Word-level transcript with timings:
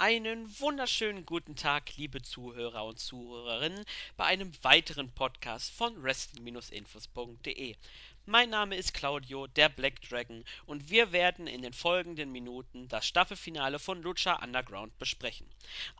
Einen 0.00 0.48
wunderschönen 0.60 1.26
guten 1.26 1.56
Tag, 1.56 1.96
liebe 1.96 2.22
Zuhörer 2.22 2.84
und 2.84 3.00
Zuhörerinnen, 3.00 3.84
bei 4.16 4.26
einem 4.26 4.52
weiteren 4.62 5.10
Podcast 5.10 5.72
von 5.72 6.00
wrestling-infos.de. 6.00 7.74
Mein 8.24 8.50
Name 8.50 8.76
ist 8.76 8.94
Claudio, 8.94 9.48
der 9.48 9.68
Black 9.68 10.00
Dragon, 10.02 10.44
und 10.66 10.88
wir 10.88 11.10
werden 11.10 11.48
in 11.48 11.62
den 11.62 11.72
folgenden 11.72 12.30
Minuten 12.30 12.86
das 12.86 13.08
Staffelfinale 13.08 13.80
von 13.80 14.00
Lucha 14.00 14.40
Underground 14.40 14.96
besprechen. 15.00 15.50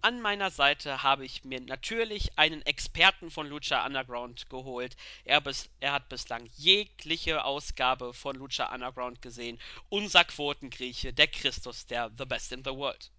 An 0.00 0.20
meiner 0.20 0.52
Seite 0.52 1.02
habe 1.02 1.24
ich 1.24 1.42
mir 1.42 1.60
natürlich 1.60 2.38
einen 2.38 2.62
Experten 2.62 3.32
von 3.32 3.48
Lucha 3.48 3.84
Underground 3.84 4.48
geholt. 4.48 4.96
Er, 5.24 5.40
bis, 5.40 5.70
er 5.80 5.90
hat 5.90 6.08
bislang 6.08 6.48
jegliche 6.56 7.42
Ausgabe 7.44 8.14
von 8.14 8.36
Lucha 8.36 8.72
Underground 8.72 9.22
gesehen. 9.22 9.58
Unser 9.88 10.22
Quotengrieche, 10.22 11.12
der 11.12 11.26
Christus, 11.26 11.84
der 11.86 12.12
The 12.16 12.26
Best 12.26 12.52
in 12.52 12.62
the 12.62 12.70
World. 12.70 13.10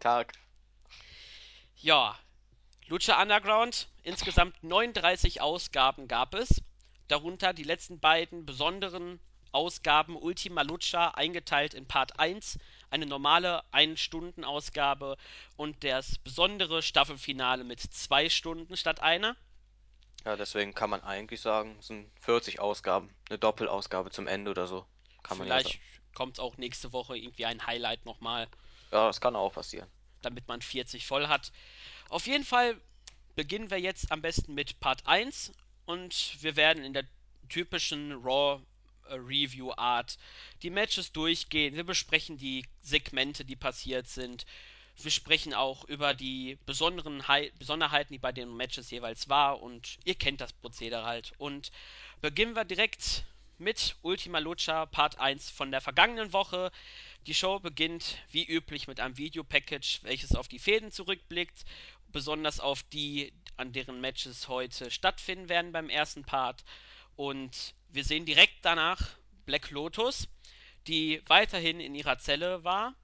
Tag. 0.00 0.32
Ja, 1.76 2.18
Lucha 2.86 3.20
Underground, 3.20 3.88
insgesamt 4.02 4.62
39 4.62 5.40
Ausgaben 5.40 6.08
gab 6.08 6.34
es 6.34 6.62
darunter 7.08 7.52
die 7.52 7.62
letzten 7.62 8.00
beiden 8.00 8.46
besonderen 8.46 9.20
Ausgaben 9.52 10.16
Ultima 10.16 10.62
Lucha 10.62 11.08
eingeteilt 11.08 11.74
in 11.74 11.86
Part 11.86 12.20
1, 12.20 12.58
eine 12.90 13.06
normale 13.06 13.64
1-Stunden-Ausgabe 13.72 15.16
und 15.56 15.82
das 15.82 16.18
besondere 16.18 16.82
Staffelfinale 16.82 17.64
mit 17.64 17.80
2 17.80 18.28
Stunden 18.28 18.76
statt 18.76 19.00
einer. 19.00 19.36
Ja, 20.24 20.36
deswegen 20.36 20.74
kann 20.74 20.90
man 20.90 21.02
eigentlich 21.02 21.40
sagen, 21.40 21.76
es 21.80 21.88
sind 21.88 22.10
40 22.20 22.60
Ausgaben, 22.60 23.12
eine 23.28 23.38
Doppelausgabe 23.38 24.10
zum 24.10 24.26
Ende 24.26 24.50
oder 24.50 24.66
so. 24.66 24.86
Kann 25.22 25.38
Vielleicht 25.38 25.74
ja 25.74 25.80
kommt 26.14 26.34
es 26.34 26.40
auch 26.40 26.56
nächste 26.56 26.92
Woche 26.92 27.16
irgendwie 27.16 27.46
ein 27.46 27.66
Highlight 27.66 28.04
nochmal. 28.04 28.48
Ja, 28.90 29.06
das 29.06 29.20
kann 29.20 29.36
auch 29.36 29.52
passieren. 29.52 29.88
Damit 30.22 30.48
man 30.48 30.60
40 30.60 31.06
voll 31.06 31.28
hat. 31.28 31.52
Auf 32.08 32.26
jeden 32.26 32.44
Fall 32.44 32.80
beginnen 33.36 33.70
wir 33.70 33.78
jetzt 33.78 34.10
am 34.12 34.20
besten 34.20 34.54
mit 34.54 34.80
Part 34.80 35.06
1 35.06 35.52
und 35.86 36.36
wir 36.42 36.56
werden 36.56 36.84
in 36.84 36.92
der 36.92 37.04
typischen 37.48 38.12
Raw 38.12 38.60
äh, 39.08 39.14
Review 39.14 39.72
Art 39.76 40.18
die 40.62 40.70
Matches 40.70 41.12
durchgehen. 41.12 41.74
Wir 41.74 41.84
besprechen 41.84 42.36
die 42.36 42.66
Segmente, 42.82 43.44
die 43.44 43.56
passiert 43.56 44.08
sind. 44.08 44.46
Wir 44.96 45.10
sprechen 45.10 45.54
auch 45.54 45.84
über 45.84 46.12
die 46.14 46.58
besonderen 46.66 47.26
He 47.26 47.52
Besonderheiten, 47.58 48.12
die 48.12 48.18
bei 48.18 48.32
den 48.32 48.54
Matches 48.54 48.90
jeweils 48.90 49.28
war 49.28 49.62
und 49.62 49.98
ihr 50.04 50.14
kennt 50.14 50.40
das 50.40 50.52
Prozedere 50.52 51.04
halt. 51.04 51.32
Und 51.38 51.70
beginnen 52.20 52.54
wir 52.54 52.64
direkt 52.64 53.24
mit 53.56 53.96
Ultima 54.02 54.38
Lucha 54.38 54.86
Part 54.86 55.18
1 55.18 55.50
von 55.50 55.70
der 55.70 55.80
vergangenen 55.80 56.32
Woche. 56.32 56.70
Die 57.26 57.34
Show 57.34 57.60
beginnt 57.60 58.16
wie 58.30 58.44
üblich 58.44 58.88
mit 58.88 58.98
einem 58.98 59.16
Videopackage, 59.16 60.00
welches 60.02 60.34
auf 60.34 60.48
die 60.48 60.58
Fäden 60.58 60.90
zurückblickt, 60.90 61.64
besonders 62.08 62.60
auf 62.60 62.82
die 62.84 63.32
an 63.56 63.72
deren 63.72 64.00
Matches 64.00 64.48
heute 64.48 64.90
stattfinden 64.90 65.48
werden 65.48 65.72
beim 65.72 65.90
ersten 65.90 66.24
Part. 66.24 66.64
Und 67.16 67.74
wir 67.88 68.04
sehen 68.04 68.24
direkt 68.24 68.58
danach 68.62 69.00
Black 69.44 69.70
Lotus, 69.70 70.28
die 70.86 71.22
weiterhin 71.26 71.78
in 71.80 71.94
ihrer 71.94 72.18
Zelle 72.18 72.64
war. 72.64 72.94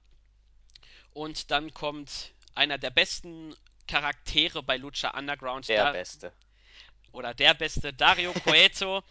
Und 1.13 1.51
dann 1.51 1.73
kommt 1.73 2.33
einer 2.55 2.77
der 2.77 2.89
besten 2.89 3.55
Charaktere 3.87 4.63
bei 4.63 4.77
Lucha 4.77 5.17
Underground. 5.17 5.67
Der 5.69 5.85
da 5.85 5.91
beste. 5.91 6.33
Oder 7.11 7.33
der 7.33 7.53
beste, 7.53 7.93
Dario 7.93 8.33
Cueto, 8.43 9.03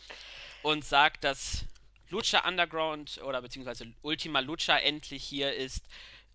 und 0.62 0.84
sagt, 0.84 1.24
dass 1.24 1.64
Lucha 2.10 2.46
Underground 2.46 3.20
oder 3.22 3.42
beziehungsweise 3.42 3.92
Ultima 4.02 4.40
Lucha 4.40 4.78
endlich 4.78 5.24
hier 5.24 5.54
ist 5.54 5.84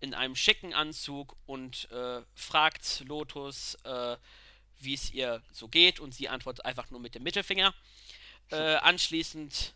in 0.00 0.14
einem 0.14 0.34
schicken 0.34 0.74
Anzug 0.74 1.36
und 1.46 1.90
äh, 1.90 2.22
fragt 2.34 3.04
Lotus, 3.06 3.76
äh, 3.84 4.16
wie 4.80 4.94
es 4.94 5.12
ihr 5.12 5.42
so 5.52 5.68
geht 5.68 6.00
und 6.00 6.12
sie 6.12 6.28
antwortet 6.28 6.64
einfach 6.64 6.90
nur 6.90 7.00
mit 7.00 7.14
dem 7.14 7.22
Mittelfinger. 7.22 7.72
Äh, 8.50 8.56
anschließend 8.76 9.74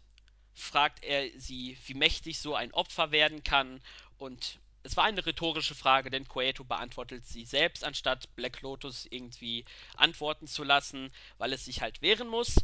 fragt 0.54 1.04
er 1.04 1.28
sie, 1.38 1.78
wie 1.86 1.94
mächtig 1.94 2.38
so 2.38 2.54
ein 2.54 2.72
Opfer 2.72 3.12
werden 3.12 3.44
kann 3.44 3.80
und 4.18 4.58
es 4.86 4.96
war 4.96 5.04
eine 5.04 5.26
rhetorische 5.26 5.74
Frage, 5.74 6.10
denn 6.10 6.28
Coeto 6.28 6.62
beantwortet 6.62 7.26
sie 7.26 7.44
selbst, 7.44 7.82
anstatt 7.82 8.34
Black 8.36 8.62
Lotus 8.62 9.04
irgendwie 9.10 9.64
antworten 9.96 10.46
zu 10.46 10.62
lassen, 10.62 11.10
weil 11.38 11.52
es 11.52 11.64
sich 11.64 11.80
halt 11.80 12.02
wehren 12.02 12.28
muss. 12.28 12.54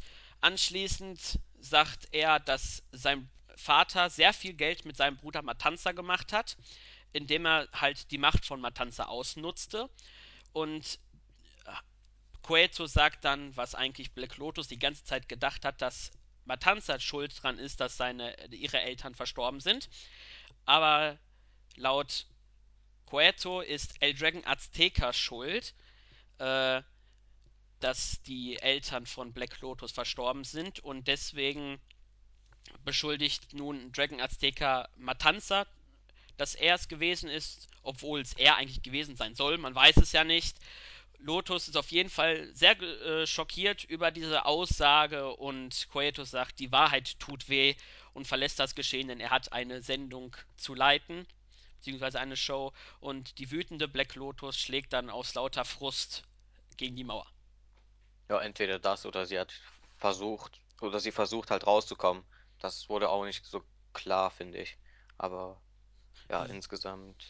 Anschließend 0.42 1.38
sagt 1.60 2.08
er, 2.12 2.40
dass 2.40 2.82
sein 2.92 3.30
Vater 3.56 4.10
sehr 4.10 4.32
viel 4.32 4.54
Geld 4.54 4.84
mit 4.84 4.96
seinem 4.96 5.16
Bruder 5.16 5.42
Matanza 5.42 5.92
gemacht 5.92 6.32
hat, 6.32 6.56
indem 7.12 7.46
er 7.46 7.68
halt 7.72 8.10
die 8.10 8.18
Macht 8.18 8.44
von 8.44 8.60
Matanza 8.60 9.04
ausnutzte. 9.04 9.88
Und 10.52 10.98
Coeto 12.42 12.86
sagt 12.86 13.24
dann, 13.24 13.56
was 13.56 13.74
eigentlich 13.74 14.12
Black 14.12 14.36
Lotus 14.36 14.66
die 14.66 14.78
ganze 14.78 15.04
Zeit 15.04 15.28
gedacht 15.28 15.64
hat, 15.64 15.80
dass 15.80 16.10
Matanza 16.44 16.98
schuld 16.98 17.40
dran 17.40 17.58
ist, 17.58 17.80
dass 17.80 17.96
seine, 17.96 18.34
ihre 18.50 18.80
Eltern 18.80 19.14
verstorben 19.14 19.60
sind. 19.60 19.88
Aber 20.64 21.18
laut 21.76 22.26
Coeto 23.06 23.60
ist 23.60 23.94
El 24.00 24.14
Dragon 24.14 24.44
Azteca 24.44 25.12
schuld, 25.12 25.74
äh, 26.38 26.82
dass 27.82 28.22
die 28.22 28.58
Eltern 28.58 29.06
von 29.06 29.32
Black 29.32 29.60
Lotus 29.60 29.92
verstorben 29.92 30.44
sind 30.44 30.80
und 30.80 31.08
deswegen 31.08 31.80
beschuldigt 32.84 33.54
nun 33.54 33.90
Dragon 33.92 34.20
Azteca 34.20 34.88
Matanza, 34.96 35.66
dass 36.36 36.54
er 36.54 36.76
es 36.76 36.88
gewesen 36.88 37.28
ist, 37.28 37.68
obwohl 37.82 38.20
es 38.20 38.34
er 38.34 38.56
eigentlich 38.56 38.82
gewesen 38.82 39.16
sein 39.16 39.34
soll. 39.34 39.58
Man 39.58 39.74
weiß 39.74 39.96
es 39.96 40.12
ja 40.12 40.24
nicht. 40.24 40.56
Lotus 41.18 41.68
ist 41.68 41.76
auf 41.76 41.90
jeden 41.92 42.10
Fall 42.10 42.48
sehr 42.54 42.80
äh, 42.80 43.26
schockiert 43.26 43.84
über 43.84 44.10
diese 44.10 44.44
Aussage 44.44 45.34
und 45.36 45.88
Coetus 45.90 46.30
sagt, 46.30 46.58
die 46.58 46.72
Wahrheit 46.72 47.18
tut 47.20 47.48
weh 47.48 47.74
und 48.12 48.26
verlässt 48.26 48.58
das 48.58 48.74
Geschehen, 48.74 49.08
denn 49.08 49.20
er 49.20 49.30
hat 49.30 49.52
eine 49.52 49.82
Sendung 49.82 50.36
zu 50.56 50.74
leiten, 50.74 51.26
beziehungsweise 51.76 52.18
eine 52.18 52.36
Show 52.36 52.72
und 53.00 53.38
die 53.38 53.50
wütende 53.50 53.86
Black 53.86 54.14
Lotus 54.16 54.58
schlägt 54.58 54.92
dann 54.92 55.10
aus 55.10 55.34
lauter 55.34 55.64
Frust 55.64 56.24
gegen 56.76 56.96
die 56.96 57.04
Mauer. 57.04 57.26
Ja, 58.32 58.40
entweder 58.40 58.78
das 58.78 59.04
oder 59.04 59.26
sie 59.26 59.38
hat 59.38 59.52
versucht, 59.98 60.58
oder 60.80 61.00
sie 61.00 61.12
versucht 61.12 61.50
halt 61.50 61.66
rauszukommen. 61.66 62.24
Das 62.60 62.88
wurde 62.88 63.10
auch 63.10 63.26
nicht 63.26 63.44
so 63.44 63.62
klar, 63.92 64.30
finde 64.30 64.56
ich. 64.56 64.78
Aber 65.18 65.60
ja, 66.30 66.44
mhm. 66.44 66.54
insgesamt 66.54 67.26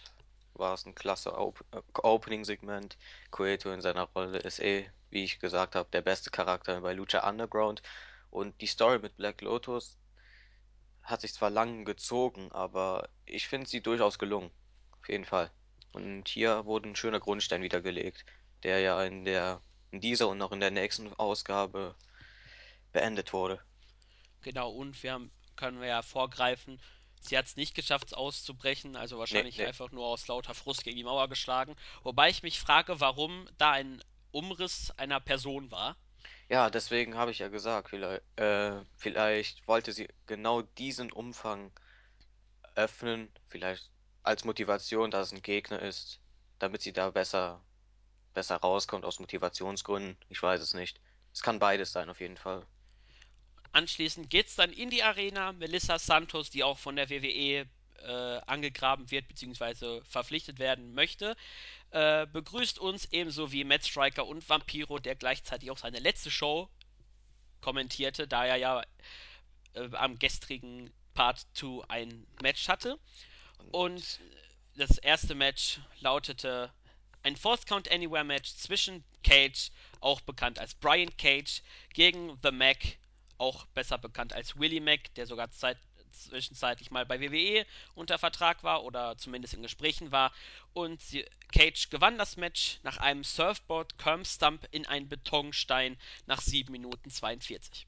war 0.54 0.74
es 0.74 0.86
ein 0.86 0.94
klasse 0.94 1.36
Op 1.36 1.64
äh, 1.72 1.80
Opening-Segment. 1.94 2.96
Cueto 3.32 3.72
in 3.72 3.80
seiner 3.80 4.04
Rolle 4.04 4.38
ist 4.38 4.60
eh, 4.60 4.88
wie 5.10 5.24
ich 5.24 5.40
gesagt 5.40 5.74
habe, 5.74 5.88
der 5.90 6.02
beste 6.02 6.30
Charakter 6.30 6.80
bei 6.80 6.92
Lucha 6.92 7.28
Underground. 7.28 7.82
Und 8.30 8.60
die 8.60 8.69
Story 8.69 9.00
mit 9.00 9.16
Black 9.16 9.40
Lotus 9.40 9.98
hat 11.02 11.22
sich 11.22 11.34
zwar 11.34 11.50
lang 11.50 11.84
gezogen, 11.84 12.52
aber 12.52 13.08
ich 13.26 13.48
finde 13.48 13.69
sie 13.69 13.80
durchaus 13.80 14.20
gelungen. 14.20 14.52
Auf 15.00 15.08
jeden 15.08 15.24
Fall. 15.24 15.50
Und 15.94 16.28
hier 16.28 16.64
wurde 16.64 16.90
ein 16.90 16.94
schöner 16.94 17.19
Grundstein 17.19 17.62
wieder 17.62 17.80
gelegt, 17.80 18.24
der 18.62 18.78
ja 18.78 19.02
in 19.02 19.24
der 19.24 19.60
in 19.92 20.00
dieser 20.00 20.28
und 20.28 20.38
noch 20.38 20.50
in 20.53 20.60
der 20.60 20.70
nächsten 20.70 21.12
Ausgabe 21.14 21.94
beendet 22.92 23.32
wurde. 23.32 23.60
Genau, 24.42 24.70
und 24.70 25.00
wir 25.03 25.12
haben, 25.12 25.30
können 25.54 25.80
wir 25.80 25.88
ja 25.88 26.03
vorgreifen, 26.03 26.80
Sie 27.22 27.38
hat 27.38 27.47
es 27.47 27.56
nicht 27.56 27.76
geschafft, 27.76 28.14
auszubrechen, 28.16 28.97
also 28.97 29.16
wahrscheinlich 29.16 29.56
nee, 29.56 29.62
nee. 29.62 29.69
einfach 29.69 29.92
nur 29.92 30.06
aus 30.06 30.26
lauter 30.26 30.54
Frust 30.54 30.82
gegen 30.82 30.97
die 30.97 31.04
Mauer 31.04 31.28
geschlagen. 31.28 31.76
Wobei 32.02 32.28
ich 32.31 32.42
mich 32.42 32.58
frage, 32.58 32.98
warum 33.00 33.48
da 33.58 33.70
ein 33.70 34.02
Umriss 34.32 34.91
einer 34.97 35.20
Person 35.20 35.70
war. 35.70 35.97
Ja, 36.48 36.69
deswegen 36.69 37.16
habe 37.16 37.31
ich 37.31 37.38
ja 37.38 37.48
gesagt, 37.48 37.91
vielleicht, 37.91 38.22
äh, 38.38 38.82
vielleicht 38.97 39.66
wollte 39.69 39.92
sie 39.92 40.08
genau 40.26 40.62
diesen 40.62 41.12
Umfang 41.12 41.70
öffnen, 42.75 43.31
vielleicht 43.48 43.91
als 44.25 44.44
Motivation, 44.44 45.10
dass 45.10 45.28
es 45.28 45.32
ein 45.32 45.42
Gegner 45.42 45.81
ist, 45.81 46.20
damit 46.58 46.82
sie 46.82 46.92
da 46.92 47.10
besser, 47.10 47.62
besser 48.34 48.56
rauskommt 48.56 49.05
aus 49.05 49.20
Motivationsgründen. 49.20 50.17
Ich 50.29 50.43
weiß 50.43 50.61
es 50.61 50.75
nicht. 50.75 51.00
Es 51.32 51.43
kann 51.43 51.58
beides 51.58 51.93
sein, 51.93 52.11
auf 52.11 52.20
jeden 52.20 52.37
Fall. 52.37 52.67
Anschließend 53.73 54.29
geht 54.29 54.49
es 54.49 54.56
dann 54.56 54.73
in 54.73 54.90
die 54.90 55.02
Arena. 55.02 55.52
Melissa 55.52 55.99
Santos, 55.99 56.50
die 56.50 56.62
auch 56.62 56.79
von 56.79 56.96
der 56.96 57.08
WWE 57.08 57.67
äh, 58.02 58.40
angegraben 58.46 59.11
wird 59.11 59.29
bzw. 59.29 60.02
verpflichtet 60.02 60.58
werden 60.58 60.94
möchte, 60.94 61.37
äh, 61.90 62.26
begrüßt 62.26 62.79
uns 62.79 63.06
ebenso 63.12 63.52
wie 63.52 63.64
Matt 63.64 63.87
Striker 63.87 64.26
und 64.26 64.46
Vampiro, 64.49 64.99
der 64.99 65.14
gleichzeitig 65.14 65.70
auch 65.70 65.79
seine 65.79 66.00
letzte 66.00 66.31
Show 66.31 66.69
kommentierte, 67.61 68.26
da 68.26 68.44
er 68.44 68.56
ja 68.56 68.82
äh, 69.75 69.88
am 69.93 70.19
gestrigen 70.19 70.93
Part 71.14 71.46
2 71.55 71.84
ein 71.88 72.26
Match 72.43 72.69
hatte. 72.69 72.99
Und 73.70 74.20
das 74.76 74.99
erste 74.99 75.34
Match 75.34 75.81
lautete 76.00 76.73
ein 77.22 77.36
Fourth 77.36 77.66
Count 77.66 77.90
Anywhere 77.90 78.24
Match 78.24 78.54
zwischen 78.54 79.04
Cage, 79.22 79.70
auch 80.00 80.20
bekannt 80.20 80.58
als 80.58 80.74
Brian 80.74 81.16
Cage, 81.16 81.62
gegen 81.94 82.38
The 82.42 82.50
Mac 82.50 82.78
auch 83.42 83.66
besser 83.66 83.98
bekannt 83.98 84.32
als 84.32 84.56
Willie 84.58 84.80
Mack, 84.80 85.12
der 85.16 85.26
sogar 85.26 85.50
Zeit, 85.50 85.76
zwischenzeitlich 86.12 86.90
mal 86.90 87.04
bei 87.04 87.20
WWE 87.20 87.66
unter 87.94 88.19
Vertrag 88.19 88.62
war 88.62 88.84
oder 88.84 89.19
zumindest 89.19 89.54
in 89.54 89.62
Gesprächen 89.62 90.12
war. 90.12 90.32
Und 90.72 91.00
sie, 91.02 91.24
Cage 91.52 91.90
gewann 91.90 92.19
das 92.19 92.36
Match 92.36 92.78
nach 92.84 92.98
einem 92.98 93.24
Surfboard 93.24 93.98
Curb 93.98 94.26
Stump 94.26 94.69
in 94.70 94.86
einen 94.86 95.08
Betonstein 95.08 95.98
nach 96.26 96.40
7 96.40 96.70
Minuten 96.70 97.10
42. 97.10 97.86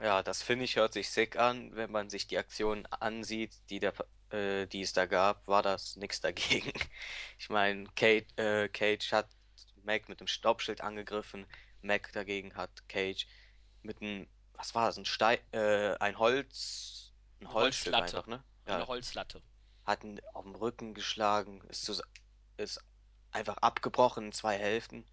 Ja, 0.00 0.22
das 0.22 0.42
finde 0.42 0.64
ich, 0.64 0.76
hört 0.76 0.92
sich 0.92 1.10
sick 1.10 1.36
an. 1.36 1.74
Wenn 1.74 1.90
man 1.90 2.10
sich 2.10 2.26
die 2.26 2.38
Aktion 2.38 2.86
ansieht, 2.86 3.52
die, 3.70 3.80
der, 3.80 3.92
äh, 4.30 4.66
die 4.66 4.82
es 4.82 4.92
da 4.92 5.06
gab, 5.06 5.46
war 5.48 5.62
das 5.62 5.96
nichts 5.96 6.20
dagegen. 6.20 6.72
Ich 7.38 7.48
meine, 7.50 7.84
Cage, 7.96 8.26
äh, 8.36 8.68
Cage 8.68 9.12
hat 9.12 9.28
Mac 9.82 10.08
mit 10.08 10.20
dem 10.20 10.26
Stoppschild 10.26 10.80
angegriffen. 10.80 11.46
Mac 11.82 12.12
dagegen 12.12 12.54
hat 12.56 12.88
Cage 12.88 13.26
mit 13.82 14.00
einem, 14.02 14.28
was 14.54 14.74
war 14.74 14.86
das, 14.86 14.96
ein 14.98 15.04
Stein, 15.04 15.38
äh, 15.52 15.96
ein 16.00 16.18
Holz, 16.18 17.12
ein 17.40 17.46
Eine 17.46 17.54
Holzstück 17.54 17.98
Holzlatte. 17.98 18.00
einfach, 18.00 18.26
ne? 18.26 18.44
Eine 18.66 18.66
Ja, 18.72 18.88
Holzlatte. 18.88 19.42
hat 19.84 20.04
ihn 20.04 20.20
auf 20.32 20.44
den 20.44 20.54
Rücken 20.54 20.94
geschlagen, 20.94 21.60
ist, 21.68 21.84
zus- 21.84 22.02
ist 22.56 22.80
einfach 23.32 23.56
abgebrochen 23.58 24.26
in 24.26 24.32
zwei 24.32 24.58
Hälften. 24.58 25.06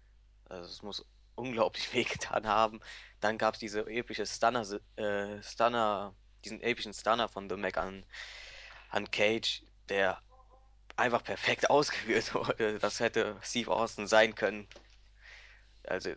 Also 0.46 0.70
es 0.70 0.82
muss 0.82 1.04
unglaublich 1.36 1.92
wehgetan 1.94 2.46
haben. 2.46 2.80
Dann 3.20 3.38
gab 3.38 3.54
es 3.54 3.60
diese 3.60 3.80
epische 3.86 4.26
Stunner, 4.26 4.66
äh, 4.96 5.42
Stunner, 5.42 6.14
diesen 6.44 6.60
epischen 6.62 6.94
Stunner 6.94 7.28
von 7.28 7.48
The 7.50 7.56
Mac 7.56 7.78
an, 7.78 8.06
an 8.92 9.10
Cage, 9.10 9.62
der 9.88 10.22
einfach 10.96 11.24
perfekt 11.24 11.70
ausgeführt 11.70 12.34
wurde. 12.34 12.78
Das 12.78 13.00
hätte 13.00 13.36
Steve 13.42 13.70
Austin 13.70 14.06
sein 14.06 14.34
können. 14.34 14.68
Also 15.84 16.10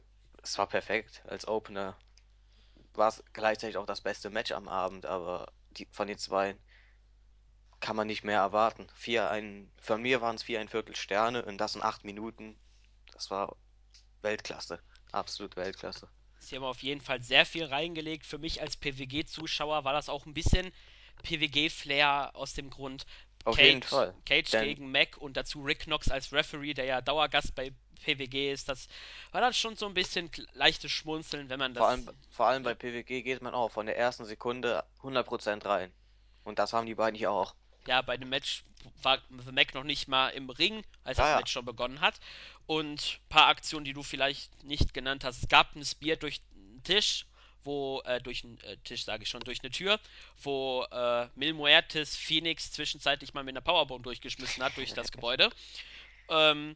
es 0.43 0.57
war 0.57 0.67
perfekt 0.67 1.23
als 1.27 1.47
Opener. 1.47 1.97
War 2.93 3.09
es 3.09 3.23
gleichzeitig 3.33 3.77
auch 3.77 3.85
das 3.85 4.01
beste 4.01 4.29
Match 4.29 4.51
am 4.51 4.67
Abend, 4.67 5.05
aber 5.05 5.51
die, 5.71 5.87
von 5.91 6.07
den 6.07 6.17
zwei 6.17 6.55
kann 7.79 7.95
man 7.95 8.07
nicht 8.07 8.23
mehr 8.23 8.39
erwarten. 8.39 8.87
Vier, 8.95 9.29
ein, 9.29 9.71
von 9.77 10.01
mir 10.01 10.21
waren 10.21 10.35
es 10.35 10.43
vier 10.43 10.59
ein 10.59 10.69
Viertel 10.69 10.95
Sterne 10.95 11.43
und 11.45 11.57
das 11.57 11.75
in 11.75 11.81
acht 11.81 12.03
Minuten. 12.03 12.57
Das 13.11 13.31
war 13.31 13.55
Weltklasse. 14.21 14.79
Absolut 15.11 15.55
Weltklasse. 15.55 16.09
Sie 16.39 16.55
haben 16.55 16.63
auf 16.63 16.83
jeden 16.83 17.01
Fall 17.01 17.23
sehr 17.23 17.45
viel 17.45 17.65
reingelegt. 17.65 18.25
Für 18.25 18.37
mich 18.37 18.61
als 18.61 18.77
PWG-Zuschauer 18.77 19.83
war 19.83 19.93
das 19.93 20.09
auch 20.09 20.25
ein 20.25 20.33
bisschen 20.33 20.71
PWG-Flair 21.23 22.31
aus 22.35 22.53
dem 22.53 22.69
Grund 22.69 23.05
Auf 23.43 23.59
jeden 23.59 23.81
Cage, 23.81 23.89
Fall. 23.89 24.15
Cage 24.25 24.51
Denn 24.51 24.63
gegen 24.65 24.91
Mac 24.91 25.17
und 25.17 25.37
dazu 25.37 25.61
Rick 25.63 25.81
Knox 25.81 26.09
als 26.09 26.31
Referee, 26.33 26.73
der 26.73 26.85
ja 26.85 27.01
Dauergast 27.01 27.55
bei 27.55 27.71
PWG 28.03 28.51
ist. 28.51 28.69
Das 28.69 28.87
war 29.31 29.41
dann 29.41 29.53
schon 29.53 29.75
so 29.75 29.85
ein 29.87 29.93
bisschen 29.93 30.29
leichtes 30.53 30.91
Schmunzeln, 30.91 31.49
wenn 31.49 31.59
man 31.59 31.73
vor 31.75 31.87
das 31.87 31.87
allem, 31.87 32.09
vor 32.29 32.47
allem 32.47 32.63
ja, 32.63 32.69
bei 32.71 32.75
PWG 32.75 33.23
geht 33.23 33.41
man 33.41 33.53
auch 33.53 33.71
von 33.71 33.85
der 33.85 33.97
ersten 33.97 34.25
Sekunde 34.25 34.83
100% 35.01 35.65
rein. 35.65 35.91
Und 36.43 36.59
das 36.59 36.73
haben 36.73 36.85
die 36.85 36.95
beiden 36.95 37.17
hier 37.17 37.31
auch. 37.31 37.55
ja, 37.87 38.01
bei 38.01 38.17
dem 38.17 38.29
Match 38.29 38.63
war 39.01 39.19
The 39.29 39.51
Mac 39.51 39.73
noch 39.73 39.83
nicht 39.83 40.07
mal 40.07 40.29
im 40.29 40.49
Ring, 40.49 40.83
als 41.03 41.17
Ja, 41.17 41.23
das 41.23 41.29
ja. 41.31 41.37
Match 41.37 41.51
schon 41.51 41.65
begonnen 41.65 42.01
hat. 42.01 42.19
Und 42.67 43.19
ein 43.23 43.29
paar 43.29 43.47
Aktionen, 43.47 43.85
die 43.85 43.93
du 43.93 44.03
vielleicht 44.03 44.63
nicht 44.63 44.93
genannt 44.93 45.23
hast. 45.23 45.41
Es 45.43 45.49
gab 45.49 45.75
ein 45.75 45.83
Spear 45.85 46.17
durch 46.17 46.41
einen 46.55 46.83
Tisch, 46.83 47.25
wo, 47.65 48.01
äh, 48.05 48.21
durch 48.21 48.43
einen 48.43 48.59
äh, 48.61 48.77
Tisch 48.83 49.03
sage 49.05 49.23
ich 49.23 49.29
schon, 49.29 49.41
durch 49.41 49.61
eine 49.61 49.71
Tür, 49.71 49.99
wo 50.41 50.85
äh, 50.91 51.27
Mil 51.35 51.53
Muertes 51.53 52.15
Phoenix 52.15 52.71
zwischenzeitlich 52.71 53.33
mal 53.33 53.43
mit 53.43 53.53
einer 53.53 53.61
Powerbomb 53.61 54.03
durchgeschmissen 54.03 54.63
hat 54.63 54.77
durch 54.77 54.93
das 54.93 55.11
Gebäude. 55.11 55.49
Ähm, 56.27 56.75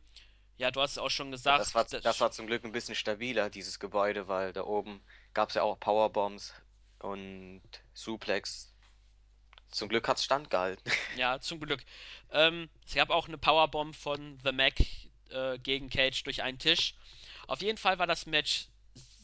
ja, 0.58 0.70
du 0.70 0.80
hast 0.80 0.92
es 0.92 0.98
auch 1.00 1.10
schon 1.10 1.32
Ja, 1.32 1.32
das 1.32 1.74
war, 1.74 1.84
gesagt, 1.86 1.94
das 1.94 2.04
das, 2.04 2.20
war 2.20 2.32
zum 2.32 2.46
Glück 2.46 2.64
ein 2.64 2.72
bisschen 2.72 2.94
stabiler, 2.94 3.50
dieses 3.50 3.80
Gebäude, 3.80 4.28
weil 4.28 4.54
da 4.54 4.64
oben 4.64 5.02
gab 5.34 5.50
es 5.50 5.56
ja 5.56 5.64
auch 5.64 5.80
Powerbombs 5.80 6.54
und 7.00 7.64
Suplex. 7.94 8.72
Zum 9.72 9.90
Glück 9.90 10.08
hat 10.08 10.18
es 10.18 10.26
standgehalten. 10.26 10.92
ja, 11.18 11.40
zum 11.40 11.60
Glück. 11.60 11.84
Ähm, 12.32 12.70
es 12.86 12.94
gab 12.94 13.10
auch 13.10 13.28
eine 13.28 13.38
Powerbomb 13.38 13.96
von 13.96 14.38
The 14.44 14.52
Mac 14.52 14.76
äh, 15.30 15.58
gegen 15.60 15.90
Cage 15.90 16.24
durch 16.24 16.44
einen 16.44 16.60
Tisch. 16.60 16.94
Auf 17.48 17.62
jeden 17.62 17.78
Fall 17.78 17.98
war 17.98 18.08
das 18.08 18.26
Match 18.26 18.68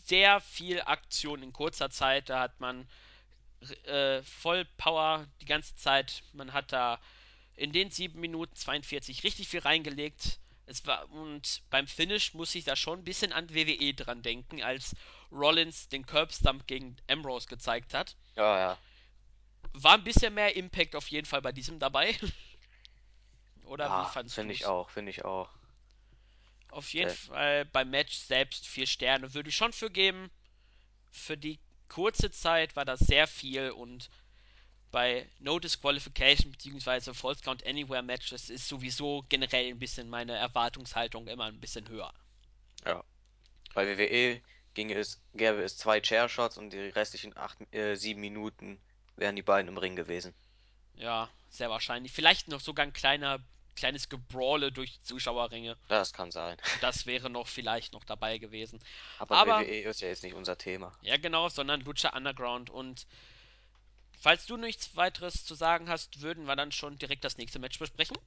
sehr 0.05 0.39
viel 0.39 0.81
Aktion 0.81 1.41
in 1.41 1.53
kurzer 1.53 1.89
Zeit. 1.89 2.29
Da 2.29 2.39
hat 2.39 2.59
man 2.59 2.87
äh, 3.85 4.21
voll 4.23 4.65
Power 4.77 5.27
die 5.41 5.45
ganze 5.45 5.75
Zeit. 5.75 6.23
Man 6.33 6.53
hat 6.53 6.71
da 6.71 6.99
in 7.55 7.71
den 7.71 7.89
7 7.89 8.19
Minuten 8.19 8.55
42 8.55 9.23
richtig 9.23 9.47
viel 9.47 9.61
reingelegt. 9.61 10.39
Es 10.67 10.85
war, 10.85 11.09
und 11.11 11.61
beim 11.69 11.87
Finish 11.87 12.33
muss 12.33 12.55
ich 12.55 12.65
da 12.65 12.75
schon 12.75 12.99
ein 12.99 13.03
bisschen 13.03 13.33
an 13.33 13.53
WWE 13.53 13.93
dran 13.93 14.21
denken, 14.21 14.63
als 14.63 14.95
Rollins 15.31 15.89
den 15.89 16.05
Curbstump 16.05 16.67
gegen 16.67 16.97
Ambrose 17.07 17.47
gezeigt 17.47 17.93
hat. 17.93 18.15
Ja, 18.35 18.57
ja. 18.59 18.77
War 19.73 19.93
ein 19.95 20.03
bisschen 20.03 20.33
mehr 20.33 20.55
Impact 20.55 20.95
auf 20.95 21.07
jeden 21.09 21.25
Fall 21.27 21.41
bei 21.41 21.51
diesem 21.51 21.79
dabei. 21.79 22.17
Oder 23.63 23.93
wie 23.95 24.05
Ja, 24.05 24.05
fandst 24.05 24.37
du 24.37 24.41
finde 24.41 24.53
ich 24.53 24.65
auch, 24.65 24.89
finde 24.89 25.11
ich 25.11 25.25
auch. 25.25 25.49
Auf 26.75 26.93
jeden 26.93 27.07
Der, 27.07 27.15
Fall 27.15 27.65
beim 27.65 27.89
Match 27.89 28.17
selbst 28.17 28.67
vier 28.67 28.85
Sterne 28.85 29.33
würde 29.33 29.47
ich 29.47 29.55
schon 29.55 29.71
für 29.71 29.89
geben. 29.89 30.29
Für 31.09 31.37
die 31.37 31.57
kurze 31.87 32.31
Zeit 32.31 32.75
war 32.75 32.83
das 32.83 32.99
sehr 32.99 33.27
viel 33.27 33.71
und 33.71 34.09
bei 34.91 35.29
No 35.39 35.57
Disqualification 35.59 36.51
bzw. 36.51 37.13
False 37.13 37.41
Count 37.41 37.65
Anywhere 37.65 38.03
Matches 38.03 38.49
ist 38.49 38.67
sowieso 38.67 39.23
generell 39.29 39.69
ein 39.69 39.79
bisschen 39.79 40.09
meine 40.09 40.35
Erwartungshaltung 40.35 41.27
immer 41.27 41.45
ein 41.45 41.61
bisschen 41.61 41.87
höher. 41.87 42.13
ja. 42.85 43.03
Bei 43.73 43.85
WWE 43.87 44.41
ginge 44.73 44.95
es, 44.95 45.21
gäbe 45.33 45.61
es 45.63 45.77
zwei 45.77 46.01
Chairshots 46.01 46.57
und 46.57 46.71
die 46.71 46.79
restlichen 46.89 47.35
acht, 47.37 47.57
äh, 47.73 47.95
sieben 47.95 48.21
Minuten 48.21 48.81
wären 49.17 49.35
die 49.35 49.43
beiden 49.43 49.69
im 49.69 49.77
Ring 49.77 49.95
gewesen. 49.95 50.33
Ja, 50.95 51.29
sehr 51.49 51.69
wahrscheinlich. 51.69 52.11
Vielleicht 52.11 52.47
noch 52.47 52.59
sogar 52.61 52.85
ein 52.85 52.93
kleiner, 52.93 53.39
kleines 53.75 54.09
Gebrawle 54.09 54.71
durch 54.71 54.93
die 54.93 55.03
Zuschauerringe. 55.03 55.77
Das 55.87 56.13
kann 56.13 56.31
sein. 56.31 56.57
Das 56.81 57.05
wäre 57.05 57.29
noch 57.29 57.47
vielleicht 57.47 57.93
noch 57.93 58.03
dabei 58.03 58.37
gewesen. 58.37 58.79
Aber 59.19 59.37
Aber, 59.37 59.59
WWE 59.61 59.81
ist 59.81 60.01
ja 60.01 60.07
jetzt 60.07 60.23
nicht 60.23 60.35
unser 60.35 60.57
Thema. 60.57 60.97
ja 61.01 61.17
genau, 61.17 61.49
sondern 61.49 61.81
Lucha 61.81 62.15
Underground. 62.15 62.69
Und 62.69 63.05
falls 64.19 64.45
du 64.45 64.57
nichts 64.57 64.95
weiteres 64.95 65.45
zu 65.45 65.55
sagen 65.55 65.89
hast, 65.89 66.21
würden 66.21 66.45
wir 66.45 66.55
dann 66.55 66.71
schon 66.71 66.97
direkt 66.97 67.23
das 67.23 67.37
nächste 67.37 67.59
Match 67.59 67.79
besprechen. 67.79 68.17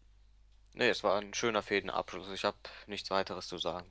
Nee, 0.74 0.88
es 0.88 1.02
war 1.02 1.18
ein 1.18 1.34
schöner 1.34 1.62
Fädenabschluss. 1.62 2.30
Ich 2.30 2.44
habe 2.44 2.58
nichts 2.86 3.10
weiteres 3.10 3.48
zu 3.48 3.58
sagen. 3.58 3.90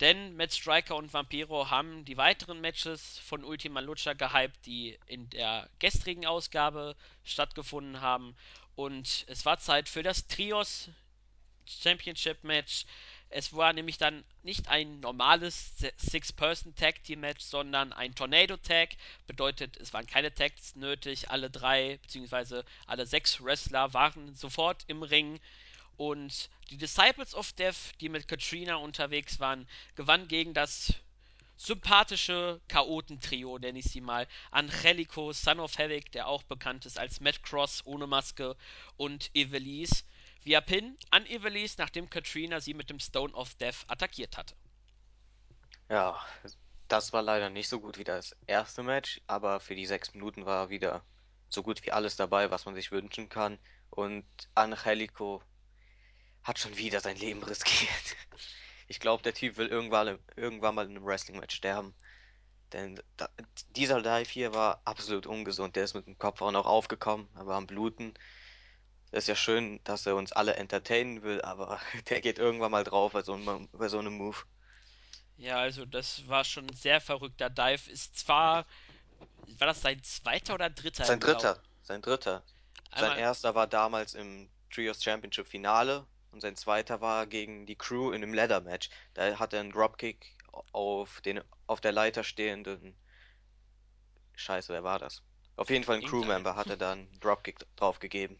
Denn 0.00 0.36
Matt 0.36 0.52
Striker 0.54 0.96
und 0.96 1.12
Vampiro 1.12 1.68
haben 1.70 2.04
die 2.06 2.16
weiteren 2.16 2.60
Matches 2.62 3.18
von 3.18 3.44
Ultima 3.44 3.80
Lucha 3.80 4.14
gehypt, 4.14 4.64
die 4.64 4.98
in 5.06 5.28
der 5.30 5.68
gestrigen 5.80 6.24
Ausgabe 6.24 6.96
stattgefunden 7.24 8.00
haben. 8.00 8.34
Und 8.74 9.24
es 9.28 9.44
war 9.44 9.58
Zeit 9.58 9.88
für 9.88 10.02
das 10.02 10.26
Trios 10.26 10.88
Championship 11.66 12.42
Match. 12.44 12.86
Es 13.28 13.54
war 13.54 13.72
nämlich 13.72 13.96
dann 13.96 14.24
nicht 14.42 14.68
ein 14.68 15.00
normales 15.00 15.72
Six-Person-Tag-Team-Match, 15.96 17.42
sondern 17.42 17.92
ein 17.94 18.14
Tornado-Tag. 18.14 18.90
Bedeutet, 19.26 19.78
es 19.78 19.94
waren 19.94 20.06
keine 20.06 20.34
Tags 20.34 20.76
nötig. 20.76 21.30
Alle 21.30 21.48
drei 21.48 21.98
bzw. 22.02 22.62
alle 22.86 23.06
sechs 23.06 23.42
Wrestler 23.42 23.94
waren 23.94 24.36
sofort 24.36 24.84
im 24.86 25.02
Ring. 25.02 25.40
Und 25.96 26.50
die 26.70 26.76
Disciples 26.76 27.34
of 27.34 27.52
Death, 27.52 27.92
die 28.00 28.08
mit 28.08 28.28
Katrina 28.28 28.76
unterwegs 28.76 29.40
waren, 29.40 29.66
gewannen 29.94 30.28
gegen 30.28 30.52
das 30.52 30.94
sympathische 31.62 32.60
Chaotentrio, 32.68 33.58
nenne 33.58 33.78
ich 33.78 33.84
sie 33.86 34.00
mal. 34.00 34.26
Angelico, 34.50 35.32
Son 35.32 35.60
of 35.60 35.78
Havoc, 35.78 36.10
der 36.12 36.26
auch 36.26 36.42
bekannt 36.42 36.86
ist 36.86 36.98
als 36.98 37.20
Matt 37.20 37.42
Cross 37.42 37.82
ohne 37.84 38.06
Maske 38.06 38.56
und 38.96 39.30
Evelise 39.34 40.04
via 40.42 40.60
Pin 40.60 40.98
an 41.10 41.24
Evelise, 41.26 41.76
nachdem 41.78 42.10
Katrina 42.10 42.60
sie 42.60 42.74
mit 42.74 42.90
dem 42.90 42.98
Stone 42.98 43.32
of 43.34 43.54
Death 43.54 43.84
attackiert 43.86 44.36
hatte. 44.36 44.56
Ja, 45.88 46.18
das 46.88 47.12
war 47.12 47.22
leider 47.22 47.48
nicht 47.48 47.68
so 47.68 47.80
gut 47.80 47.96
wie 47.98 48.04
das 48.04 48.34
erste 48.46 48.82
Match, 48.82 49.20
aber 49.26 49.60
für 49.60 49.76
die 49.76 49.86
sechs 49.86 50.14
Minuten 50.14 50.46
war 50.46 50.68
wieder 50.68 51.04
so 51.48 51.62
gut 51.62 51.84
wie 51.84 51.92
alles 51.92 52.16
dabei, 52.16 52.50
was 52.50 52.64
man 52.64 52.74
sich 52.74 52.90
wünschen 52.90 53.28
kann. 53.28 53.58
Und 53.90 54.24
Angelico 54.54 55.42
hat 56.42 56.58
schon 56.58 56.76
wieder 56.76 57.00
sein 57.00 57.16
Leben 57.16 57.42
riskiert. 57.44 58.16
Ich 58.92 59.00
glaube, 59.00 59.22
der 59.22 59.32
Typ 59.32 59.56
will 59.56 59.68
irgendwann, 59.68 60.18
irgendwann 60.36 60.74
mal 60.74 60.84
in 60.84 60.90
einem 60.90 61.06
Wrestling-Match 61.06 61.56
sterben. 61.56 61.94
Denn 62.74 63.00
da, 63.16 63.30
dieser 63.70 64.02
Dive 64.02 64.28
hier 64.30 64.52
war 64.52 64.82
absolut 64.84 65.26
ungesund. 65.26 65.76
Der 65.76 65.84
ist 65.84 65.94
mit 65.94 66.06
dem 66.06 66.18
Kopf 66.18 66.42
auch 66.42 66.52
noch 66.52 66.66
aufgekommen, 66.66 67.26
er 67.34 67.46
war 67.46 67.56
am 67.56 67.66
Bluten. 67.66 68.12
Ist 69.10 69.28
ja 69.28 69.34
schön, 69.34 69.80
dass 69.84 70.04
er 70.04 70.14
uns 70.14 70.32
alle 70.32 70.56
entertainen 70.56 71.22
will, 71.22 71.40
aber 71.40 71.80
der 72.10 72.20
geht 72.20 72.38
irgendwann 72.38 72.70
mal 72.70 72.84
drauf 72.84 73.12
bei 73.12 73.22
so 73.22 73.32
einem, 73.32 73.66
bei 73.72 73.88
so 73.88 73.98
einem 73.98 74.12
Move. 74.12 74.36
Ja, 75.38 75.56
also 75.56 75.86
das 75.86 76.28
war 76.28 76.44
schon 76.44 76.66
ein 76.66 76.76
sehr 76.76 77.00
verrückter 77.00 77.48
Dive. 77.48 77.90
Ist 77.90 78.18
zwar, 78.18 78.66
war 79.56 79.68
das 79.68 79.80
sein 79.80 80.02
zweiter 80.02 80.52
oder 80.52 80.68
dritter 80.68 81.06
Sein 81.06 81.18
dritter, 81.18 81.62
sein 81.82 82.02
dritter. 82.02 82.42
Sein 82.90 83.04
Einmal, 83.04 83.18
erster 83.20 83.54
war 83.54 83.66
damals 83.66 84.12
im 84.12 84.50
Trios 84.70 85.02
Championship 85.02 85.48
Finale 85.48 86.06
und 86.32 86.40
sein 86.40 86.56
zweiter 86.56 87.00
war 87.00 87.26
gegen 87.26 87.66
die 87.66 87.76
Crew 87.76 88.10
in 88.10 88.22
einem 88.22 88.34
Ladder 88.34 88.60
Match. 88.60 88.90
Da 89.14 89.38
hat 89.38 89.52
er 89.52 89.60
einen 89.60 89.72
Dropkick 89.72 90.36
auf 90.72 91.20
den 91.22 91.40
auf 91.66 91.80
der 91.80 91.92
Leiter 91.92 92.24
stehenden. 92.24 92.96
Scheiße, 94.36 94.72
wer 94.72 94.82
war 94.84 94.98
das? 94.98 95.22
Auf 95.56 95.70
jeden 95.70 95.84
Fall 95.84 95.96
ein. 95.96 96.02
Crewmember 96.02 96.56
hat 96.56 96.68
er 96.68 96.76
da 96.76 96.92
einen 96.92 97.20
Dropkick 97.20 97.58
drauf 97.76 97.98
gegeben. 97.98 98.38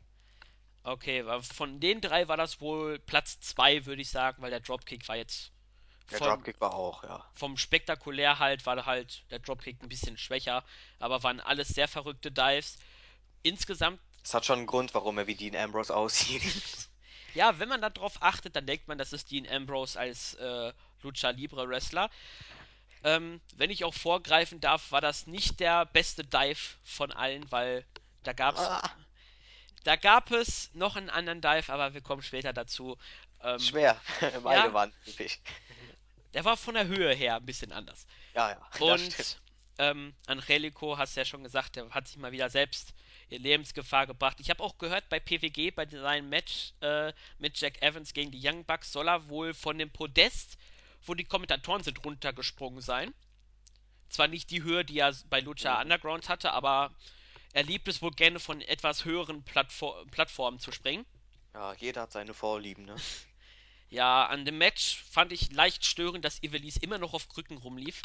Okay, 0.84 1.24
von 1.42 1.78
den 1.80 2.00
drei 2.00 2.26
war 2.28 2.36
das 2.36 2.60
wohl 2.60 2.98
Platz 2.98 3.38
zwei, 3.40 3.86
würde 3.86 4.02
ich 4.02 4.10
sagen, 4.10 4.42
weil 4.42 4.50
der 4.50 4.60
Dropkick 4.60 5.06
war 5.08 5.16
jetzt 5.16 5.52
Der 6.10 6.18
von, 6.18 6.26
Dropkick 6.28 6.60
war 6.60 6.74
auch, 6.74 7.04
ja. 7.04 7.24
vom 7.34 7.56
spektakulär 7.56 8.38
halt, 8.40 8.66
war 8.66 8.84
halt 8.84 9.24
der 9.30 9.38
Dropkick 9.38 9.80
ein 9.82 9.88
bisschen 9.88 10.16
schwächer, 10.18 10.64
aber 10.98 11.22
waren 11.22 11.40
alles 11.40 11.68
sehr 11.68 11.86
verrückte 11.88 12.32
Dives. 12.32 12.78
Insgesamt, 13.42 14.00
Es 14.24 14.34
hat 14.34 14.44
schon 14.44 14.58
einen 14.58 14.66
Grund, 14.66 14.94
warum 14.94 15.18
er 15.18 15.26
wie 15.28 15.34
Dean 15.36 15.56
Ambrose 15.56 15.94
aussieht. 15.94 16.42
ja, 17.34 17.58
wenn 17.58 17.68
man 17.68 17.80
darauf 17.80 18.22
achtet, 18.22 18.56
dann 18.56 18.66
denkt 18.66 18.88
man, 18.88 18.98
das 18.98 19.12
ist 19.12 19.30
Dean 19.30 19.48
Ambrose 19.48 19.98
als 19.98 20.34
äh, 20.34 20.72
Lucha 21.02 21.30
Libre 21.30 21.68
Wrestler. 21.68 22.10
Ähm, 23.04 23.40
wenn 23.56 23.70
ich 23.70 23.84
auch 23.84 23.94
vorgreifen 23.94 24.60
darf, 24.60 24.92
war 24.92 25.00
das 25.00 25.26
nicht 25.26 25.60
der 25.60 25.86
beste 25.86 26.24
Dive 26.24 26.76
von 26.84 27.10
allen, 27.12 27.50
weil 27.50 27.84
da 28.22 28.32
gab's, 28.32 28.60
Ah, 28.60 28.90
da 29.84 29.96
gab 29.96 30.30
es 30.30 30.70
noch 30.74 30.96
einen 30.96 31.10
anderen 31.10 31.40
Dive, 31.40 31.72
aber 31.72 31.94
wir 31.94 32.00
kommen 32.00 32.22
später 32.22 32.52
dazu. 32.52 32.96
Ähm, 33.42 33.58
schwer. 33.58 34.00
Meine 34.42 34.66
ja, 34.66 34.72
waren 34.72 34.92
typisch. 35.04 35.40
der 36.34 36.44
war 36.44 36.56
von 36.56 36.74
der 36.74 36.86
Höhe 36.86 37.12
her 37.14 37.36
ein 37.36 37.46
bisschen 37.46 37.72
anders. 37.72 38.06
Ja, 38.34 38.50
ja. 38.50 38.60
Und 38.78 39.38
ähm, 39.78 40.14
Angelico, 40.26 40.96
hast 40.98 41.16
du 41.16 41.20
ja 41.20 41.24
schon 41.24 41.42
gesagt, 41.42 41.76
der 41.76 41.90
hat 41.90 42.06
sich 42.06 42.18
mal 42.18 42.30
wieder 42.30 42.50
selbst 42.50 42.94
Lebensgefahr 43.38 44.06
gebracht. 44.06 44.38
Ich 44.40 44.50
habe 44.50 44.62
auch 44.62 44.78
gehört, 44.78 45.08
bei 45.08 45.20
PWG, 45.20 45.70
bei 45.72 45.86
seinem 45.86 46.28
Match 46.28 46.72
äh, 46.80 47.12
mit 47.38 47.58
Jack 47.60 47.82
Evans 47.82 48.12
gegen 48.14 48.30
die 48.30 48.40
Young 48.46 48.64
Bucks, 48.64 48.92
soll 48.92 49.08
er 49.08 49.28
wohl 49.28 49.54
von 49.54 49.78
dem 49.78 49.90
Podest, 49.90 50.58
wo 51.04 51.14
die 51.14 51.24
Kommentatoren 51.24 51.82
sind, 51.82 52.04
runtergesprungen 52.04 52.80
sein. 52.80 53.14
Zwar 54.10 54.28
nicht 54.28 54.50
die 54.50 54.62
Höhe, 54.62 54.84
die 54.84 54.98
er 55.00 55.12
bei 55.28 55.40
Lucha 55.40 55.80
Mhm. 55.80 55.82
Underground 55.82 56.28
hatte, 56.28 56.52
aber 56.52 56.94
er 57.52 57.64
liebt 57.64 57.88
es 57.88 58.02
wohl 58.02 58.12
gerne 58.12 58.40
von 58.40 58.60
etwas 58.62 59.04
höheren 59.04 59.44
Plattfor 59.44 60.06
Plattformen 60.10 60.60
zu 60.60 60.72
springen. 60.72 61.06
Ja, 61.54 61.72
jeder 61.74 62.02
hat 62.02 62.12
seine 62.12 62.34
Vorlieben, 62.34 62.84
ne? 62.84 63.02
Ja, 63.90 64.26
an 64.26 64.44
dem 64.44 64.58
Match 64.58 65.04
fand 65.04 65.30
ich 65.32 65.52
leicht 65.52 65.84
störend, 65.84 66.24
dass 66.24 66.42
Ivelisse 66.42 66.80
immer 66.80 66.98
noch 66.98 67.14
auf 67.14 67.28
Krücken 67.28 67.58
rumlief. 67.58 68.02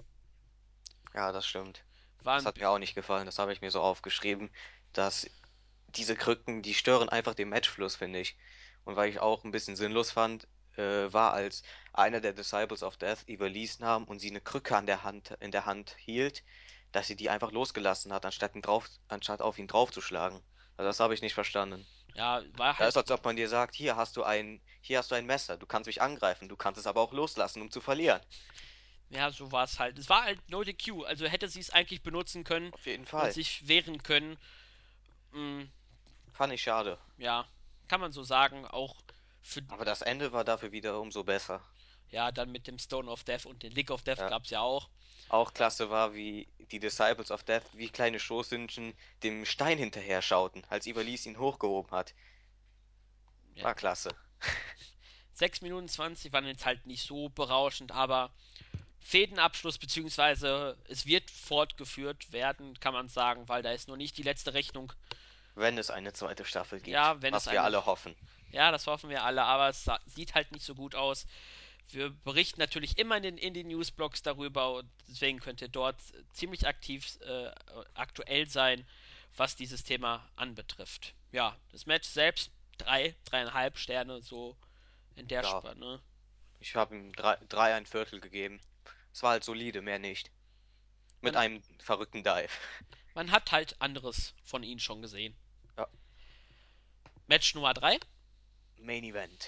Ja, 1.13 1.31
das 1.33 1.45
stimmt. 1.47 1.83
War 2.23 2.37
Das 2.37 2.45
hat 2.45 2.57
mir 2.57 2.69
auch 2.69 2.79
nicht 2.79 2.95
gefallen. 2.95 3.25
Das 3.25 3.39
habe 3.39 3.51
ich 3.53 3.61
mir 3.61 3.71
so 3.71 3.81
aufgeschrieben, 3.81 4.49
dass 4.93 5.29
diese 5.89 6.15
Krücken, 6.15 6.61
die 6.61 6.73
stören 6.73 7.09
einfach 7.09 7.33
den 7.35 7.49
Matchfluss, 7.49 7.95
finde 7.95 8.19
ich. 8.19 8.37
Und 8.85 8.95
weil 8.95 9.09
ich 9.09 9.19
auch 9.19 9.43
ein 9.43 9.51
bisschen 9.51 9.75
sinnlos 9.75 10.11
fand, 10.11 10.47
äh, 10.77 11.11
war, 11.11 11.33
als 11.33 11.63
einer 11.93 12.21
der 12.21 12.33
Disciples 12.33 12.83
of 12.83 12.97
Death 12.97 13.27
Ivelisse 13.27 13.81
nahm 13.81 14.05
und 14.05 14.19
sie 14.19 14.29
eine 14.29 14.41
Krücke 14.41 14.75
an 14.77 14.85
der 14.85 15.03
Hand, 15.03 15.31
in 15.39 15.51
der 15.51 15.65
Hand 15.65 15.95
hielt, 15.99 16.43
dass 16.91 17.07
sie 17.07 17.15
die 17.15 17.29
einfach 17.29 17.51
losgelassen 17.51 18.13
hat, 18.13 18.25
anstatt, 18.25 18.55
ihn 18.55 18.61
drauf, 18.61 18.89
anstatt 19.07 19.41
auf 19.41 19.57
ihn 19.59 19.67
draufzuschlagen. 19.67 20.41
Also 20.77 20.87
das 20.89 20.99
habe 20.99 21.13
ich 21.13 21.21
nicht 21.21 21.33
verstanden. 21.33 21.87
Ja, 22.13 22.43
war 22.57 22.73
Da 22.77 22.87
ist, 22.87 22.95
halt, 22.95 23.09
als 23.09 23.11
ob 23.11 23.23
man 23.25 23.35
dir 23.35 23.49
sagt, 23.49 23.75
hier 23.75 23.95
hast 23.95 24.17
du 24.17 24.23
ein, 24.23 24.61
hier 24.81 24.97
hast 24.99 25.11
du 25.11 25.15
ein 25.15 25.25
Messer, 25.25 25.57
du 25.57 25.65
kannst 25.67 25.87
mich 25.87 26.01
angreifen, 26.01 26.49
du 26.49 26.55
kannst 26.57 26.79
es 26.79 26.87
aber 26.87 27.01
auch 27.01 27.13
loslassen, 27.13 27.61
um 27.61 27.71
zu 27.71 27.81
verlieren. 27.81 28.21
ja, 29.09 29.31
so 29.31 29.51
war 29.51 29.63
es 29.63 29.79
halt. 29.79 29.97
Es 29.99 30.09
war 30.09 30.23
halt 30.23 30.49
no 30.49 30.63
DQ, 30.63 31.05
also 31.05 31.27
hätte 31.27 31.47
sie 31.49 31.59
es 31.59 31.69
eigentlich 31.69 32.03
benutzen 32.03 32.43
können 32.43 32.73
Auf 32.73 32.85
jeden 32.85 33.05
und 33.05 33.07
Fall. 33.07 33.31
sich 33.31 33.67
wehren 33.67 34.03
können. 34.03 34.37
Mm, 35.31 35.63
Fand 36.33 36.53
ich 36.53 36.61
schade. 36.61 36.97
ja, 37.17 37.47
kann 37.87 38.01
man 38.01 38.11
so 38.11 38.23
sagen. 38.23 38.65
Auch 38.65 38.95
für, 39.41 39.61
Aber 39.69 39.85
das 39.85 40.01
Ende 40.01 40.31
war 40.33 40.43
dafür 40.43 40.71
wieder 40.71 40.99
umso 40.99 41.23
besser. 41.23 41.61
ja, 42.09 42.31
dann 42.31 42.51
mit 42.51 42.67
dem 42.67 42.79
Stone 42.79 43.09
of 43.11 43.23
Death 43.23 43.45
und 43.45 43.63
den 43.63 43.71
Lick 43.71 43.91
of 43.91 44.01
Death 44.03 44.19
Ja. 44.19 44.29
gab 44.29 44.43
es 44.43 44.49
ja 44.51 44.61
auch. 44.61 44.89
Auch 45.29 45.53
klasse 45.53 45.89
war, 45.89 46.13
wie 46.13 46.47
die 46.71 46.79
Disciples 46.79 47.31
of 47.31 47.43
Death 47.43 47.63
wie 47.73 47.89
kleine 47.89 48.19
Schoßhündchen 48.19 48.93
dem 49.23 49.45
Stein 49.45 49.77
hinterher 49.77 50.21
schauten, 50.21 50.63
als 50.69 50.85
Ivelisse 50.87 51.29
ihn 51.29 51.39
hochgehoben 51.39 51.91
hat. 51.91 52.13
Ja. 53.55 53.65
War 53.65 53.75
klasse. 53.75 54.15
6 55.33 55.61
Minuten 55.61 55.87
20 55.87 56.31
waren 56.33 56.45
jetzt 56.47 56.65
halt 56.65 56.85
nicht 56.85 57.05
so 57.05 57.29
berauschend, 57.29 57.91
aber 57.91 58.31
Fädenabschluss, 59.07 59.77
beziehungsweise 59.77 60.77
es 60.89 61.05
wird 61.05 61.31
fortgeführt 61.31 62.33
werden, 62.33 62.77
kann 62.81 62.93
man 62.93 63.07
sagen, 63.07 63.47
weil 63.47 63.63
da 63.63 63.71
ist 63.71 63.87
noch 63.87 63.95
nicht 63.95 64.17
die 64.17 64.23
letzte 64.23 64.53
Rechnung. 64.53 64.91
Wenn 65.55 65.77
es 65.77 65.89
eine 65.89 66.11
zweite 66.11 66.43
Staffel 66.43 66.79
gibt, 66.79 66.89
Ja, 66.89 67.21
wenn 67.21 67.33
es 67.33 67.45
was 67.45 67.53
wir 67.53 67.63
alle 67.63 67.85
hoffen. 67.85 68.15
Ja, 68.51 68.69
das 68.71 68.85
hoffen 68.85 69.09
wir 69.09 69.23
alle, 69.23 69.43
aber 69.43 69.69
es 69.69 69.89
sieht 70.07 70.35
halt 70.35 70.51
nicht 70.51 70.65
so 70.65 70.75
gut 70.75 70.93
aus. 70.93 71.25
Wir 71.89 72.09
berichten 72.09 72.59
natürlich 72.59 72.97
immer 72.97 73.15
in 73.15 73.23
den, 73.23 73.37
in 73.37 73.53
den 73.53 73.67
Newsblogs 73.69 74.23
darüber 74.23 74.73
und 74.73 74.89
deswegen 75.07 75.39
könnt 75.39 75.61
ihr 75.61 75.69
dort 75.69 75.95
ziemlich 76.33 76.67
aktiv 76.67 77.17
äh, 77.21 77.49
aktuell 77.93 78.49
sein, 78.49 78.85
was 79.37 79.55
dieses 79.55 79.83
Thema 79.85 80.29
anbetrifft. 80.35 81.13
Ja, 81.31 81.55
das 81.71 81.85
Match 81.85 82.09
selbst 82.09 82.51
drei, 82.77 83.15
dreieinhalb 83.23 83.77
Sterne, 83.77 84.21
so 84.21 84.57
in 85.15 85.29
der 85.29 85.43
Ja, 85.43 85.59
Spanne. 85.59 86.01
ich 86.59 86.75
habe 86.75 86.93
ihm 86.95 87.13
drei, 87.13 87.37
drei 87.47 87.73
ein 87.73 87.85
Viertel 87.85 88.19
gegeben. 88.19 88.59
Es 89.17 89.23
war 89.23 89.31
halt 89.31 89.43
solide, 89.43 89.81
mehr 89.81 89.97
nicht. 89.97 90.29
Mit 91.21 91.33
Man, 91.33 91.41
einem 91.41 91.63
verrückten 91.79 92.23
Dive. 92.23 92.51
man 93.15 93.31
hat 93.31 93.51
halt 93.51 93.75
anderes 93.81 94.35
von 94.43 94.61
ihnen 94.61 94.79
schon 94.79 95.01
gesehen. 95.01 95.35
Ja, 95.75 95.87
Match 97.25 97.55
Nummer 97.55 97.73
drei 97.73 97.99
Main 98.77 99.03
Event. 99.03 99.47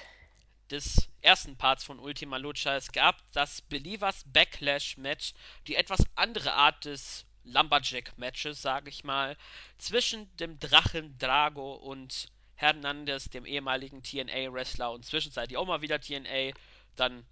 des 0.72 1.08
ersten 1.22 1.56
Parts 1.56 1.84
von 1.84 2.00
Ultima 2.00 2.38
Lucha. 2.38 2.78
Es 2.78 2.92
gab 2.92 3.22
das 3.32 3.62
Believers 3.62 4.24
Backlash 4.26 4.98
Match, 4.98 5.36
die 5.68 5.76
etwas 5.76 6.04
andere 6.16 6.54
Art 6.54 6.86
des 6.86 7.28
Lumberjack 7.44 8.18
Matches, 8.18 8.64
sage 8.64 8.90
ich 8.90 9.04
mal, 9.04 9.38
zwischen 9.78 10.36
dem 10.38 10.58
Drachen 10.58 11.16
Drago 11.20 11.76
und 11.76 12.32
Hernandez, 12.56 13.26
dem 13.26 13.46
ehemaligen 13.46 14.02
TNA 14.02 14.52
Wrestler 14.52 14.92
und 14.92 15.06
zwischenzeitlich 15.06 15.60
auch 15.60 15.68
mal 15.68 15.84
wieder 15.84 16.02
TNA. 16.02 16.54
Dann 16.96 17.24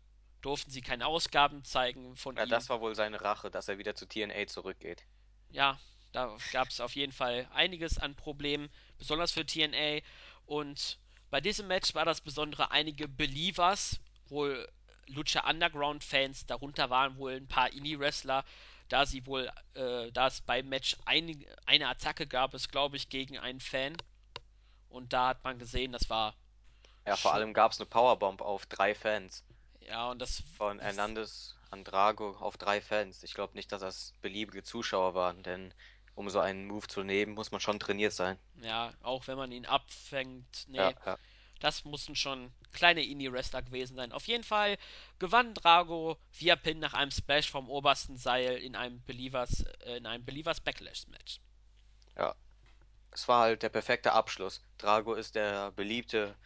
durften 0.42 0.72
sie 0.72 0.82
keine 0.82 1.06
Ausgaben 1.08 1.64
zeigen 1.64 2.16
von 2.16 2.38
Ja, 2.38 2.46
ihm. 2.46 2.46
das 2.46 2.70
war 2.70 2.80
wohl 2.80 2.96
seine 2.96 3.20
Rache, 3.20 3.52
dass 3.52 3.68
er 3.68 3.80
wieder 3.80 3.94
zu 3.96 4.06
TNA 4.08 4.48
zurückgeht. 4.48 5.06
ja, 5.50 5.80
da 6.14 6.38
gab 6.52 6.70
es 6.70 6.80
auf 6.80 6.96
jeden 6.96 7.12
Fall 7.12 7.48
einiges 7.54 7.98
an 7.98 8.16
Problemen, 8.16 8.70
besonders 8.98 9.32
für 9.32 9.46
TNA. 9.46 10.02
Und 10.46 11.00
bei 11.30 11.42
diesem 11.42 11.68
Match 11.68 11.94
war 11.96 12.06
das 12.06 12.22
Besondere, 12.22 12.72
einige 12.72 13.08
Believers, 13.08 14.00
wohl 14.28 14.68
Lucha 15.08 15.48
Underground 15.50 16.04
Fans, 16.04 16.46
darunter 16.46 16.90
waren 16.90 17.18
wohl 17.18 17.34
ein 17.34 17.48
paar 17.48 17.72
Indie-Wrestler, 17.72 18.44
da 18.90 19.06
sie 19.06 19.26
wohl, 19.26 19.52
äh, 19.74 20.12
da 20.12 20.28
es 20.28 20.42
beim 20.42 20.70
Match 20.70 20.96
ein, 21.06 21.46
eine 21.66 21.88
Attacke 21.90 22.26
gab, 22.28 22.54
es 22.54 22.70
glaube 22.70 22.98
ich 22.98 23.10
gegen 23.10 23.38
einen 23.38 23.60
Fan. 23.60 23.98
Und 24.90 25.14
da 25.14 25.30
hat 25.30 25.44
man 25.44 25.60
gesehen, 25.60 25.92
das 25.94 26.10
war 26.10 26.36
Ja, 27.08 27.18
vor 27.18 27.34
allem 27.34 27.54
gab 27.54 27.72
es 27.72 27.80
eine 27.80 27.88
Powerbomb 27.88 28.40
auf 28.42 28.68
drei 28.68 28.94
Fans. 28.94 29.44
Ja, 29.88 30.12
und 30.12 30.20
das, 30.22 30.44
Von 30.58 30.80
das 30.80 30.98
Hernandez 30.98 31.56
an 31.70 31.84
Drago 31.86 32.32
auf 32.40 32.58
drei 32.58 32.82
Fans. 32.82 33.24
Ich 33.24 33.34
glaube 33.34 33.56
nicht, 33.56 33.72
dass 33.72 33.82
das 33.82 34.14
beliebige 34.22 34.64
Zuschauer 34.64 35.14
waren, 35.16 35.42
denn 35.44 35.74
um 36.16 36.30
so 36.30 36.40
einen 36.40 36.66
Move 36.68 36.88
zu 36.88 37.04
nehmen, 37.04 37.34
muss 37.34 37.52
man 37.52 37.62
schon 37.62 37.80
trainiert 37.80 38.14
sein. 38.14 38.38
ja, 38.62 38.94
auch 39.02 39.28
wenn 39.28 39.38
man 39.38 39.52
ihn 39.52 39.66
abfängt, 39.66 40.66
Ja, 40.76 40.92
nee, 40.92 40.98
ja, 41.06 41.18
Das 41.60 41.86
mussten 41.86 42.16
schon 42.16 42.54
kleine 42.74 43.04
Indie-Wrestler 43.06 43.62
gewesen 43.64 43.96
sein. 43.96 44.12
Auf 44.12 44.28
jeden 44.28 44.44
Fall 44.44 44.78
gewann 45.20 45.54
Drago 45.56 46.18
via 46.32 46.56
Pin 46.56 46.80
nach 46.80 46.94
einem 46.94 47.12
Splash 47.12 47.50
vom 47.52 47.70
obersten 47.70 48.18
Seil 48.18 48.58
in 48.58 48.76
einem 48.76 49.04
Believers, 49.06 49.62
äh, 49.86 49.98
in 49.98 50.06
einem 50.08 50.26
Believers 50.26 50.62
Backlash 50.62 51.08
Match. 51.08 51.40
ja. 52.18 52.36
Es 53.12 53.28
war 53.28 53.42
halt 53.44 53.64
der 53.64 53.70
perfekte 53.70 54.14
Abschluss. 54.14 54.62
Drago 54.78 55.14
ist 55.16 55.36
der 55.36 55.72
beliebte, 55.72 56.38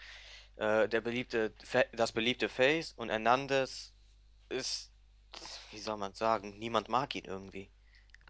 äh, 0.57 0.87
der 0.87 1.01
beliebte, 1.01 1.53
das 1.93 2.11
beliebte 2.11 2.49
Face 2.49 2.93
und 2.93 3.09
Hernandez 3.09 3.93
ist, 4.49 4.91
wie 5.71 5.79
soll 5.79 5.97
man 5.97 6.13
sagen, 6.13 6.57
niemand 6.59 6.89
mag 6.89 7.15
ihn 7.15 7.25
irgendwie. 7.25 7.71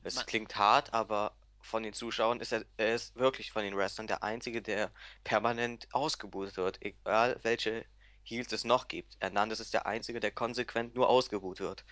Es 0.03 0.15
Man, 0.15 0.25
klingt 0.25 0.55
hart, 0.55 0.93
aber 0.93 1.35
von 1.61 1.83
den 1.83 1.93
Zuschauern 1.93 2.39
ist 2.39 2.51
er, 2.51 2.65
er 2.77 2.95
ist 2.95 3.15
wirklich 3.15 3.51
von 3.51 3.63
den 3.63 3.75
Wrestlern 3.75 4.07
der 4.07 4.23
Einzige, 4.23 4.61
der 4.61 4.91
permanent 5.23 5.87
ausgebuht 5.93 6.57
wird, 6.57 6.81
egal 6.81 7.39
welche 7.43 7.85
Heels 8.23 8.51
es 8.51 8.63
noch 8.63 8.87
gibt. 8.87 9.17
Hernandez 9.19 9.59
ist 9.59 9.73
der 9.73 9.85
Einzige, 9.85 10.19
der 10.19 10.31
konsequent 10.31 10.95
nur 10.95 11.09
ausgebuht 11.09 11.59
wird. 11.59 11.85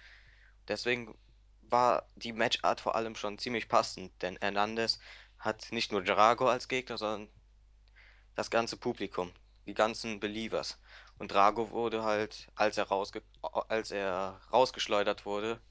Deswegen 0.67 1.17
war 1.61 2.07
die 2.15 2.33
Matchart 2.33 2.81
vor 2.81 2.95
allem 2.95 3.15
schon 3.15 3.37
ziemlich 3.37 3.67
passend, 3.67 4.11
denn 4.21 4.37
Hernandez 4.41 4.99
hat 5.37 5.71
nicht 5.71 5.91
nur 5.91 6.03
Drago 6.03 6.47
als 6.47 6.67
Gegner, 6.67 6.97
sondern 6.97 7.29
das 8.35 8.49
ganze 8.49 8.77
Publikum, 8.77 9.31
die 9.69 9.75
ganzen 9.75 10.19
Believers. 10.19 10.79
Und 11.19 11.31
Drago 11.33 11.71
wurde 11.71 12.03
halt, 12.03 12.49
als 12.55 12.77
er 12.77 12.85
rausge 12.87 13.23
als 13.69 13.91
er 13.91 14.41
rausgeschleudert 14.51 15.25
wurde, 15.25 15.61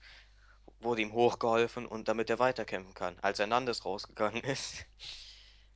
wurde 0.80 1.02
ihm 1.02 1.12
hochgeholfen 1.12 1.86
und 1.86 2.08
damit 2.08 2.30
er 2.30 2.38
weiterkämpfen 2.38 2.94
kann. 2.94 3.18
Als 3.20 3.38
Hernandez 3.38 3.84
rausgegangen 3.84 4.42
ist, 4.44 4.86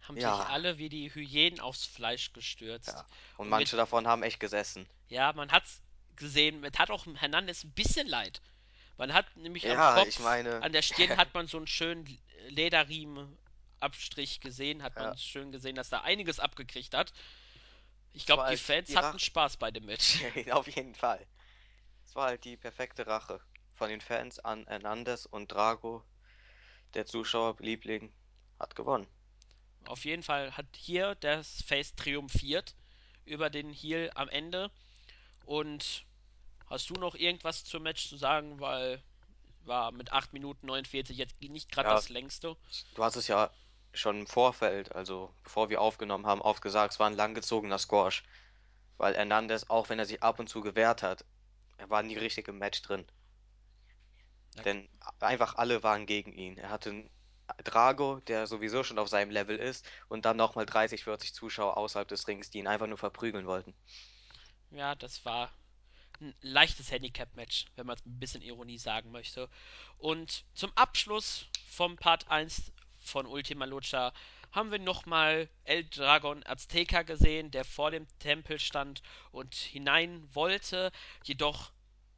haben 0.03 0.19
sich 0.19 0.47
ja, 0.47 0.47
alle 0.47 0.79
wie 0.79 0.89
die 0.91 1.15
Hyänen 1.15 1.61
aufs 1.61 1.85
Fleisch 1.87 2.33
gestürzt. 2.33 2.89
ja. 2.89 3.09
Und 3.37 3.49
Und 3.49 3.57
mit, 3.57 3.69
manche 3.69 3.77
davon 3.77 4.07
haben 4.07 4.23
echt 4.23 4.41
gesessen. 4.41 4.89
ja, 5.09 5.33
man 5.33 5.53
hat's 5.53 5.83
gesehen, 6.17 6.61
mit 6.61 6.79
hat 6.79 6.91
auch 6.91 7.07
Hernandez 7.17 7.65
ein 7.65 7.73
bisschen 7.73 8.07
leid. 8.07 8.41
Man 8.99 9.13
hat 9.15 9.37
nämlich 9.37 9.71
am 9.71 9.79
Ja, 9.79 10.01
ich 10.03 10.19
Kopf, 10.19 10.21
meine, 10.21 10.61
an 10.61 10.73
der 10.73 10.83
Stirn 10.83 11.17
hat 11.17 11.35
man 11.35 11.47
so 11.49 11.57
einen 11.59 11.67
schönen 11.67 12.07
Lederriemen 12.49 13.39
Abstrich 13.81 14.41
gesehen, 14.41 14.83
hat 14.83 14.99
man 14.99 15.17
schön 15.19 15.53
gesehen, 15.53 15.75
dass 15.77 15.91
da 15.91 16.03
einiges 16.03 16.39
abgekriegt 16.41 16.95
hat. 16.95 17.13
Ich 18.13 18.27
glaube, 18.27 18.43
die 18.43 18.47
halt 18.49 18.61
Fans 18.61 18.89
die 18.89 18.97
hatten 18.97 19.07
Rache. 19.07 19.19
Spaß 19.19 19.57
bei 19.57 19.71
dem 19.71 19.87
Match. 19.87 20.21
Auf 20.53 20.67
jeden 20.69 20.95
Fall. 20.95 21.27
Es 22.07 22.15
war 22.15 22.27
halt 22.27 22.45
die 22.45 22.57
perfekte 22.57 23.07
Rache 23.07 23.41
von 23.75 23.89
den 23.89 24.01
Fans 24.01 24.39
an 24.41 24.67
Hernandez 24.67 25.27
und 25.27 25.51
Drago, 25.53 26.05
der 26.95 27.07
Zuschauerliebling, 27.07 28.13
hat 28.59 28.75
gewonnen. 28.77 29.07
Auf 29.87 30.05
jeden 30.05 30.23
Fall 30.23 30.57
hat 30.57 30.67
hier 30.77 31.15
das 31.17 31.63
Face 31.63 31.95
triumphiert 31.95 32.75
über 33.25 33.51
den 33.51 33.71
Heel 33.73 34.11
am 34.15 34.29
Ende. 34.29 34.71
Und 35.45 36.05
hast 36.67 36.91
du 36.91 36.95
noch 36.95 37.15
irgendwas 37.15 37.65
zum 37.65 37.83
Match 37.83 38.09
zu 38.09 38.17
sagen? 38.17 38.61
Weil 38.61 39.03
war 39.65 39.93
mit 39.93 40.13
8 40.13 40.33
Minuten 40.33 40.67
49 40.67 41.17
jetzt 41.17 41.41
nicht 41.41 41.71
gerade 41.71 41.89
Ja, 41.89 41.95
das 41.95 42.09
längste. 42.09 42.57
du 42.95 43.05
hast 43.05 43.17
es 43.17 43.29
ja 43.29 43.51
schon 43.95 44.21
im 44.21 44.27
Vorfeld, 44.27 44.95
also 44.95 45.35
bevor 45.43 45.69
wir 45.69 45.81
aufgenommen 45.81 46.27
haben, 46.27 46.41
oft 46.41 46.63
gesagt, 46.63 46.95
es 46.95 47.01
war 47.01 47.09
ein 47.09 47.17
langgezogener 47.17 47.79
Squash, 47.79 48.25
weil 48.97 49.15
Hernandez, 49.15 49.65
auch 49.69 49.89
wenn 49.89 49.99
er 49.99 50.07
sich 50.07 50.23
ab 50.23 50.39
und 50.39 50.49
zu 50.49 50.61
gewehrt 50.61 51.03
hat, 51.03 51.25
er 51.79 51.91
war 51.91 52.03
nie 52.03 52.17
richtig 52.17 52.49
im 52.49 52.59
Match 52.59 52.83
drin. 52.83 53.07
Ja, 54.55 54.63
Denn 54.63 54.89
einfach 55.21 55.57
alle 55.57 55.83
waren 55.83 56.07
gegen 56.07 56.33
ihn. 56.33 56.59
Er 56.59 56.71
hatte 56.71 56.91
einen 56.91 57.11
Drago, 57.65 58.21
der 58.21 58.47
sowieso 58.47 58.85
schon 58.85 58.99
auf 58.99 59.09
seinem 59.09 59.31
Level 59.31 59.57
ist, 59.59 59.87
und 60.09 60.25
dann 60.25 60.37
nochmal 60.37 60.67
30, 60.67 61.05
40 61.05 61.35
Zuschauer 61.35 61.77
außerhalb 61.77 62.09
des 62.09 62.29
Rings, 62.29 62.51
die 62.51 62.59
ihn 62.59 62.67
einfach 62.67 62.87
nur 62.87 62.99
verprügeln 62.99 63.47
wollten. 63.47 63.75
ja 64.71 64.95
das 64.95 65.25
war 65.25 65.51
ein 66.21 66.35
leichtes 66.41 66.91
Handicap-Match, 66.91 67.67
wenn 67.77 67.87
man 67.87 67.97
es 67.97 68.07
ein 68.07 68.19
bisschen 68.19 68.43
Ironie 68.43 68.79
sagen 68.79 69.11
möchte. 69.11 69.49
Und 69.99 70.45
zum 70.55 70.73
Abschluss 70.77 71.47
vom 71.67 71.97
Part 71.97 72.29
1 72.29 72.73
von 73.03 73.27
Ultima 73.27 73.65
Lucha 73.65 74.13
haben 74.53 74.71
wir 74.71 74.79
nochmal 74.79 75.49
El 75.65 75.85
Dragon 75.85 76.43
Azteca 76.45 77.03
gesehen, 77.03 77.51
der 77.51 77.65
vor 77.65 77.91
dem 77.91 78.07
Tempel 78.19 78.59
stand 78.59 79.03
und 79.31 79.55
hinein 79.55 80.29
wollte. 80.35 80.93
Jedoch 81.25 81.73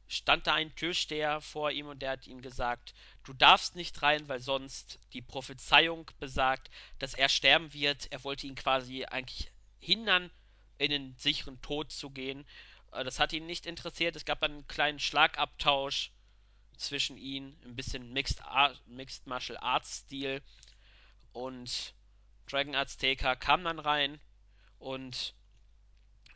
stand 0.07 0.45
da 0.47 0.53
ein 0.53 0.75
Türsteher 0.75 1.41
vor 1.41 1.71
ihm 1.71 1.87
und 1.87 2.01
der 2.01 2.11
hat 2.11 2.27
ihm 2.27 2.41
gesagt, 2.41 2.93
du 3.23 3.33
darfst 3.33 3.75
nicht 3.75 4.01
rein, 4.01 4.27
weil 4.27 4.39
sonst 4.41 4.99
die 5.13 5.21
Prophezeiung 5.21 6.11
besagt, 6.19 6.69
dass 6.99 7.13
er 7.13 7.29
sterben 7.29 7.73
wird. 7.73 8.11
Er 8.11 8.23
wollte 8.23 8.47
ihn 8.47 8.55
quasi 8.55 9.05
eigentlich 9.05 9.51
hindern, 9.79 10.29
in 10.77 10.91
den 10.91 11.15
sicheren 11.17 11.61
Tod 11.61 11.91
zu 11.91 12.09
gehen. 12.09 12.45
Äh, 12.91 13.03
Das 13.03 13.19
hat 13.19 13.33
ihn 13.33 13.45
nicht 13.45 13.65
interessiert. 13.65 14.15
Es 14.15 14.25
gab 14.25 14.43
einen 14.43 14.67
kleinen 14.67 14.99
Schlagabtausch 14.99 16.11
zwischen 16.77 17.17
ihnen, 17.17 17.57
ein 17.63 17.75
bisschen 17.75 18.11
Mixed, 18.11 18.41
Art, 18.43 18.81
Mixed 18.87 19.25
Martial 19.27 19.57
Arts 19.57 19.99
Stil 19.99 20.41
und 21.35 21.93
Dragon 22.47 22.75
Azteca 22.75 23.35
kam 23.35 23.65
dann 23.65 23.79
rein 23.79 24.21
und 24.79 25.35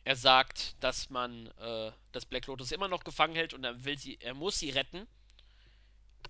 er 0.04 0.18
sagt, 0.18 0.76
dass 0.84 1.10
man 1.10 1.48
äh, 1.58 1.92
das 2.12 2.26
Black 2.26 2.48
Lotus 2.48 2.74
immer 2.74 2.90
noch 2.90 3.06
gefangen 3.06 3.36
hält 3.36 3.54
und 3.54 3.64
er 3.64 3.86
will 3.86 3.98
sie, 3.98 4.18
er 4.20 4.34
muss 4.34 4.60
sie 4.60 4.72
retten. 4.72 5.08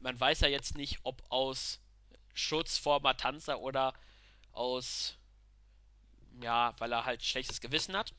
Man 0.01 0.19
weiß 0.19 0.41
ja 0.41 0.49
jetzt 0.49 0.77
nicht, 0.77 0.99
ob 1.01 1.23
aus 1.31 1.79
Schutz 2.35 2.77
vor 2.77 3.01
Matanza 3.01 3.55
oder 3.55 3.93
aus, 4.51 5.17
ja, 6.39 6.75
weil 6.77 6.91
er 6.91 7.05
halt 7.05 7.23
schlechtes 7.23 7.61
Gewissen 7.61 7.97
hat. 7.97 8.13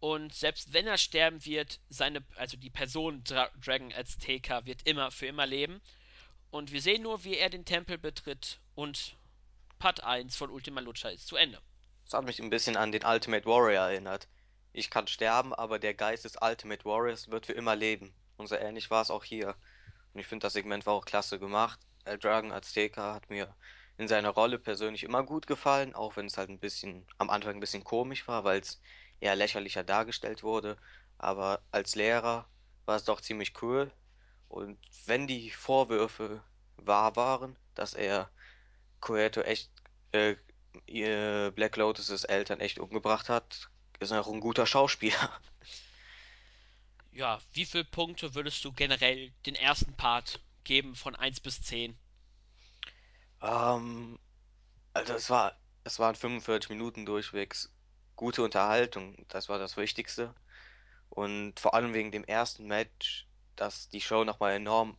Und 0.00 0.34
selbst 0.34 0.72
wenn 0.72 0.88
er 0.88 0.98
sterben 0.98 1.44
wird, 1.44 1.78
seine, 1.90 2.24
also 2.34 2.56
die 2.56 2.70
Person 2.70 3.22
Dra 3.22 3.50
Dragon 3.64 3.92
Azteca 3.92 4.66
wird 4.66 4.84
immer 4.84 5.12
für 5.12 5.26
immer 5.26 5.46
leben. 5.46 5.80
Und 6.50 6.72
wir 6.72 6.82
sehen 6.82 7.02
nur, 7.02 7.22
wie 7.22 7.36
er 7.36 7.50
den 7.50 7.64
Tempel 7.64 7.98
betritt 7.98 8.58
und 8.74 9.16
Part 9.78 10.02
1 10.02 10.36
von 10.36 10.50
Ultima 10.50 10.80
Lucha 10.80 11.10
ist 11.10 11.26
zu 11.26 11.36
Ende. 11.36 11.60
Das 12.04 12.14
hat 12.14 12.24
mich 12.24 12.40
ein 12.40 12.50
bisschen 12.50 12.76
an 12.76 12.92
den 12.92 13.04
Ultimate 13.04 13.44
Warrior 13.46 13.84
erinnert. 13.84 14.28
Ich 14.72 14.90
kann 14.90 15.06
sterben, 15.06 15.54
aber 15.54 15.78
der 15.78 15.94
Geist 15.94 16.24
des 16.24 16.36
Ultimate 16.40 16.84
Warriors 16.84 17.30
wird 17.30 17.46
für 17.46 17.52
immer 17.52 17.76
leben. 17.76 18.14
Und 18.36 18.46
so 18.46 18.54
ähnlich 18.54 18.90
war 18.90 19.02
es 19.02 19.10
auch 19.10 19.24
hier. 19.24 19.54
Und 20.12 20.20
ich 20.20 20.26
finde, 20.26 20.44
das 20.44 20.54
Segment 20.54 20.86
war 20.86 20.94
auch 20.94 21.04
klasse 21.04 21.38
gemacht. 21.38 21.78
El 22.04 22.18
Dragon 22.18 22.52
Azteca 22.52 23.14
hat 23.14 23.28
mir 23.28 23.54
in 23.98 24.08
seiner 24.08 24.30
Rolle 24.30 24.58
persönlich 24.58 25.02
immer 25.02 25.22
gut 25.24 25.46
gefallen, 25.46 25.94
auch 25.94 26.16
wenn 26.16 26.26
es 26.26 26.36
halt 26.36 26.50
ein 26.50 26.58
bisschen 26.58 27.06
am 27.18 27.30
Anfang 27.30 27.54
ein 27.54 27.60
bisschen 27.60 27.84
komisch 27.84 28.28
war, 28.28 28.44
weil 28.44 28.60
es 28.60 28.80
eher 29.20 29.36
lächerlicher 29.36 29.84
dargestellt 29.84 30.42
wurde. 30.42 30.76
Aber 31.18 31.60
als 31.70 31.94
Lehrer 31.94 32.48
war 32.84 32.96
es 32.96 33.04
doch 33.04 33.20
ziemlich 33.20 33.60
cool. 33.62 33.90
Und 34.48 34.78
wenn 35.06 35.26
die 35.26 35.50
Vorwürfe 35.50 36.42
wahr 36.76 37.16
waren, 37.16 37.56
dass 37.74 37.94
er 37.94 38.30
Cueto 39.00 39.40
echt 39.42 39.70
äh, 40.12 40.36
ihr 40.86 41.52
Black 41.54 41.76
Lotus' 41.76 42.24
Eltern 42.24 42.60
echt 42.60 42.78
umgebracht 42.78 43.28
hat, 43.28 43.68
ist 43.98 44.10
er 44.10 44.20
auch 44.20 44.32
ein 44.32 44.40
guter 44.40 44.66
Schauspieler. 44.66 45.30
Ja, 47.12 47.40
wie 47.54 47.64
viele 47.64 47.84
Punkte 47.84 48.34
würdest 48.34 48.62
du 48.62 48.72
generell 48.72 49.30
den 49.46 49.54
ersten 49.54 49.94
Part 49.94 50.38
geben 50.64 50.94
von 50.94 51.16
eins 51.16 51.40
bis 51.40 51.62
zehn? 51.62 51.96
Ähm, 53.40 54.18
also 54.92 55.14
es 55.14 55.30
war, 55.30 55.56
es 55.84 55.98
waren 55.98 56.14
45 56.14 56.68
Minuten 56.68 57.06
durchwegs 57.06 57.72
gute 58.16 58.42
Unterhaltung, 58.42 59.16
das 59.28 59.48
war 59.48 59.58
das 59.58 59.76
Wichtigste. 59.78 60.34
Und 61.10 61.58
vor 61.60 61.74
allem 61.74 61.94
wegen 61.94 62.12
dem 62.12 62.24
ersten 62.24 62.66
Match, 62.66 63.26
das 63.56 63.88
die 63.88 64.00
Show 64.00 64.24
nochmal 64.24 64.54
enorm, 64.54 64.98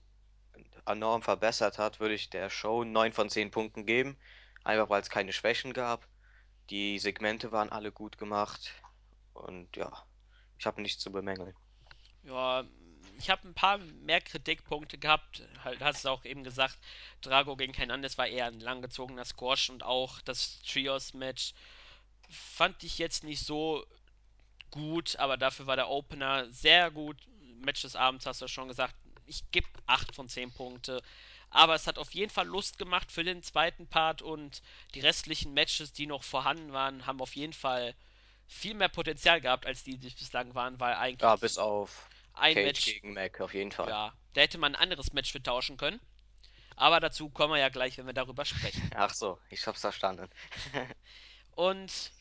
enorm 0.88 1.21
verbessert 1.21 1.78
hat, 1.78 2.00
würde 2.00 2.15
ich 2.15 2.30
der 2.30 2.50
Show 2.50 2.84
9 2.84 3.13
von 3.13 3.30
10 3.30 3.52
Punkten 3.52 3.86
geben. 3.86 4.17
Einfach 4.63 4.89
weil 4.89 5.02
es 5.02 5.10
keine 5.10 5.34
Schwächen 5.34 5.73
gab. 5.73 6.08
Die 6.69 7.00
Segmente 7.00 7.52
waren 7.52 7.69
alle 7.69 7.91
gut 7.91 8.17
gemacht. 8.17 8.73
Und 9.34 9.76
ja, 9.76 9.91
ich 10.58 10.65
habe 10.65 10.82
nichts 10.82 11.02
zu 11.02 11.12
bemängeln. 11.12 11.56
Ja, 12.23 12.65
ich 13.19 13.30
habe 13.30 13.47
ein 13.47 13.54
paar 13.54 13.78
mehr 13.78 14.21
Kritikpunkte 14.21 14.97
gehabt. 14.97 15.47
Halt, 15.63 15.82
hast 15.82 16.06
du 16.06 16.10
auch 16.10 16.26
eben 16.26 16.43
gesagt, 16.43 16.78
Drago 17.21 17.56
gegen 17.56 17.73
Hernandez 17.73 18.17
war 18.17 18.28
eher 18.28 18.47
ein 18.47 18.60
langgezogener 18.60 19.26
Squash 19.26 19.69
und 19.69 19.84
auch 19.84 20.21
das 20.21 20.62
Trios-Match 20.63 21.54
fand 22.30 22.84
ich 22.84 22.97
jetzt 22.97 23.23
nicht 23.23 23.45
so 23.45 23.86
gut, 24.71 25.15
aber 25.17 25.38
dafür 25.38 25.67
war 25.67 25.76
der 25.76 25.89
Opener 25.89 26.52
sehr 26.52 26.91
gut. 26.91 27.17
Match 27.60 27.82
des 27.82 27.95
Abends 27.95 28.26
hast 28.26 28.41
du 28.41 28.47
schon 28.47 28.67
gesagt. 28.67 28.95
Ich 29.27 29.49
gebe 29.51 29.67
8 29.87 30.15
von 30.15 30.29
10 30.29 30.53
Punkte. 30.53 31.03
Aber 31.51 31.75
es 31.75 31.87
hat 31.87 31.99
auf 31.99 32.13
jeden 32.13 32.31
Fall 32.31 32.47
Lust 32.47 32.77
gemacht 32.79 33.11
für 33.11 33.23
den 33.23 33.43
zweiten 33.43 33.87
Part 33.87 34.21
und 34.23 34.61
die 34.95 35.01
restlichen 35.01 35.53
Matches, 35.53 35.93
die 35.93 36.07
noch 36.07 36.23
vorhanden 36.23 36.73
waren, 36.73 37.05
haben 37.05 37.21
auf 37.21 37.35
jeden 37.35 37.53
Fall 37.53 37.95
viel 38.47 38.73
mehr 38.75 38.89
Potenzial 38.89 39.41
gehabt, 39.41 39.65
als 39.65 39.83
die, 39.83 39.97
die 39.97 40.09
bislang 40.11 40.55
waren, 40.55 40.79
weil 40.79 40.95
Ja, 41.21 41.35
eigentlich 41.35 41.37
bis 41.37 41.57
auf 41.59 42.11
ein 42.33 42.59
Cage 42.59 42.61
Match, 42.61 42.85
gegen 42.85 43.13
Mac 43.13 43.39
auf 43.41 43.53
jeden 43.53 43.71
Fall. 43.71 43.89
ja, 43.89 44.13
da 44.33 44.41
hätte 44.41 44.57
man 44.59 44.75
ein 44.75 44.81
anderes 44.81 45.13
Match 45.13 45.31
für 45.31 45.43
tauschen 45.43 45.77
können. 45.77 45.99
Aber 46.75 46.99
dazu 47.01 47.29
kommen 47.29 47.53
wir 47.53 47.59
ja 47.59 47.69
gleich, 47.69 47.97
wenn 47.97 48.05
wir 48.07 48.13
darüber 48.13 48.45
sprechen. 48.45 48.91
Ach 48.95 49.13
so, 49.13 49.39
ich 49.49 49.65
hab's 49.67 49.81
verstanden. 49.81 50.29
Und 51.55 52.11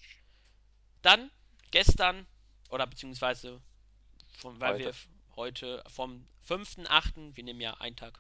dann 1.02 1.30
gestern, 1.70 2.26
oder 2.70 2.86
beziehungsweise, 2.86 3.60
von, 4.38 4.60
weil 4.60 4.78
wir 4.78 4.94
Heute. 5.36 5.84
vom 5.86 6.26
5.8., 6.48 7.36
wir 7.36 7.44
nehmen 7.44 7.60
ja 7.60 7.74
einen 7.74 7.94
Tag 7.94 8.18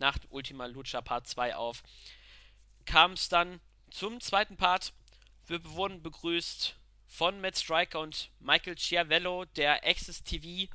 nach 0.00 0.18
Ultima 0.30 0.66
Lucha 0.66 1.00
Part 1.00 1.28
2 1.28 1.54
auf, 1.54 1.84
kam 2.84 3.12
es 3.12 3.28
dann 3.28 3.60
zum 3.90 4.20
zweiten 4.20 4.56
Part. 4.56 4.92
Wir 5.46 5.64
wurden 5.64 6.02
begrüßt 6.02 6.74
von 7.06 7.40
Matt 7.40 7.56
Striker 7.56 8.00
und 8.00 8.32
Michael 8.40 8.74
Chiavello, 8.74 9.44
der 9.44 9.86
Access 9.86 10.24
TV 10.24 10.68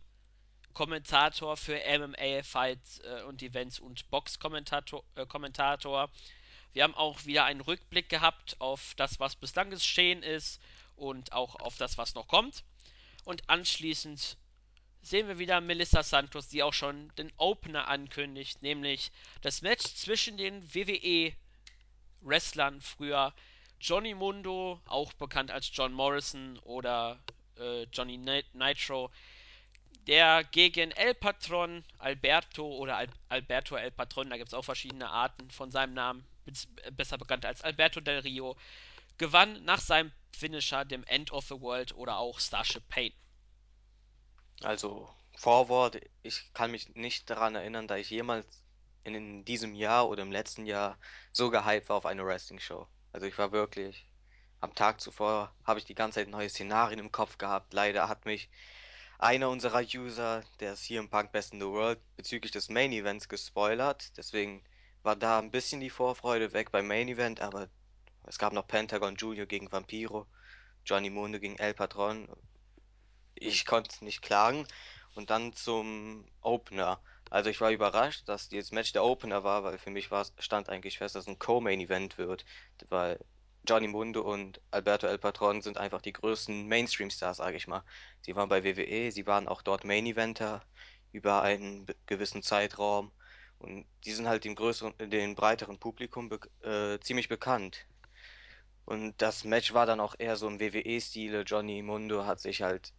Kommentator 0.73 1.57
für 1.57 1.77
MMA 1.77 2.43
Fights 2.43 2.99
äh, 2.99 3.23
und 3.23 3.43
Events 3.43 3.77
und 3.79 4.09
Box-Kommentator. 4.09 5.03
Äh, 5.15 5.25
Kommentator. 5.25 6.09
Wir 6.71 6.83
haben 6.83 6.95
auch 6.95 7.25
wieder 7.25 7.43
einen 7.43 7.59
Rückblick 7.59 8.07
gehabt 8.07 8.55
auf 8.59 8.93
das, 8.95 9.19
was 9.19 9.35
bislang 9.35 9.69
geschehen 9.69 10.23
ist 10.23 10.61
und 10.95 11.33
auch 11.33 11.55
auf 11.55 11.75
das, 11.75 11.97
was 11.97 12.15
noch 12.15 12.29
kommt. 12.29 12.63
Und 13.25 13.49
anschließend 13.49 14.37
sehen 15.03 15.27
wir 15.27 15.37
wieder 15.37 15.61
Melissa 15.61 16.01
Santos, 16.01 16.47
die 16.47 16.63
auch 16.63 16.73
schon 16.73 17.13
den 17.17 17.31
Opener 17.37 17.87
ankündigt, 17.89 18.63
nämlich 18.63 19.11
das 19.41 19.61
Match 19.61 19.83
zwischen 19.83 20.37
den 20.37 20.63
WWE-Wrestlern 20.73 22.81
früher. 22.81 23.33
Johnny 23.81 24.13
Mundo, 24.13 24.79
auch 24.85 25.11
bekannt 25.13 25.51
als 25.51 25.69
John 25.73 25.91
Morrison 25.91 26.57
oder 26.59 27.19
äh, 27.59 27.83
Johnny 27.91 28.17
Nitro, 28.17 29.11
der 30.07 30.45
gegen 30.45 30.91
El 30.91 31.15
Patron 31.15 31.83
Alberto 31.99 32.65
oder 32.65 32.95
Al 32.95 33.09
Alberto 33.27 33.75
El 33.75 33.91
Patron, 33.91 34.29
da 34.29 34.37
gibt 34.37 34.47
es 34.47 34.53
auch 34.53 34.63
verschiedene 34.63 35.09
Arten 35.09 35.51
von 35.51 35.69
seinem 35.69 35.93
Namen, 35.93 36.25
besser 36.93 37.17
bekannt 37.17 37.45
als 37.45 37.61
Alberto 37.61 37.99
Del 37.99 38.19
Rio, 38.19 38.55
gewann 39.17 39.65
nach 39.65 39.79
seinem 39.79 40.13
Finisher, 40.31 40.85
dem 40.85 41.03
End 41.03 41.33
of 41.33 41.45
the 41.47 41.59
World 41.59 41.93
oder 41.95 42.17
auch 42.17 42.39
Starship 42.39 42.87
Pain. 42.87 43.11
Also, 44.63 45.09
Vorwort, 45.35 45.99
ich 46.21 46.53
kann 46.53 46.71
mich 46.71 46.95
nicht 46.95 47.29
daran 47.29 47.55
erinnern, 47.55 47.87
da 47.87 47.97
ich 47.97 48.09
jemals 48.09 48.63
in 49.03 49.43
diesem 49.45 49.75
Jahr 49.75 50.07
oder 50.07 50.23
im 50.23 50.31
letzten 50.31 50.65
Jahr 50.65 50.97
so 51.31 51.49
gehypt 51.49 51.89
war 51.89 51.97
auf 51.97 52.05
eine 52.05 52.25
Wrestling-Show. 52.25 52.87
Also 53.11 53.27
ich 53.27 53.37
war 53.37 53.51
wirklich, 53.51 54.07
am 54.61 54.73
Tag 54.73 55.01
zuvor 55.01 55.53
habe 55.65 55.79
ich 55.79 55.85
die 55.85 55.95
ganze 55.95 56.19
Zeit 56.19 56.29
neue 56.29 56.49
Szenarien 56.49 56.99
im 56.99 57.11
Kopf 57.11 57.37
gehabt. 57.37 57.73
Leider 57.73 58.07
hat 58.07 58.25
mich 58.25 58.49
einer 59.19 59.49
unserer 59.49 59.81
User, 59.81 60.43
der 60.59 60.73
ist 60.73 60.83
hier 60.83 60.99
im 60.99 61.09
Punk 61.09 61.31
Best 61.31 61.53
in 61.53 61.59
the 61.59 61.67
World, 61.67 61.99
bezüglich 62.15 62.51
des 62.51 62.69
Main 62.69 62.93
Events 62.93 63.27
gespoilert. 63.27 64.17
Deswegen 64.17 64.63
war 65.01 65.17
da 65.17 65.39
ein 65.39 65.51
bisschen 65.51 65.81
die 65.81 65.89
Vorfreude 65.89 66.53
weg 66.53 66.71
beim 66.71 66.87
Main 66.87 67.09
Event, 67.09 67.41
aber 67.41 67.67
es 68.25 68.39
gab 68.39 68.53
noch 68.53 68.67
Pentagon 68.67 69.17
Junior 69.17 69.45
gegen 69.45 69.71
Vampiro, 69.71 70.27
Johnny 70.85 71.09
Mundo 71.09 71.39
gegen 71.39 71.57
El 71.57 71.73
Patron. 71.73 72.29
Ich 73.35 73.65
konnte 73.65 74.03
nicht 74.03 74.21
klagen. 74.21 74.67
Und 75.15 75.29
dann 75.29 75.53
zum 75.53 76.25
Opener. 76.41 76.99
Also 77.29 77.49
ich 77.49 77.61
war 77.61 77.71
überrascht, 77.71 78.27
dass 78.27 78.49
dieses 78.49 78.71
Match 78.71 78.93
der 78.93 79.03
Opener 79.03 79.43
war, 79.43 79.63
weil 79.63 79.77
für 79.77 79.91
mich 79.91 80.11
war, 80.11 80.25
stand 80.39 80.69
eigentlich 80.69 80.97
fest, 80.97 81.15
dass 81.15 81.23
es 81.23 81.27
ein 81.27 81.39
Co-Main-Event 81.39 82.17
wird, 82.17 82.45
weil 82.89 83.19
Johnny 83.67 83.87
Mundo 83.87 84.21
und 84.21 84.59
Alberto 84.71 85.07
El 85.07 85.17
Patron 85.17 85.61
sind 85.61 85.77
einfach 85.77 86.01
die 86.01 86.13
größten 86.13 86.67
Mainstream-Stars, 86.67 87.37
sage 87.37 87.57
ich 87.57 87.67
mal. 87.67 87.83
Sie 88.21 88.35
waren 88.35 88.49
bei 88.49 88.63
WWE, 88.63 89.11
sie 89.11 89.25
waren 89.25 89.47
auch 89.47 89.61
dort 89.61 89.85
Main-Eventer 89.85 90.63
über 91.11 91.41
einen 91.43 91.85
gewissen 92.05 92.43
Zeitraum 92.43 93.11
und 93.59 93.85
die 94.03 94.11
sind 94.11 94.27
halt 94.27 94.43
dem 94.43 94.55
größeren, 94.55 94.93
dem 95.09 95.35
breiteren 95.35 95.79
Publikum 95.79 96.29
be 96.29 96.39
äh, 96.63 96.99
ziemlich 96.99 97.29
bekannt. 97.29 97.85
Und 98.85 99.21
das 99.21 99.45
Match 99.45 99.73
war 99.73 99.85
dann 99.85 100.01
auch 100.01 100.15
eher 100.17 100.35
so 100.35 100.47
im 100.47 100.59
WWE-Stile. 100.59 101.43
Johnny 101.43 101.81
Mundo 101.81 102.25
hat 102.25 102.41
sich 102.41 102.61
halt, 102.61 102.93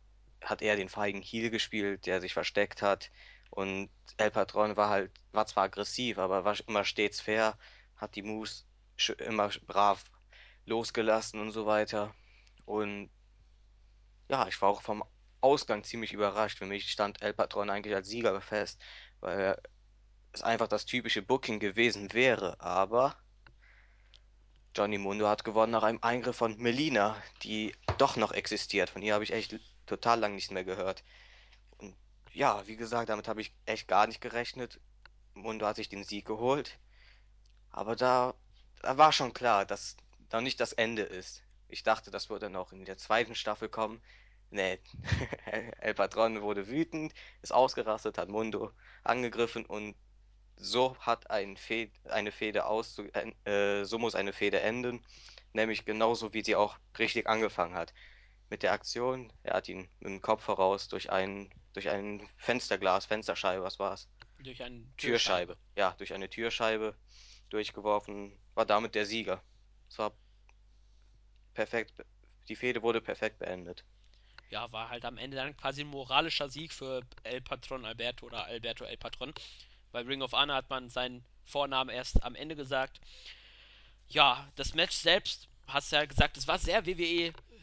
hat 0.44 0.62
eher 0.62 0.76
den 0.76 0.88
feigen 0.88 1.22
Heel 1.22 1.50
gespielt, 1.50 2.07
der 2.07 2.20
sich 2.20 2.35
versteckt 2.35 2.83
hat. 2.83 3.11
Und 3.50 3.90
El 4.16 4.30
Patron 4.30 4.76
war 4.76 4.88
halt, 4.90 5.12
war 5.33 5.46
zwar 5.46 5.64
aggressiv, 5.64 6.18
aber 6.18 6.44
war 6.44 6.57
immer 6.66 6.85
stets 6.85 7.20
fair, 7.20 7.57
hat 7.96 8.16
die 8.16 8.22
Moves 8.22 8.66
immer 9.18 9.50
brav 9.66 10.04
losgelassen 10.66 11.40
und 11.40 11.52
so 11.52 11.66
weiter. 11.66 12.14
Und 12.64 13.11
ja, 14.28 14.48
ich 14.48 14.61
war 14.61 14.70
auch 14.70 14.83
vom 14.83 15.04
Ausgang 15.40 15.85
ziemlich 15.85 16.12
überrascht. 16.12 16.59
Für 16.59 16.66
mich 16.66 16.90
stand 16.90 17.22
El 17.22 17.35
Patron 17.35 17.70
eigentlich 17.70 17.94
als 17.94 18.09
Sieger 18.09 18.40
fest, 18.40 18.80
weil 19.20 19.61
es 20.33 20.42
einfach 20.42 20.68
das 20.68 20.87
typische 20.87 21.22
Booking 21.22 21.61
gewesen 21.61 22.12
wäre. 22.12 22.61
Aber 22.61 23.16
Johnny 24.74 24.98
Mundo 24.98 25.28
hat 25.28 25.44
gewonnen 25.44 25.72
nach 25.72 25.85
einem 25.85 26.02
Eingriff 26.02 26.37
von 26.37 26.57
Melina, 26.57 27.16
die 27.42 27.74
doch 27.98 28.16
noch 28.16 28.33
existiert. 28.33 28.90
Von 28.90 29.02
ihr 29.02 29.14
habe 29.14 29.24
ich 29.24 29.33
echt 29.33 29.57
total 29.86 30.20
lang 30.20 30.34
nichts 30.34 30.50
mehr 30.50 30.64
gehört. 30.64 31.04
Und 31.78 31.96
ja, 32.32 32.66
wie 32.66 32.76
gesagt, 32.76 33.08
damit 33.08 33.28
habe 33.28 33.40
ich 33.40 33.54
echt 33.66 33.88
gar 33.88 34.06
nicht 34.06 34.20
gerechnet. 34.20 34.80
Mundo 35.34 35.66
hat 35.66 35.76
sich 35.76 35.88
den 35.88 36.04
Sieg 36.04 36.26
geholt. 36.26 36.78
Aber 37.70 37.96
da, 37.96 38.34
da 38.82 38.96
war 38.98 39.12
schon 39.12 39.32
klar, 39.32 39.64
dass 39.66 39.96
da 40.28 40.40
nicht 40.40 40.60
das 40.60 40.72
Ende 40.72 41.02
ist. 41.02 41.42
Ich 41.68 41.82
dachte, 41.82 42.10
das 42.10 42.30
würde 42.30 42.50
noch 42.50 42.72
in 42.72 42.84
der 42.84 42.98
zweiten 42.98 43.34
Staffel 43.34 43.68
kommen. 43.68 44.00
Nee, 44.50 44.78
El 45.80 45.94
Patron 45.94 46.40
wurde 46.42 46.68
wütend, 46.68 47.12
ist 47.42 47.52
ausgerastet, 47.52 48.18
hat 48.18 48.28
Mundo 48.28 48.70
angegriffen 49.02 49.66
und 49.66 49.96
so 50.56 50.96
hat 51.00 51.30
ein 51.30 51.56
Fe 51.56 51.90
eine 52.04 52.30
Fehde 52.30 52.66
auszu 52.66 53.04
äh, 53.44 53.84
so 53.84 53.98
muss 53.98 54.14
eine 54.14 54.32
Fehde 54.32 54.60
enden, 54.60 55.04
nämlich 55.52 55.84
genauso 55.84 56.32
wie 56.32 56.44
sie 56.44 56.54
auch 56.56 56.76
richtig 56.98 57.26
angefangen 57.26 57.74
hat. 57.74 57.92
Mit 58.50 58.62
der 58.62 58.72
Aktion, 58.72 59.33
er 59.42 59.54
hat 59.54 59.68
ihn 59.68 59.88
mit 60.00 60.11
dem 60.11 60.20
Kopf 60.20 60.46
heraus 60.48 60.88
durch 60.88 61.11
ein 61.11 61.50
durch 61.74 61.88
ein 61.88 62.28
Fensterglas, 62.37 63.04
Fensterscheibe, 63.04 63.62
was 63.62 63.78
war's? 63.78 64.09
Durch 64.38 64.62
eine 64.62 64.85
Türscheibe. 64.96 65.54
Türscheibe. 65.54 65.57
Ja, 65.76 65.94
durch 65.98 66.14
eine 66.14 66.30
Türscheibe 66.30 66.96
durchgeworfen, 67.50 68.38
war 68.54 68.64
damit 68.64 68.94
der 68.94 69.07
Sieger. 69.07 69.42
Es 69.88 69.98
war 69.98 70.12
perfekt, 71.52 71.92
die 72.48 72.57
Fehde 72.57 72.83
wurde 72.83 73.00
perfekt 73.00 73.38
beendet. 73.38 73.85
Ja, 74.50 74.70
war 74.70 74.88
halt 74.88 75.04
am 75.04 75.18
Ende 75.18 75.37
dann 75.37 75.57
quasi 75.57 75.80
ein 75.80 75.88
moralischer 75.88 76.48
Sieg 76.48 76.72
für 76.72 77.02
El 77.24 77.40
Patron 77.40 77.85
Alberto 77.85 78.26
oder 78.26 78.44
Alberto 78.44 78.85
El 78.85 78.96
Patron. 78.96 79.33
Bei 79.90 80.02
Ring 80.02 80.22
of 80.22 80.33
Honor 80.33 80.57
hat 80.57 80.70
man 80.70 80.90
seinen 80.90 81.24
Vornamen 81.44 81.90
erst 81.90 82.22
am 82.22 82.35
Ende 82.35 82.54
gesagt. 82.54 83.00
Ja, 84.09 84.48
das 84.54 84.74
Match 84.74 84.96
selbst, 84.96 85.48
hast 85.66 85.90
du 85.90 85.96
ja 85.96 86.04
gesagt, 86.04 86.37
es 86.37 86.46
war 86.46 86.59
sehr 86.59 86.87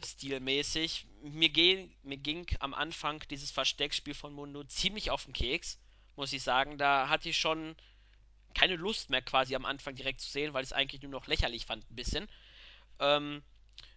WWE-stilmäßig. 0.02 1.06
Mir, 1.22 1.88
mir 2.02 2.16
ging 2.16 2.46
am 2.60 2.74
Anfang 2.74 3.22
dieses 3.30 3.50
Versteckspiel 3.50 4.14
von 4.14 4.32
Mundo 4.32 4.64
ziemlich 4.64 5.10
auf 5.10 5.24
den 5.24 5.32
Keks, 5.32 5.80
muss 6.16 6.32
ich 6.32 6.42
sagen. 6.42 6.78
Da 6.78 7.08
hatte 7.08 7.28
ich 7.28 7.38
schon 7.38 7.76
keine 8.54 8.76
Lust 8.76 9.10
mehr 9.10 9.22
quasi 9.22 9.54
am 9.54 9.64
Anfang 9.64 9.94
direkt 9.94 10.20
zu 10.20 10.30
sehen, 10.30 10.52
weil 10.52 10.62
ich 10.62 10.68
es 10.68 10.72
eigentlich 10.72 11.02
nur 11.02 11.10
noch 11.10 11.26
lächerlich 11.26 11.66
fand, 11.66 11.88
ein 11.90 11.96
bisschen. 11.96 12.28
Ähm, 12.98 13.42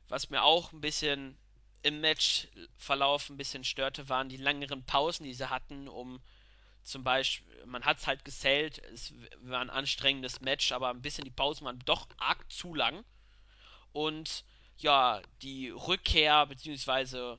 was 0.08 0.30
mir 0.30 0.44
auch 0.44 0.72
ein 0.72 0.82
bisschen 0.82 1.38
im 1.84 2.02
Matchverlauf 2.02 3.30
ein 3.30 3.38
bisschen 3.38 3.64
störte, 3.64 4.10
waren 4.10 4.30
die 4.30 4.38
längeren 4.38 4.84
Pausen, 4.86 5.24
die 5.24 5.34
sie 5.34 5.50
hatten, 5.50 5.88
um 5.88 6.22
zum 6.84 7.04
Beispiel, 7.04 7.66
man 7.66 7.84
hat 7.84 7.98
es 7.98 8.08
halt 8.08 8.24
gesellt, 8.26 8.80
es 8.94 9.14
war 9.42 9.60
ein 9.60 9.72
anstrengendes 9.72 10.42
Match, 10.42 10.72
aber 10.72 10.90
ein 10.90 11.02
bisschen 11.02 11.26
die 11.26 11.32
Pausen 11.32 11.66
waren 11.66 11.80
doch 11.86 12.08
arg 12.18 12.50
zu 12.52 12.76
lang. 12.76 13.04
Und 13.92 14.44
ja, 14.78 15.22
die 15.42 15.70
Rückkehr 15.70 16.46
bzw. 16.46 17.38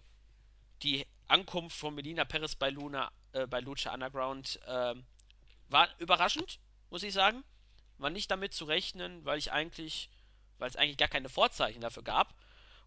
die 0.82 1.06
Ankunft 1.28 1.76
von 1.76 1.94
Medina 1.94 2.24
Perez 2.24 2.54
bei 2.54 2.70
Luna, 2.70 3.10
äh, 3.32 3.46
bei 3.46 3.60
Lucha 3.60 3.92
Underground 3.92 4.60
äh, 4.66 4.94
war 5.68 5.88
überraschend, 5.98 6.58
muss 6.90 7.02
ich 7.02 7.12
sagen. 7.12 7.44
War 7.98 8.10
nicht 8.10 8.30
damit 8.30 8.52
zu 8.52 8.66
rechnen, 8.66 9.24
weil 9.24 9.38
ich 9.38 9.52
eigentlich, 9.52 10.10
weil 10.58 10.68
es 10.68 10.76
eigentlich 10.76 10.98
gar 10.98 11.08
keine 11.08 11.28
Vorzeichen 11.28 11.80
dafür 11.80 12.02
gab. 12.02 12.34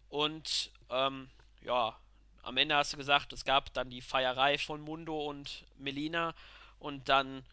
Und 0.08 0.70
ähm, 0.88 1.28
ja, 1.62 1.98
am 2.42 2.56
Ende 2.56 2.76
hast 2.76 2.92
du 2.92 2.96
gesagt, 2.96 3.32
es 3.32 3.44
gab 3.44 3.72
dann 3.74 3.90
die 3.90 4.00
Feierei 4.00 4.56
von 4.58 4.80
Mundo 4.80 5.28
und 5.28 5.64
Melina 5.76 6.34
und 6.78 7.08
dann 7.08 7.44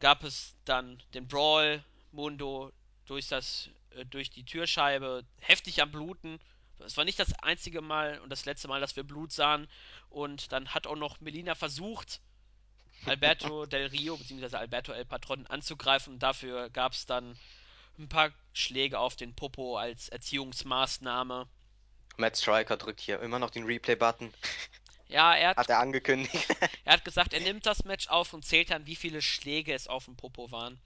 gab 0.00 0.24
es 0.24 0.54
dann 0.64 1.02
den 1.14 1.28
Brawl, 1.28 1.84
Mundo 2.12 2.72
durch 3.06 3.28
das 3.28 3.68
durch 4.04 4.30
die 4.30 4.44
Türscheibe 4.44 5.24
heftig 5.38 5.82
am 5.82 5.90
Bluten. 5.90 6.38
Es 6.78 6.96
war 6.96 7.04
nicht 7.04 7.18
das 7.18 7.32
einzige 7.42 7.80
Mal 7.80 8.18
und 8.20 8.30
das 8.30 8.44
letzte 8.44 8.68
Mal, 8.68 8.80
dass 8.80 8.96
wir 8.96 9.04
Blut 9.04 9.32
sahen. 9.32 9.68
Und 10.10 10.52
dann 10.52 10.74
hat 10.74 10.86
auch 10.86 10.96
noch 10.96 11.20
Melina 11.20 11.54
versucht, 11.54 12.20
Alberto 13.06 13.66
del 13.66 13.86
Rio 13.86 14.16
bzw. 14.16 14.56
Alberto 14.56 14.92
El 14.92 15.04
Patron 15.04 15.46
anzugreifen. 15.46 16.14
Und 16.14 16.22
dafür 16.22 16.68
gab 16.70 16.92
es 16.92 17.06
dann 17.06 17.38
ein 17.98 18.08
paar 18.08 18.30
Schläge 18.52 18.98
auf 18.98 19.16
den 19.16 19.34
Popo 19.34 19.78
als 19.78 20.08
Erziehungsmaßnahme. 20.10 21.48
Matt 22.18 22.36
Striker 22.36 22.76
drückt 22.76 23.00
hier 23.00 23.20
immer 23.20 23.38
noch 23.38 23.50
den 23.50 23.64
Replay-Button. 23.64 24.32
Ja, 25.08 25.36
er 25.36 25.50
hat, 25.50 25.58
Hat 25.58 25.70
er 25.70 25.78
angekündigt. 25.78 26.34
er 26.84 26.94
hat 26.94 27.04
gesagt, 27.04 27.32
er 27.32 27.38
nimmt 27.38 27.64
das 27.64 27.84
Match 27.84 28.08
auf 28.08 28.32
und 28.32 28.44
zählt 28.44 28.70
dann, 28.70 28.86
wie 28.86 28.96
viele 28.96 29.22
Schläge 29.22 29.72
es 29.72 29.86
auf 29.86 30.06
dem 30.06 30.16
Popo 30.16 30.50
waren. 30.50 30.80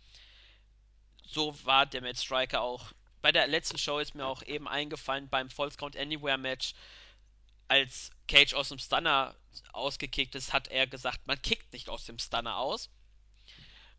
So 1.26 1.56
war 1.64 1.86
der 1.86 2.02
Matt 2.02 2.18
Striker 2.18 2.60
auch. 2.60 2.92
Bei 3.22 3.32
der 3.32 3.46
letzten 3.46 3.78
Show 3.78 3.98
ist 3.98 4.14
mir 4.14 4.26
auch 4.26 4.42
eben 4.42 4.66
eingefallen 4.68 5.28
beim 5.28 5.50
False 5.50 5.76
Count 5.76 5.96
Anywhere 5.96 6.38
Match, 6.38 6.74
als 7.68 8.10
Cage 8.28 8.54
aus 8.54 8.68
dem 8.70 8.78
Stunner 8.78 9.34
ausgekickt 9.72 10.34
ist, 10.34 10.52
hat 10.52 10.68
er 10.68 10.86
gesagt, 10.86 11.26
man 11.26 11.40
kickt 11.40 11.72
nicht 11.72 11.88
aus 11.88 12.04
dem 12.06 12.18
Stunner 12.18 12.56
aus. 12.56 12.90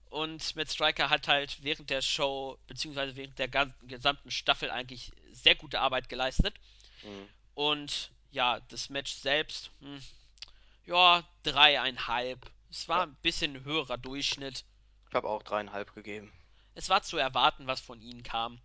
Und 0.05 0.55
Matt 0.55 0.69
Striker 0.69 1.09
hat 1.09 1.27
halt 1.27 1.63
während 1.63 1.89
der 1.89 2.01
Show, 2.01 2.59
beziehungsweise 2.67 3.15
während 3.15 3.39
der 3.39 3.47
gesamten 3.83 4.29
Staffel 4.29 4.69
eigentlich 4.69 5.11
sehr 5.31 5.55
gute 5.55 5.79
Arbeit 5.79 6.09
geleistet. 6.09 6.59
Mhm. 7.03 7.29
Und 7.55 8.11
ja, 8.31 8.59
das 8.69 8.89
Match 8.89 9.13
selbst, 9.13 9.71
hm, 9.79 10.01
ja, 10.85 11.23
dreieinhalb. 11.43 12.51
Es 12.69 12.87
war 12.89 12.99
Ja, 12.99 13.03
ein 13.03 13.15
bisschen 13.21 13.63
höherer 13.63 13.97
Durchschnitt. 13.97 14.65
ich 15.09 15.15
habe 15.15 15.27
auch 15.29 15.43
dreieinhalb 15.43 15.93
gegeben. 15.93 16.33
Es 16.75 16.89
war 16.89 17.01
zu 17.01 17.17
erwarten, 17.17 17.67
was 17.67 17.79
von 17.81 18.01
ihnen 18.01 18.23
kam. 18.23 18.59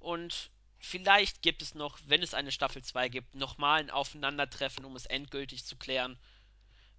Und 0.00 0.50
vielleicht 0.78 1.42
gibt 1.42 1.62
es 1.62 1.74
noch, 1.74 1.98
wenn 2.06 2.22
es 2.22 2.34
eine 2.34 2.50
Staffel 2.50 2.82
2 2.82 3.08
gibt, 3.08 3.34
nochmal 3.34 3.80
ein 3.80 3.90
Aufeinandertreffen, 3.90 4.84
um 4.84 4.96
es 4.96 5.06
endgültig 5.06 5.64
zu 5.64 5.76
klären. 5.76 6.18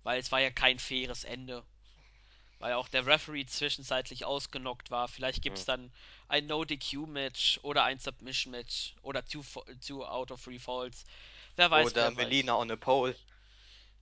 Weil 0.03 0.19
es 0.19 0.31
war 0.31 0.39
ja 0.39 0.51
kein 0.51 0.79
faires 0.79 1.23
Ende. 1.23 1.63
Weil 2.59 2.73
auch 2.73 2.87
der 2.87 3.07
Referee 3.07 3.45
zwischenzeitlich 3.45 4.23
ausgenockt 4.23 4.91
war. 4.91 5.07
Vielleicht 5.07 5.41
gibt 5.41 5.57
es 5.57 5.65
dann 5.65 5.91
ein 6.27 6.45
No-DQ-Match 6.45 7.59
oder 7.63 7.83
ein 7.83 7.97
Submission-Match 7.97 8.95
oder 9.01 9.25
two, 9.25 9.43
two 9.85 10.05
out 10.05 10.31
of 10.31 10.43
three 10.43 10.59
falls. 10.59 11.05
Wer 11.55 11.71
weiß, 11.71 11.87
Oder 11.87 12.03
wer 12.03 12.17
weiß. 12.17 12.17
Melina 12.17 12.55
on 12.55 12.71
a 12.71 12.75
pole. 12.75 13.15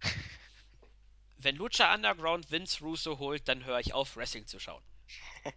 Wenn 1.38 1.56
Lucha 1.56 1.94
Underground 1.94 2.52
Vince 2.52 2.82
Russo 2.82 3.18
holt, 3.18 3.48
dann 3.48 3.64
höre 3.64 3.80
ich 3.80 3.94
auf, 3.94 4.18
Wrestling 4.18 4.46
zu 4.46 4.60
schauen. 4.60 4.84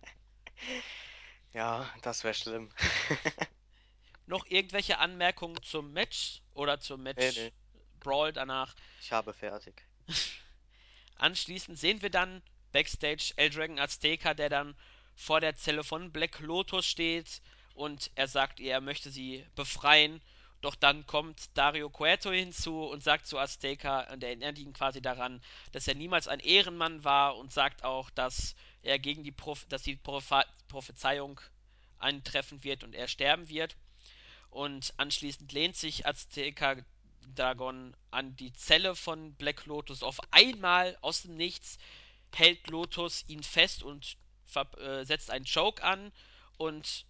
Ja, 1.55 1.89
das 2.03 2.25
wäre 2.25 2.35
schlimm. 2.35 2.71
Noch 4.27 4.47
irgendwelche 4.47 4.99
Anmerkungen 4.99 5.63
zum 5.63 5.93
Match 5.93 6.43
oder 6.55 6.81
zum 6.81 7.05
Nee, 7.17 7.33
Match 7.33 7.33
nee, 7.33 7.53
Brawl 8.01 8.33
danach? 8.33 8.75
ich 8.99 9.13
habe 9.13 9.35
fertig. 9.35 9.87
Anschließend 11.17 11.79
sehen 11.79 12.03
wir 12.03 12.11
dann 12.11 12.43
Backstage 12.73 13.33
El 13.37 13.49
Dragon 13.51 13.79
Azteca, 13.79 14.35
der 14.35 14.49
dann 14.51 14.77
vor 15.15 15.41
der 15.41 15.57
Zelle 15.57 15.85
von 15.85 16.13
Black 16.13 16.41
Lotus 16.41 16.85
steht 16.87 17.41
und 17.75 18.11
er 18.15 18.29
sagt 18.29 18.61
ihr, 18.61 18.73
er 18.73 18.81
möchte 18.83 19.11
sie 19.11 19.47
befreien. 19.55 20.21
Doch 20.61 20.75
dann 20.75 21.07
kommt 21.07 21.57
Dario 21.57 21.89
Cueto 21.91 22.31
hinzu 22.31 22.85
und 22.85 23.03
sagt 23.03 23.27
zu 23.27 23.39
Azteca, 23.39 24.13
und 24.13 24.23
er 24.23 24.31
erinnert 24.31 24.59
ihn 24.59 24.73
quasi 24.75 25.01
daran, 25.03 25.43
dass 25.73 25.89
er 25.89 25.95
niemals 25.95 26.29
ein 26.29 26.41
Ehrenmann 26.41 27.05
war 27.05 27.37
und 27.37 27.53
sagt 27.53 27.85
auch, 27.85 28.11
dass 28.11 28.55
er 28.83 28.99
gegen 28.99 29.25
die 29.25 29.33
Proph 29.33 29.67
dass 29.69 29.83
die 29.83 29.97
Proph 29.97 30.45
Prophezeiung 30.69 31.41
eintreffen 31.99 32.65
wird 32.65 32.85
und 32.85 32.95
er 32.95 33.09
sterben 33.09 33.49
wird. 33.49 33.77
Und 34.51 34.93
anschließend 34.97 35.53
lehnt 35.53 35.77
sich 35.77 36.07
Azteca 36.07 36.77
Dragon 37.35 37.97
an 38.11 38.37
die 38.37 38.53
Zelle 38.53 38.95
von 38.95 39.35
Black 39.35 39.67
Lotus. 39.67 40.03
Auf 40.03 40.21
einmal 40.33 40.99
aus 41.01 41.23
dem 41.23 41.37
Nichts 41.37 41.79
hält 42.35 42.69
Lotus 42.69 43.25
ihn 43.29 43.43
fest 43.43 43.83
und 43.83 44.17
äh, 44.79 45.05
setzt 45.05 45.31
einen 45.31 45.47
Choke 45.47 45.83
an. 45.83 46.13
Und 46.59 47.07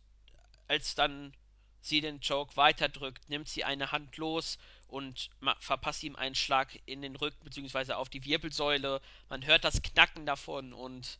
als 0.69 0.95
dann 0.95 1.35
sie 1.81 2.01
den 2.01 2.21
Choke 2.21 2.57
weiterdrückt, 2.57 3.29
nimmt 3.29 3.49
sie 3.49 3.65
eine 3.65 3.91
Hand 3.91 4.17
los 4.17 4.59
und 4.87 5.31
verpasst 5.59 6.03
ihm 6.05 6.17
einen 6.17 6.35
Schlag 6.35 6.79
in 6.87 7.03
den 7.03 7.17
Rücken 7.17 7.45
bzw. 7.45 7.95
auf 7.95 8.09
die 8.09 8.25
Wirbelsäule. 8.25 9.01
Man 9.29 9.45
hört 9.45 9.65
das 9.65 9.83
Knacken 9.83 10.27
davon 10.27 10.73
und 10.73 11.19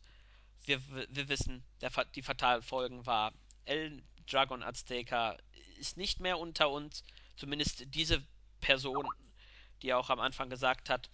wir, 0.65 0.81
wir 1.09 1.29
wissen, 1.29 1.63
der, 1.81 1.91
die 2.15 2.21
fatalen 2.21 2.61
Folgen 2.61 3.05
war. 3.05 3.33
El 3.65 4.03
Dragon 4.27 4.63
Azteca 4.63 5.37
ist 5.77 5.97
nicht 5.97 6.19
mehr 6.19 6.39
unter 6.39 6.69
uns. 6.69 7.03
Zumindest 7.35 7.85
diese 7.87 8.23
Person, 8.61 9.07
die 9.81 9.89
er 9.89 9.97
auch 9.97 10.09
am 10.09 10.19
Anfang 10.19 10.49
gesagt 10.49 10.89
hat. 10.89 11.09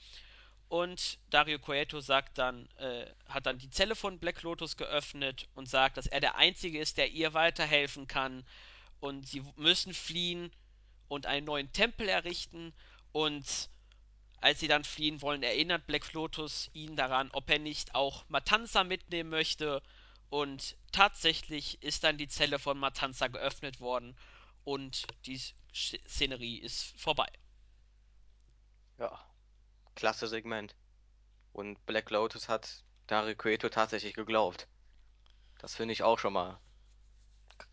Und 0.68 1.18
Dario 1.32 1.58
Cueto 1.58 2.00
sagt 2.00 2.38
dann, 2.38 2.70
äh, 2.78 3.08
hat 3.28 3.48
dann 3.48 3.58
die 3.58 3.72
Zelle 3.72 3.96
von 3.96 4.20
Black 4.20 4.44
Lotus 4.44 4.78
geöffnet 4.78 5.48
und 5.56 5.68
sagt, 5.68 5.98
dass 5.98 6.06
er 6.06 6.20
der 6.20 6.36
Einzige 6.36 6.80
ist, 6.80 6.98
der 6.98 7.10
ihr 7.10 7.34
weiterhelfen 7.34 8.06
kann. 8.06 8.46
Und 9.00 9.28
sie 9.28 9.44
müssen 9.56 9.94
fliehen 9.94 10.52
und 11.08 11.26
einen 11.26 11.48
neuen 11.48 11.72
Tempel 11.74 12.08
errichten. 12.08 12.74
Und 13.12 13.70
als 14.42 14.60
sie 14.60 14.68
dann 14.68 14.84
fliehen 14.84 15.22
wollen, 15.22 15.44
erinnert 15.44 15.88
Black 15.88 16.14
Lotus 16.14 16.70
ihn 16.74 16.96
daran, 16.96 17.30
ob 17.34 17.50
er 17.50 17.60
nicht 17.60 17.96
auch 17.96 18.26
Matanza 18.30 18.84
mitnehmen 18.84 19.30
möchte. 19.30 19.82
Und 20.30 20.78
tatsächlich 20.92 21.82
ist 21.82 22.04
dann 22.04 22.18
die 22.18 22.28
Zelle 22.28 22.60
von 22.60 22.78
Matanza 22.78 23.28
geöffnet 23.28 23.80
worden 23.80 24.16
und 24.64 25.08
die 25.26 25.42
Szenerie 25.74 26.58
ist 26.58 27.00
vorbei. 27.00 27.28
Ja, 28.98 29.20
klasse 29.96 30.28
Segment. 30.28 30.76
Und 31.52 31.84
Black 31.86 32.10
Lotus 32.12 32.48
hat 32.48 32.84
Dario 33.08 33.36
Cueto 33.36 33.70
tatsächlich 33.70 34.14
geglaubt. 34.14 34.68
Das 35.58 35.76
finde 35.76 35.94
ich 35.94 36.04
auch 36.04 36.20
schon 36.20 36.34
mal 36.34 36.60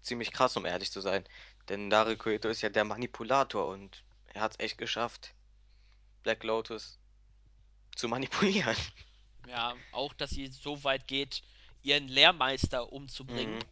ziemlich 0.01 0.33
krass, 0.33 0.57
um 0.57 0.65
ehrlich 0.65 0.91
zu 0.91 1.01
sein. 1.01 1.25
Denn 1.69 1.91
Dario 1.91 2.17
Cueto 2.17 2.49
ist 2.49 2.63
ja 2.63 2.69
der 2.69 2.85
Manipulator 2.85 3.69
und 3.69 4.03
er 4.27 4.41
hat 4.41 4.53
es 4.53 4.61
echt 4.61 4.79
geschafft, 4.79 5.35
Black 6.27 6.43
Lotus 6.43 6.99
zu 7.95 8.09
manipulieren. 8.09 8.77
Ja, 9.47 9.77
auch, 9.93 10.13
dass 10.13 10.31
sie 10.31 10.49
so 10.49 10.83
weit 10.83 11.07
geht, 11.07 11.45
ihren 11.83 12.09
Lehrmeister 12.09 12.93
umzubringen. 12.93 13.59
Mhm. 13.59 13.65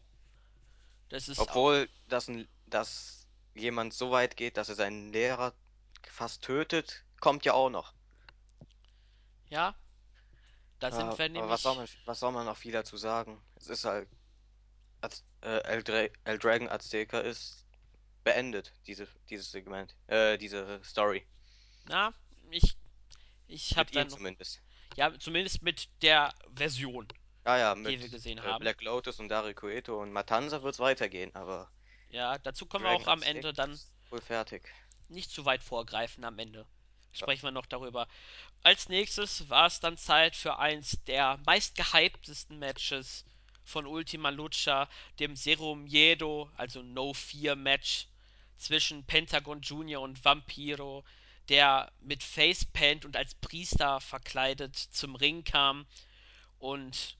Das 1.09 1.29
ist 1.29 1.41
Obwohl 1.41 1.89
das, 2.07 2.31
dass 2.67 3.27
jemand 3.57 3.93
so 3.93 4.13
weit 4.13 4.37
geht, 4.37 4.57
dass 4.57 4.69
er 4.69 4.77
seinen 4.77 5.13
Lehrer 5.13 5.53
fast 6.09 6.45
tötet, 6.45 7.03
kommt 7.19 7.45
ja 7.45 7.55
auch 7.55 7.71
noch. 7.71 7.93
Ja, 9.51 9.75
da 10.79 10.93
sind 10.93 11.13
äh, 11.13 11.19
wir 11.19 11.29
nämlich. 11.31 11.51
Was 11.51 11.63
soll, 11.63 11.75
man, 11.75 11.89
was 12.05 12.21
soll 12.21 12.31
man 12.31 12.47
noch 12.47 12.57
viel 12.57 12.73
dazu 12.73 12.97
sagen? 12.97 13.43
Es 13.57 13.67
ist 13.67 13.85
halt. 13.85 14.09
Az, 15.01 15.25
äh, 15.41 15.59
El, 15.65 15.83
Dra 15.83 16.07
El 16.23 16.39
Dragon 16.39 16.69
Azteca 16.69 17.19
ist 17.19 17.67
beendet, 18.23 18.73
diese, 18.87 19.09
dieses 19.29 19.51
Segment, 19.51 19.97
äh, 20.07 20.39
diese 20.39 20.81
Story. 20.85 21.27
Na, 21.87 22.15
ich, 22.55 22.77
ich 23.47 23.77
habe 23.77 23.91
dann. 23.91 24.09
zumindest. 24.09 24.61
Ja, 24.97 25.17
zumindest 25.19 25.63
mit 25.63 25.89
der 26.03 26.33
Version, 26.55 27.09
ja, 27.45 27.59
ja, 27.59 27.75
mit, 27.75 27.93
die 27.93 28.01
wir 28.01 28.09
gesehen 28.09 28.39
äh, 28.39 28.43
haben. 28.43 28.61
Black 28.61 28.81
Lotus 28.83 29.19
und 29.19 29.29
Dario 29.29 29.55
Cueto 29.55 30.01
und 30.01 30.13
Matanza 30.13 30.63
wird 30.63 30.75
es 30.75 30.81
weitergehen, 30.81 31.35
aber. 31.35 31.71
Ja, 32.11 32.39
dazu 32.39 32.67
kommen 32.67 32.85
Dragon 32.85 33.01
wir 33.01 33.07
auch 33.07 33.13
am 33.13 33.23
Ende 33.23 33.53
dann. 33.53 33.79
Wohl 34.11 34.21
fertig. 34.21 34.63
Nicht 35.09 35.31
zu 35.31 35.45
weit 35.45 35.63
vorgreifen 35.63 36.25
am 36.25 36.39
Ende. 36.39 36.67
Sprechen 37.13 37.45
ja. 37.45 37.49
wir 37.49 37.53
noch 37.53 37.67
darüber. 37.67 38.09
Als 38.63 38.89
nächstes 38.89 39.49
war 39.49 39.67
es 39.67 39.81
dann 39.81 39.99
Zeit 39.99 40.35
für 40.35 40.59
eins 40.59 41.03
der 41.05 41.39
meistgehyptesten 41.45 42.59
Matches 42.59 43.25
von 43.65 43.87
Ultima 43.87 44.31
Lucha, 44.31 44.89
dem 45.19 45.37
Zero 45.37 45.75
Miedo, 45.75 46.51
also 46.57 46.83
No 46.83 47.13
Fear 47.13 47.57
Match 47.57 48.07
zwischen 48.57 49.05
Pentagon 49.05 49.61
Junior 49.61 50.03
und 50.03 50.25
Vampiro, 50.25 51.05
der 51.49 51.93
mit 52.01 52.23
Facepaint 52.23 53.05
und 53.05 53.17
als 53.17 53.35
Priester 53.35 54.01
verkleidet 54.01 54.77
zum 54.77 55.15
Ring 55.15 55.45
kam. 55.45 55.87
Und 56.59 57.17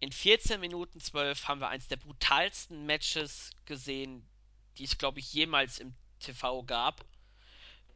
in 0.00 0.12
14 0.12 0.60
Minuten 0.60 1.00
12 1.00 1.48
haben 1.48 1.60
wir 1.60 1.68
eins 1.68 1.88
der 1.88 1.96
brutalsten 1.96 2.86
Matches 2.86 3.50
gesehen, 3.64 4.26
die 4.78 4.84
es, 4.84 4.98
glaube 4.98 5.20
ich, 5.20 5.32
jemals 5.32 5.78
im 5.78 5.94
TV 6.18 6.62
gab. 6.64 7.04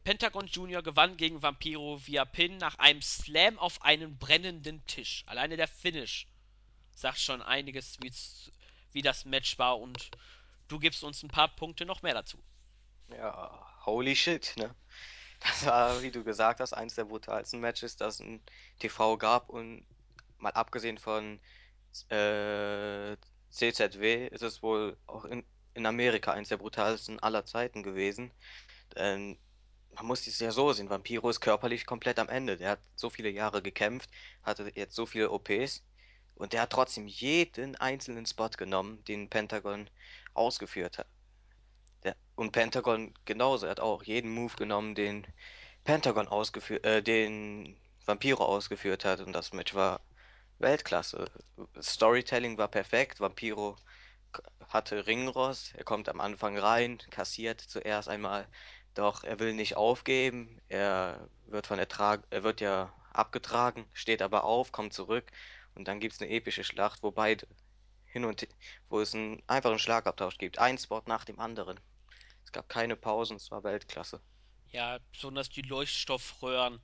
Pentagon 0.03 0.47
Junior 0.47 0.81
gewann 0.81 1.17
gegen 1.17 1.41
Vampiro 1.41 1.99
via 2.05 2.23
Pin 2.23 2.57
nach 2.57 2.79
einem 2.79 3.01
Slam 3.01 3.59
auf 3.59 3.81
einen 3.81 4.17
brennenden 4.17 4.85
Tisch. 4.87 5.23
Alleine 5.27 5.57
der 5.57 5.67
Finish 5.67 6.27
sagt 6.95 7.19
schon 7.19 7.41
einiges, 7.41 7.99
wie 8.93 9.01
das 9.01 9.25
Match 9.25 9.59
war 9.59 9.77
und 9.77 10.09
du 10.69 10.79
gibst 10.79 11.03
uns 11.03 11.23
ein 11.23 11.27
paar 11.27 11.49
Punkte 11.49 11.85
noch 11.85 12.03
mehr 12.03 12.13
dazu. 12.13 12.41
Ja, 13.09 13.85
holy 13.85 14.15
shit, 14.15 14.53
ne? 14.57 14.73
Das 15.39 15.65
war, 15.65 16.01
wie 16.01 16.11
du 16.11 16.23
gesagt 16.23 16.59
hast, 16.59 16.73
eines 16.73 16.95
der 16.95 17.05
brutalsten 17.05 17.59
Matches, 17.59 17.95
das 17.95 18.19
ein 18.19 18.41
TV 18.79 19.17
gab 19.17 19.49
und 19.49 19.85
mal 20.39 20.51
abgesehen 20.51 20.97
von 20.97 21.39
äh, 22.09 23.17
CZW 23.49 24.27
ist 24.27 24.43
es 24.43 24.61
wohl 24.63 24.97
auch 25.07 25.25
in, 25.25 25.45
in 25.73 25.85
Amerika 25.85 26.31
eines 26.33 26.49
der 26.49 26.57
brutalsten 26.57 27.19
aller 27.19 27.45
Zeiten 27.45 27.83
gewesen. 27.83 28.31
Denn 28.95 29.37
man 29.95 30.05
muss 30.05 30.27
es 30.27 30.39
ja 30.39 30.51
so 30.51 30.71
sehen, 30.73 30.89
Vampiro 30.89 31.29
ist 31.29 31.41
körperlich 31.41 31.85
komplett 31.85 32.19
am 32.19 32.29
Ende. 32.29 32.57
Der 32.57 32.71
hat 32.71 32.81
so 32.95 33.09
viele 33.09 33.29
Jahre 33.29 33.61
gekämpft, 33.61 34.09
hatte 34.43 34.71
jetzt 34.75 34.95
so 34.95 35.05
viele 35.05 35.31
OPs 35.31 35.83
und 36.35 36.53
der 36.53 36.61
hat 36.63 36.71
trotzdem 36.71 37.07
jeden 37.07 37.75
einzelnen 37.77 38.25
Spot 38.25 38.49
genommen, 38.49 39.03
den 39.05 39.29
Pentagon 39.29 39.89
ausgeführt 40.33 40.99
hat. 40.99 41.07
Der, 42.07 42.15
und 42.35 42.51
Pentagon 42.53 43.13
genauso, 43.25 43.65
er 43.65 43.71
hat 43.71 43.79
auch 43.81 44.01
jeden 44.03 44.31
Move 44.33 44.55
genommen, 44.55 44.95
den 44.95 45.27
Pentagon 45.83 46.27
ausgeführt, 46.29 46.85
äh, 46.85 47.03
den 47.03 47.75
Vampiro 48.05 48.45
ausgeführt 48.45 49.03
hat 49.03 49.19
und 49.19 49.33
das 49.33 49.51
Match 49.51 49.75
war 49.75 49.99
Weltklasse. 50.59 51.29
Storytelling 51.81 52.57
war 52.57 52.69
perfekt, 52.69 53.19
Vampiro 53.19 53.75
hatte 54.69 55.05
Ringross, 55.05 55.73
er 55.75 55.83
kommt 55.83 56.07
am 56.07 56.21
Anfang 56.21 56.57
rein, 56.57 56.97
kassiert 57.09 57.59
zuerst 57.59 58.07
einmal 58.07 58.47
doch 58.97 59.23
er 59.23 59.39
will 59.39 59.53
nicht 59.53 59.77
aufgeben. 59.77 60.61
Er 60.69 61.29
wird 61.45 61.67
von 61.67 61.77
der 61.77 61.87
Tra 61.87 62.19
er 62.29 62.43
wird 62.43 62.61
ja 62.61 62.93
abgetragen, 63.13 63.85
steht 63.93 64.21
aber 64.21 64.43
auf, 64.43 64.71
kommt 64.71 64.93
zurück 64.93 65.25
und 65.75 65.87
dann 65.87 65.99
gibt 65.99 66.15
es 66.15 66.21
eine 66.21 66.31
epische 66.31 66.63
Schlacht, 66.63 67.03
wo 67.03 67.11
beide 67.11 67.47
hin 68.05 68.25
und 68.25 68.47
wo 68.89 68.99
es 68.99 69.13
einen 69.13 69.43
einfachen 69.47 69.79
Schlagabtausch 69.79 70.37
gibt. 70.37 70.59
Ein 70.59 70.77
Spot 70.77 71.03
nach 71.05 71.25
dem 71.25 71.39
anderen. 71.39 71.79
Es 72.47 72.53
gab 72.53 72.69
keine 72.69 72.95
Pausen, 72.95 73.35
es 73.35 73.51
war 73.51 73.65
Weltklasse. 73.65 74.21
Ja, 74.71 74.99
besonders 75.11 75.49
die 75.49 75.63
Leuchtstoffröhren 75.63 76.79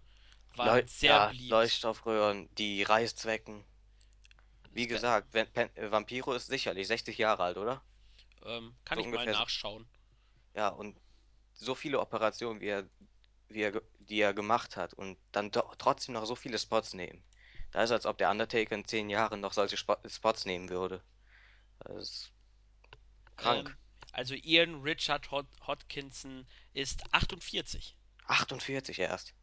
waren 0.58 0.68
Leu 0.68 0.84
sehr 0.88 1.14
ja, 1.14 1.28
beliebt. 1.28 1.52
Leuchtstoffröhren, 1.52 2.50
die 2.58 2.84
Reißzwecken. 2.84 3.64
Wie 4.74 4.88
gesagt, 4.88 5.34
Vampiro 5.34 6.34
ist 6.34 6.48
sicherlich 6.48 6.86
60 6.88 7.18
Jahre 7.18 7.44
alt, 7.44 7.58
oder? 7.58 7.82
Ähm, 8.44 8.74
kann 8.84 9.00
so 9.00 9.06
ich 9.06 9.14
mal 9.14 9.26
nachschauen. 9.26 9.86
Ja, 10.54 10.68
und 10.68 10.98
so 11.54 11.76
viele 11.76 12.02
Operationen, 12.02 12.60
wie 12.60 12.68
er, 12.68 12.90
wie 13.48 13.62
er, 13.62 13.82
die 14.00 14.20
er 14.20 14.34
gemacht 14.34 14.76
hat 14.76 14.94
und 14.94 15.18
dann 15.32 15.50
doch 15.50 15.78
trotzdem 15.78 16.14
noch 16.14 16.26
so 16.26 16.36
viele 16.36 16.60
Spots 16.60 16.94
nehmen. 16.94 17.24
Da 17.72 17.84
ist 17.84 17.92
als 17.92 18.06
ob 18.06 18.18
der 18.18 18.30
Undertaker 18.30 18.76
in 18.76 18.84
zehn 18.84 19.10
Jahren 19.10 19.40
noch 19.40 19.54
solche 19.54 19.78
Spots 19.78 20.46
nehmen 20.46 20.68
würde. 20.68 21.02
Das 21.80 22.04
ist 22.04 22.32
krank. 23.38 23.70
Ähm, 23.70 23.83
also 24.14 24.36
Ian 24.36 24.82
Richard 24.82 25.32
Hod 25.32 25.48
Hodkinson 25.68 26.48
ist 26.74 27.04
48. 27.14 27.96
48 28.28 29.00
erst. 29.00 29.34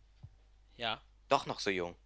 Ja. 0.76 1.02
Doch 1.28 1.44
noch 1.46 1.60
so 1.60 1.70
jung. 1.70 1.96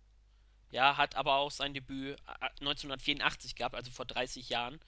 Ja, 0.70 0.96
hat 0.96 1.14
aber 1.14 1.36
auch 1.36 1.52
sein 1.52 1.72
Debüt 1.72 2.20
1984 2.60 3.52
äh, 3.52 3.54
gehabt, 3.54 3.74
also 3.76 3.90
vor 3.92 4.06
30 4.06 4.48
Jahren. 4.48 4.80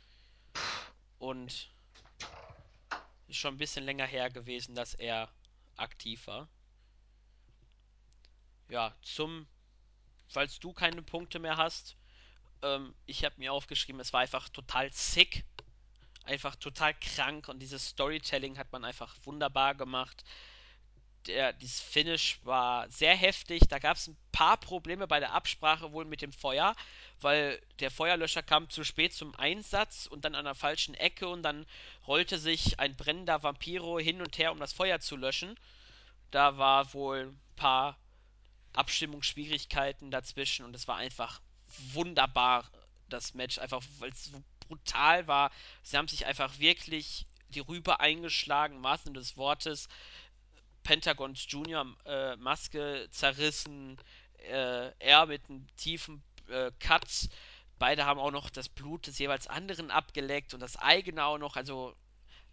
Und 1.18 1.70
ist 3.28 3.36
schon 3.36 3.54
ein 3.54 3.58
bisschen 3.58 3.84
länger 3.84 4.06
her 4.06 4.30
gewesen, 4.30 4.74
dass 4.74 4.94
er 4.94 5.30
aktiv 5.76 6.26
war. 6.26 6.48
Ja, 8.68 8.94
zum, 9.02 9.46
falls 10.28 10.58
du 10.58 10.72
keine 10.72 11.02
Punkte 11.02 11.38
mehr 11.38 11.56
hast, 11.56 11.96
ähm, 12.62 12.94
ich 13.04 13.24
habe 13.24 13.36
mir 13.38 13.52
aufgeschrieben, 13.52 14.00
es 14.00 14.12
war 14.12 14.20
einfach 14.20 14.48
total 14.48 14.92
sick. 14.92 15.44
Einfach 16.26 16.56
total 16.56 16.94
krank 16.94 17.48
und 17.48 17.60
dieses 17.60 17.88
Storytelling 17.88 18.58
hat 18.58 18.72
man 18.72 18.84
einfach 18.84 19.14
wunderbar 19.24 19.74
gemacht. 19.74 20.24
Der, 21.26 21.52
dieses 21.52 21.80
Finish 21.80 22.38
war 22.44 22.88
sehr 22.90 23.16
heftig. 23.16 23.62
Da 23.68 23.78
gab 23.78 23.96
es 23.96 24.06
ein 24.06 24.16
paar 24.30 24.56
Probleme 24.56 25.08
bei 25.08 25.18
der 25.18 25.32
Absprache 25.32 25.92
wohl 25.92 26.04
mit 26.04 26.22
dem 26.22 26.32
Feuer, 26.32 26.76
weil 27.20 27.60
der 27.80 27.90
Feuerlöscher 27.90 28.42
kam 28.42 28.70
zu 28.70 28.84
spät 28.84 29.12
zum 29.12 29.34
Einsatz 29.34 30.06
und 30.06 30.24
dann 30.24 30.36
an 30.36 30.44
der 30.44 30.54
falschen 30.54 30.94
Ecke 30.94 31.28
und 31.28 31.42
dann 31.42 31.66
rollte 32.06 32.38
sich 32.38 32.78
ein 32.78 32.96
brennender 32.96 33.42
Vampiro 33.42 33.98
hin 33.98 34.20
und 34.20 34.38
her, 34.38 34.52
um 34.52 34.60
das 34.60 34.72
Feuer 34.72 35.00
zu 35.00 35.16
löschen. 35.16 35.58
Da 36.30 36.58
war 36.58 36.92
wohl 36.94 37.26
ein 37.28 37.40
paar 37.56 37.98
Abstimmungsschwierigkeiten 38.74 40.10
dazwischen 40.10 40.64
und 40.64 40.76
es 40.76 40.86
war 40.86 40.96
einfach 40.96 41.40
wunderbar, 41.92 42.70
das 43.08 43.34
Match, 43.34 43.58
einfach 43.58 43.82
weil 43.98 44.10
es 44.10 44.24
so 44.24 44.42
brutal 44.66 45.26
war. 45.26 45.50
Sie 45.82 45.96
haben 45.96 46.08
sich 46.08 46.26
einfach 46.26 46.58
wirklich 46.58 47.26
die 47.48 47.60
Rübe 47.60 48.00
eingeschlagen, 48.00 48.76
im 48.76 48.84
wahrsten 48.84 49.10
Sinne 49.10 49.20
des 49.20 49.36
Wortes. 49.36 49.88
Pentagons 50.82 51.46
Junior 51.48 51.86
äh, 52.04 52.36
Maske 52.36 53.08
zerrissen, 53.10 53.98
äh, 54.38 54.90
er 54.98 55.26
mit 55.26 55.48
einem 55.48 55.66
tiefen 55.76 56.22
äh, 56.48 56.70
Cut. 56.78 57.28
Beide 57.78 58.06
haben 58.06 58.20
auch 58.20 58.30
noch 58.30 58.50
das 58.50 58.68
Blut 58.68 59.06
des 59.06 59.18
jeweils 59.18 59.48
anderen 59.48 59.90
abgeleckt 59.90 60.54
und 60.54 60.60
das 60.60 60.76
eigene 60.76 61.24
auch 61.24 61.38
noch. 61.38 61.56
Also, 61.56 61.94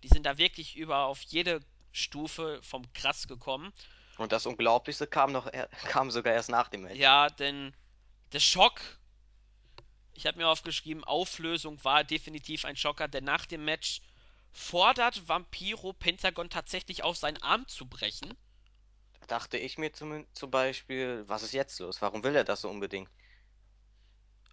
die 0.01 0.07
sind 0.07 0.25
da 0.25 0.37
wirklich 0.37 0.75
über 0.75 1.05
auf 1.05 1.21
jede 1.21 1.61
Stufe 1.91 2.59
vom 2.63 2.91
Krass 2.93 3.27
gekommen. 3.27 3.71
Und 4.17 4.31
das 4.31 4.45
Unglaublichste 4.45 5.07
kam 5.07 5.31
noch, 5.31 5.49
kam 5.87 6.11
sogar 6.11 6.33
erst 6.33 6.49
nach 6.49 6.67
dem 6.69 6.81
Match. 6.81 6.99
Ja, 6.99 7.29
denn 7.29 7.73
der 8.31 8.39
Schock, 8.39 8.81
ich 10.13 10.25
habe 10.25 10.37
mir 10.37 10.47
aufgeschrieben, 10.47 11.03
Auflösung 11.03 11.83
war 11.83 12.03
definitiv 12.03 12.65
ein 12.65 12.75
Schocker, 12.75 13.07
denn 13.07 13.23
nach 13.23 13.45
dem 13.45 13.65
Match 13.65 14.01
fordert 14.51 15.27
Vampiro 15.27 15.93
Pentagon 15.93 16.49
tatsächlich 16.49 17.03
auf, 17.03 17.17
seinen 17.17 17.41
Arm 17.41 17.67
zu 17.67 17.87
brechen. 17.87 18.37
Da 19.19 19.25
dachte 19.27 19.57
ich 19.57 19.77
mir 19.77 19.91
zum, 19.91 20.25
zum 20.33 20.51
Beispiel, 20.51 21.23
was 21.27 21.43
ist 21.43 21.53
jetzt 21.53 21.79
los? 21.79 22.01
Warum 22.01 22.23
will 22.23 22.35
er 22.35 22.43
das 22.43 22.61
so 22.61 22.69
unbedingt? 22.69 23.09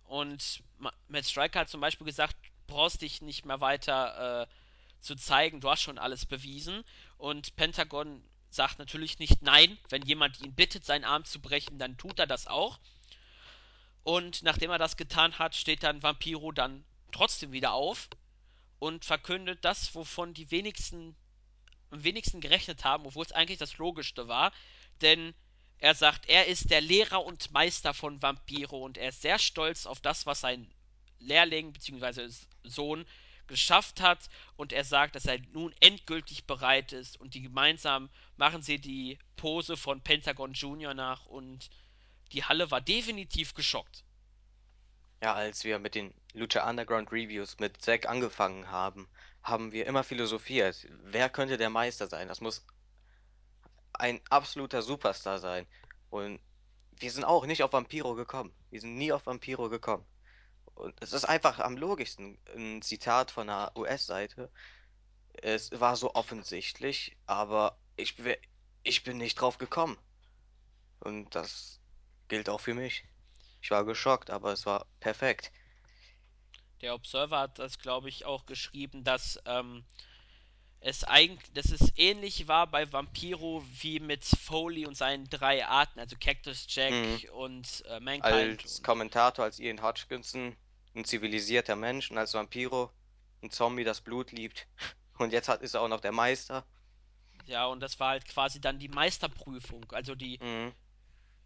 Und 0.04 0.62
Matt 1.08 1.26
Striker 1.26 1.60
hat 1.60 1.68
zum 1.68 1.80
Beispiel 1.80 2.06
gesagt, 2.06 2.36
brauchst 2.66 3.02
dich 3.02 3.20
nicht 3.20 3.44
mehr 3.44 3.60
weiter 3.60 4.42
äh, 4.42 4.46
zu 5.00 5.14
zeigen, 5.14 5.60
du 5.60 5.70
hast 5.70 5.82
schon 5.82 5.98
alles 5.98 6.24
bewiesen. 6.26 6.84
Und 7.16 7.54
Pentagon 7.56 8.24
sagt 8.50 8.78
natürlich 8.78 9.18
nicht 9.18 9.42
nein. 9.42 9.78
Wenn 9.88 10.02
jemand 10.02 10.40
ihn 10.40 10.54
bittet, 10.54 10.84
seinen 10.84 11.04
Arm 11.04 11.24
zu 11.24 11.40
brechen, 11.40 11.78
dann 11.78 11.96
tut 11.96 12.18
er 12.18 12.26
das 12.26 12.46
auch. 12.46 12.78
Und 14.02 14.42
nachdem 14.42 14.70
er 14.70 14.78
das 14.78 14.96
getan 14.96 15.38
hat, 15.38 15.54
steht 15.54 15.82
dann 15.82 16.02
Vampiro 16.02 16.52
dann 16.52 16.84
trotzdem 17.12 17.52
wieder 17.52 17.72
auf 17.72 18.08
und 18.78 19.04
verkündet 19.04 19.64
das, 19.64 19.94
wovon 19.94 20.34
die 20.34 20.50
wenigsten 20.50 21.16
am 21.90 22.04
wenigsten 22.04 22.40
gerechnet 22.40 22.84
haben, 22.84 23.04
obwohl 23.06 23.24
es 23.24 23.32
eigentlich 23.32 23.58
das 23.58 23.78
Logischste 23.78 24.28
war. 24.28 24.52
Denn 25.00 25.34
er 25.78 25.94
sagt, 25.94 26.28
er 26.28 26.46
ist 26.46 26.70
der 26.70 26.80
Lehrer 26.80 27.24
und 27.24 27.50
Meister 27.52 27.94
von 27.94 28.22
Vampiro 28.22 28.84
und 28.84 28.98
er 28.98 29.08
ist 29.08 29.22
sehr 29.22 29.38
stolz 29.38 29.86
auf 29.86 30.00
das, 30.00 30.26
was 30.26 30.40
sein 30.40 30.72
Lehrling 31.18 31.72
bzw. 31.72 32.30
Sohn 32.64 33.06
geschafft 33.46 34.00
hat 34.00 34.28
und 34.56 34.72
er 34.72 34.84
sagt, 34.84 35.16
dass 35.16 35.26
er 35.26 35.38
nun 35.52 35.74
endgültig 35.80 36.44
bereit 36.44 36.92
ist 36.92 37.18
und 37.18 37.34
die 37.34 37.42
gemeinsam 37.42 38.08
machen 38.36 38.62
sie 38.62 38.78
die 38.78 39.18
Pose 39.36 39.76
von 39.76 40.02
Pentagon 40.02 40.52
Junior 40.52 40.94
nach 40.94 41.26
und 41.26 41.68
die 42.32 42.44
Halle 42.44 42.70
war 42.70 42.80
definitiv 42.80 43.54
geschockt. 43.54 44.04
Ja, 45.22 45.34
als 45.34 45.64
wir 45.64 45.78
mit 45.78 45.94
den 45.94 46.14
Lucha 46.32 46.68
Underground 46.68 47.12
Reviews 47.12 47.58
mit 47.58 47.82
Zack 47.82 48.08
angefangen 48.08 48.70
haben, 48.70 49.08
haben 49.42 49.72
wir 49.72 49.86
immer 49.86 50.04
philosophiert, 50.04 50.86
wer 51.02 51.28
könnte 51.28 51.56
der 51.56 51.70
Meister 51.70 52.08
sein? 52.08 52.28
Das 52.28 52.40
muss 52.40 52.64
ein 53.92 54.20
absoluter 54.30 54.82
Superstar 54.82 55.38
sein. 55.38 55.66
Und 56.08 56.40
wir 56.92 57.10
sind 57.10 57.24
auch 57.24 57.46
nicht 57.46 57.62
auf 57.62 57.72
Vampiro 57.72 58.14
gekommen. 58.14 58.52
Wir 58.70 58.80
sind 58.80 58.96
nie 58.96 59.12
auf 59.12 59.26
Vampiro 59.26 59.68
gekommen. 59.68 60.04
Und 60.74 60.94
es 61.02 61.12
ist 61.12 61.24
einfach 61.24 61.58
am 61.58 61.76
logischsten. 61.76 62.38
Ein 62.54 62.82
Zitat 62.82 63.30
von 63.30 63.48
der 63.48 63.72
US-Seite. 63.76 64.50
Es 65.34 65.70
war 65.78 65.96
so 65.96 66.14
offensichtlich, 66.14 67.16
aber 67.26 67.78
ich, 67.96 68.16
ich 68.82 69.02
bin 69.02 69.18
nicht 69.18 69.40
drauf 69.40 69.58
gekommen. 69.58 69.98
Und 71.00 71.34
das 71.34 71.79
gilt 72.30 72.48
auch 72.48 72.60
für 72.60 72.72
mich. 72.74 73.04
Ich 73.60 73.70
war 73.70 73.84
geschockt, 73.84 74.30
aber 74.30 74.52
es 74.52 74.64
war 74.64 74.86
perfekt. 75.00 75.52
Der 76.80 76.94
Observer 76.94 77.40
hat 77.40 77.58
das, 77.58 77.78
glaube 77.78 78.08
ich, 78.08 78.24
auch 78.24 78.46
geschrieben, 78.46 79.04
dass 79.04 79.38
ähm, 79.44 79.84
es 80.80 81.04
eigentlich, 81.04 81.52
dass 81.52 81.70
es 81.70 81.92
ähnlich 81.96 82.48
war 82.48 82.66
bei 82.66 82.90
Vampiro 82.90 83.62
wie 83.82 84.00
mit 84.00 84.24
Foley 84.24 84.86
und 84.86 84.96
seinen 84.96 85.28
drei 85.28 85.66
Arten, 85.66 86.00
also 86.00 86.16
Cactus 86.18 86.64
Jack 86.70 86.92
mhm. 86.92 87.20
und 87.34 87.84
äh, 87.86 88.00
Mankind. 88.00 88.24
Als 88.24 88.78
und 88.78 88.84
Kommentator, 88.84 89.44
als 89.44 89.58
Ian 89.58 89.82
Hodgkinson, 89.82 90.56
ein 90.94 91.04
zivilisierter 91.04 91.76
Mensch 91.76 92.10
und 92.10 92.16
als 92.16 92.32
Vampiro 92.32 92.90
ein 93.42 93.50
Zombie, 93.50 93.84
das 93.84 94.00
Blut 94.00 94.32
liebt. 94.32 94.66
Und 95.18 95.34
jetzt 95.34 95.50
hat, 95.50 95.60
ist 95.60 95.74
er 95.74 95.82
auch 95.82 95.88
noch 95.88 96.00
der 96.00 96.12
Meister. 96.12 96.64
Ja, 97.44 97.66
und 97.66 97.80
das 97.80 98.00
war 98.00 98.10
halt 98.10 98.26
quasi 98.26 98.58
dann 98.58 98.78
die 98.78 98.88
Meisterprüfung, 98.88 99.84
also 99.92 100.14
die 100.14 100.38
mhm. 100.42 100.72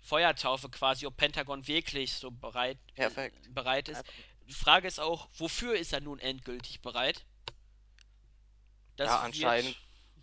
Feuertaufe 0.04 0.68
quasi, 0.68 1.06
ob 1.06 1.16
Pentagon 1.16 1.66
wirklich 1.66 2.12
so 2.12 2.30
bereit, 2.30 2.78
Perfekt. 2.94 3.52
bereit 3.54 3.88
ist. 3.88 4.04
Die 4.46 4.52
Frage 4.52 4.86
ist 4.86 5.00
auch, 5.00 5.28
wofür 5.38 5.74
ist 5.76 5.94
er 5.94 6.00
nun 6.00 6.18
endgültig 6.18 6.82
bereit? 6.82 7.24
Das 8.96 9.08
ja, 9.08 9.20
anscheinend, 9.20 9.76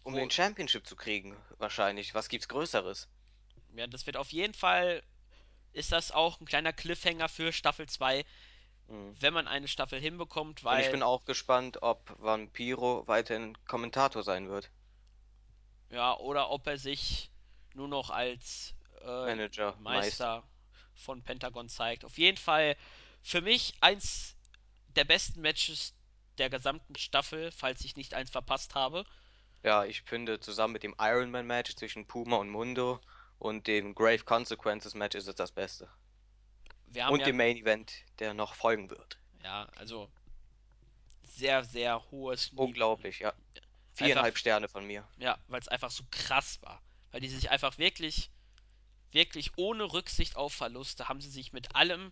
um 0.04 0.14
den 0.14 0.30
Championship 0.30 0.86
zu 0.86 0.96
kriegen, 0.96 1.36
wahrscheinlich. 1.58 2.14
Was 2.14 2.30
gibt's 2.30 2.48
Größeres? 2.48 3.10
Ja, 3.76 3.88
das 3.88 4.06
wird 4.06 4.18
auf 4.18 4.32
jeden 4.32 4.54
Fall, 4.54 5.02
ist 5.74 5.92
das 5.92 6.12
auch 6.12 6.40
ein 6.40 6.46
kleiner 6.46 6.74
Cliffhanger 6.74 7.28
für 7.28 7.52
Staffel 7.52 7.90
2, 7.90 8.24
mhm. 8.88 9.16
wenn 9.20 9.34
man 9.34 9.48
eine 9.48 9.68
Staffel 9.68 10.00
hinbekommt, 10.00 10.64
weil... 10.64 10.78
Und 10.78 10.86
ich 10.86 10.92
bin 10.92 11.02
auch 11.02 11.26
gespannt, 11.26 11.82
ob 11.82 12.16
Vampiro 12.20 13.08
weiterhin 13.08 13.58
Kommentator 13.66 14.22
sein 14.22 14.48
wird. 14.48 14.70
Ja, 15.90 16.16
oder 16.18 16.52
ob 16.52 16.68
er 16.68 16.78
sich 16.78 17.32
nur 17.74 17.88
noch 17.88 18.12
als 18.12 18.76
äh, 19.04 19.26
Manager, 19.26 19.76
Meister, 19.80 20.36
Meister 20.36 20.44
von 20.96 21.24
Pentagon 21.24 21.70
zeigt. 21.70 22.06
Auf 22.06 22.18
jeden 22.18 22.38
Fall 22.38 22.76
für 23.22 23.42
mich 23.42 23.74
eins 23.82 24.36
der 24.96 25.06
besten 25.06 25.42
Matches 25.42 25.94
der 26.38 26.50
gesamten 26.50 26.96
Staffel, 26.96 27.52
falls 27.52 27.84
ich 27.86 27.96
nicht 27.96 28.14
eins 28.14 28.30
verpasst 28.30 28.76
habe. 28.76 29.06
Ja, 29.64 29.86
ich 29.86 30.02
finde 30.02 30.40
zusammen 30.40 30.74
mit 30.74 30.84
dem 30.84 30.96
Ironman 31.00 31.46
Match 31.46 31.76
zwischen 31.76 32.08
Puma 32.08 32.38
und 32.38 32.50
Mundo 32.50 33.00
und 33.38 33.68
dem 33.68 33.94
Grave 33.94 34.24
Consequences 34.24 34.94
Match 34.94 35.16
ist 35.16 35.28
es 35.28 35.36
das 35.36 35.52
Beste. 35.52 35.90
und 37.10 37.20
ja, 37.20 37.26
dem 37.26 37.38
Main 37.38 37.58
Event, 37.58 37.94
der 38.20 38.34
noch 38.34 38.56
folgen 38.56 38.90
wird. 38.90 39.20
Ja, 39.44 39.68
also 39.76 40.10
sehr, 41.24 41.64
sehr 41.64 42.12
hohes 42.12 42.52
Unglaublich, 42.56 43.20
ja. 43.20 43.34
Viereinhalb 43.96 44.28
einfach, 44.28 44.40
Sterne 44.40 44.68
von 44.68 44.86
mir. 44.86 45.08
Ja, 45.18 45.38
weil 45.48 45.60
es 45.60 45.68
einfach 45.68 45.92
so 45.92 46.04
krass 46.12 46.62
war. 46.62 46.82
Weil 47.12 47.22
die 47.22 47.30
sich 47.30 47.50
einfach 47.50 47.78
wirklich, 47.78 48.30
wirklich 49.12 49.52
ohne 49.58 49.92
Rücksicht 49.94 50.36
auf 50.36 50.54
Verluste 50.54 51.08
haben 51.08 51.22
sie 51.22 51.30
sich 51.30 51.54
mit 51.54 51.76
allem 51.76 52.12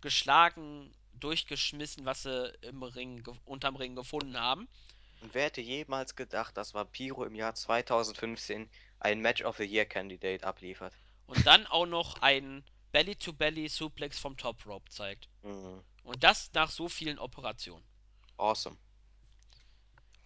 geschlagen, 0.00 0.92
durchgeschmissen, 1.14 2.04
was 2.04 2.22
sie 2.22 2.52
im 2.62 2.82
Ring, 2.82 3.22
unterm 3.44 3.76
Ring 3.76 3.94
gefunden 3.94 4.38
haben. 4.38 4.68
Und 5.20 5.34
wer 5.34 5.44
hätte 5.44 5.60
jemals 5.60 6.16
gedacht, 6.16 6.56
dass 6.56 6.72
Vampiro 6.72 7.24
im 7.24 7.34
Jahr 7.34 7.54
2015 7.54 8.70
ein 9.00 9.20
Match 9.20 9.42
of 9.42 9.58
the 9.58 9.64
Year 9.64 9.84
Candidate 9.84 10.44
abliefert? 10.44 10.94
Und 11.26 11.46
dann 11.46 11.66
auch 11.66 11.86
noch 11.86 12.22
ein 12.22 12.64
Belly-to-Belly-Suplex 12.92 14.18
vom 14.18 14.36
Top 14.36 14.64
Rope 14.66 14.90
zeigt. 14.90 15.28
Mhm. 15.42 15.82
Und 16.04 16.24
das 16.24 16.50
nach 16.54 16.70
so 16.70 16.88
vielen 16.88 17.18
Operationen. 17.18 17.84
Awesome. 18.36 18.76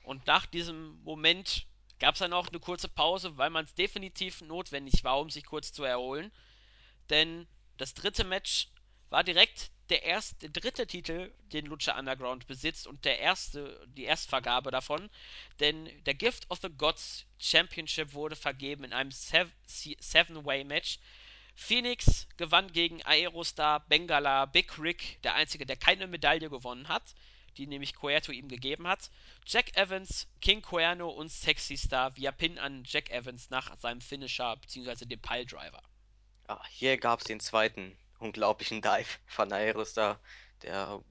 Und 0.05 0.27
nach 0.27 0.47
diesem 0.47 1.03
Moment 1.03 1.67
gab 1.99 2.15
es 2.15 2.19
dann 2.21 2.33
auch 2.33 2.49
eine 2.49 2.61
kurze 2.61 2.89
Pause, 2.89 3.37
weil 3.37 3.51
man 3.51 3.65
es 3.65 3.75
definitiv 3.75 4.41
notwendig 4.41 5.05
war, 5.05 5.21
um 5.21 5.31
sich 5.31 5.45
kurz 5.47 5.73
zu 5.73 5.85
erholen. 5.85 6.33
Denn 7.11 7.47
das 7.77 7.95
dritte 7.95 8.25
Match 8.25 8.69
war 9.11 9.25
direkt 9.25 9.71
der 9.91 10.03
erste, 10.03 10.49
der 10.49 10.63
dritte 10.63 10.87
Titel, 10.87 11.33
den 11.53 11.67
Lucha 11.67 11.99
Underground 11.99 12.47
besitzt 12.47 12.87
und 12.87 13.05
der 13.05 13.19
erste, 13.19 13.87
die 13.89 14.05
Erstvergabe 14.05 14.71
davon. 14.71 15.11
Denn 15.61 15.91
der 16.05 16.15
Gift 16.15 16.51
of 16.51 16.61
the 16.63 16.71
Gods 16.71 17.27
Championship 17.39 18.15
wurde 18.15 18.37
vergeben 18.37 18.85
in 18.85 18.93
einem 18.93 19.11
Seven-Way-Match. 19.11 20.99
Phoenix 21.55 22.27
gewann 22.37 22.73
gegen 22.73 23.03
Aerostar, 23.05 23.87
Bengala, 23.87 24.47
Big 24.47 24.79
Rick, 24.79 25.23
der 25.23 25.35
einzige, 25.35 25.67
der 25.67 25.77
keine 25.77 26.09
Medaille 26.09 26.51
gewonnen 26.51 26.89
hat, 26.89 27.15
die 27.57 27.67
nämlich 27.67 27.95
Cuerto 27.95 28.33
ihm 28.33 28.49
gegeben 28.49 28.87
hat. 28.87 29.11
Jack 29.47 29.77
Evans, 29.77 30.27
King 30.41 30.63
Cuerno 30.63 31.09
und 31.11 31.31
Sexy 31.31 31.77
Star 31.77 32.17
via 32.17 32.33
Pin 32.33 32.59
an 32.59 32.85
Jack 32.85 33.11
Evans 33.11 33.51
nach 33.51 33.77
seinem 33.79 34.01
Finisher 34.01 34.57
bzw. 34.57 35.07
dem 35.07 35.21
Piledriver. 35.21 35.83
Ja, 36.49 36.63
hier 36.69 36.97
gab 36.99 37.21
es 37.21 37.27
den 37.27 37.41
zweiten 37.41 37.97
unglaublichen 38.19 38.81
Dive 38.83 39.19
von 39.27 39.53
Aerostar. 39.53 40.21
Der 40.63 41.03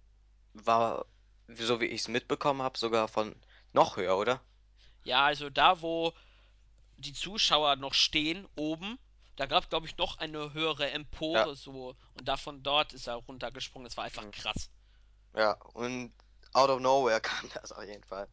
war 0.54 1.06
so 1.48 1.80
wie 1.82 1.86
ich 1.86 2.02
es 2.02 2.08
mitbekommen 2.08 2.62
habe, 2.62 2.78
sogar 2.78 3.08
von 3.08 3.36
noch 3.74 3.98
höher, 3.98 4.18
oder? 4.18 4.42
Ja, 5.04 5.26
also 5.26 5.50
da, 5.50 5.82
wo 5.82 6.14
die 6.98 7.14
Zuschauer 7.14 7.76
noch 7.76 7.94
stehen, 7.94 8.48
oben, 8.56 8.98
da 9.36 9.46
gab 9.46 9.64
es, 9.64 9.70
glaube 9.70 9.88
ich, 9.88 9.98
noch 9.98 10.18
eine 10.20 10.54
höhere 10.54 10.90
Ja. 11.32 11.48
Empore 11.48 11.56
so. 11.56 11.96
Und 12.14 12.28
davon 12.28 12.64
dort 12.64 12.94
ist 12.94 13.08
er 13.08 13.16
runtergesprungen. 13.16 13.86
Das 13.86 13.98
war 13.98 14.06
einfach 14.06 14.26
Mhm. 14.26 14.32
krass. 14.32 14.70
Ja, 15.36 15.54
und 15.74 16.14
out 16.54 16.70
of 16.70 16.80
nowhere 16.80 17.22
kam 17.22 17.50
das 17.54 17.72
auf 17.72 17.84
jeden 17.84 18.04
Fall. 18.04 18.28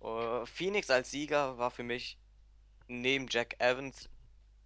Uh, 0.00 0.44
Phoenix 0.46 0.90
als 0.90 1.10
Sieger 1.10 1.58
war 1.58 1.70
für 1.70 1.82
mich 1.82 2.18
neben 2.88 3.26
Jack 3.28 3.56
Evans 3.58 4.08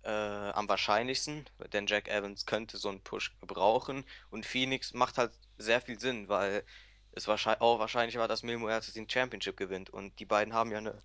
äh, 0.03 0.11
am 0.11 0.69
wahrscheinlichsten, 0.69 1.45
denn 1.73 1.87
Jack 1.87 2.09
Evans 2.09 2.47
könnte 2.47 2.79
so 2.79 2.89
einen 2.89 3.03
Push 3.03 3.33
gebrauchen 3.41 4.05
und 4.31 4.47
Phoenix 4.47 4.95
macht 4.95 5.19
halt 5.19 5.33
sehr 5.59 5.81
viel 5.81 5.99
Sinn, 6.01 6.29
weil 6.29 6.65
es 7.13 7.29
wahrscheinlich 7.29 7.61
auch 7.61 7.79
wahrscheinlich 7.79 8.17
war, 8.17 8.29
dass 8.29 8.43
Mil 8.43 8.59
Muertes 8.59 8.95
den 8.95 9.09
Championship 9.09 9.57
gewinnt 9.57 9.91
und 9.91 10.19
die 10.19 10.25
beiden 10.25 10.55
haben 10.55 10.71
ja 10.71 10.79
eine 10.79 10.99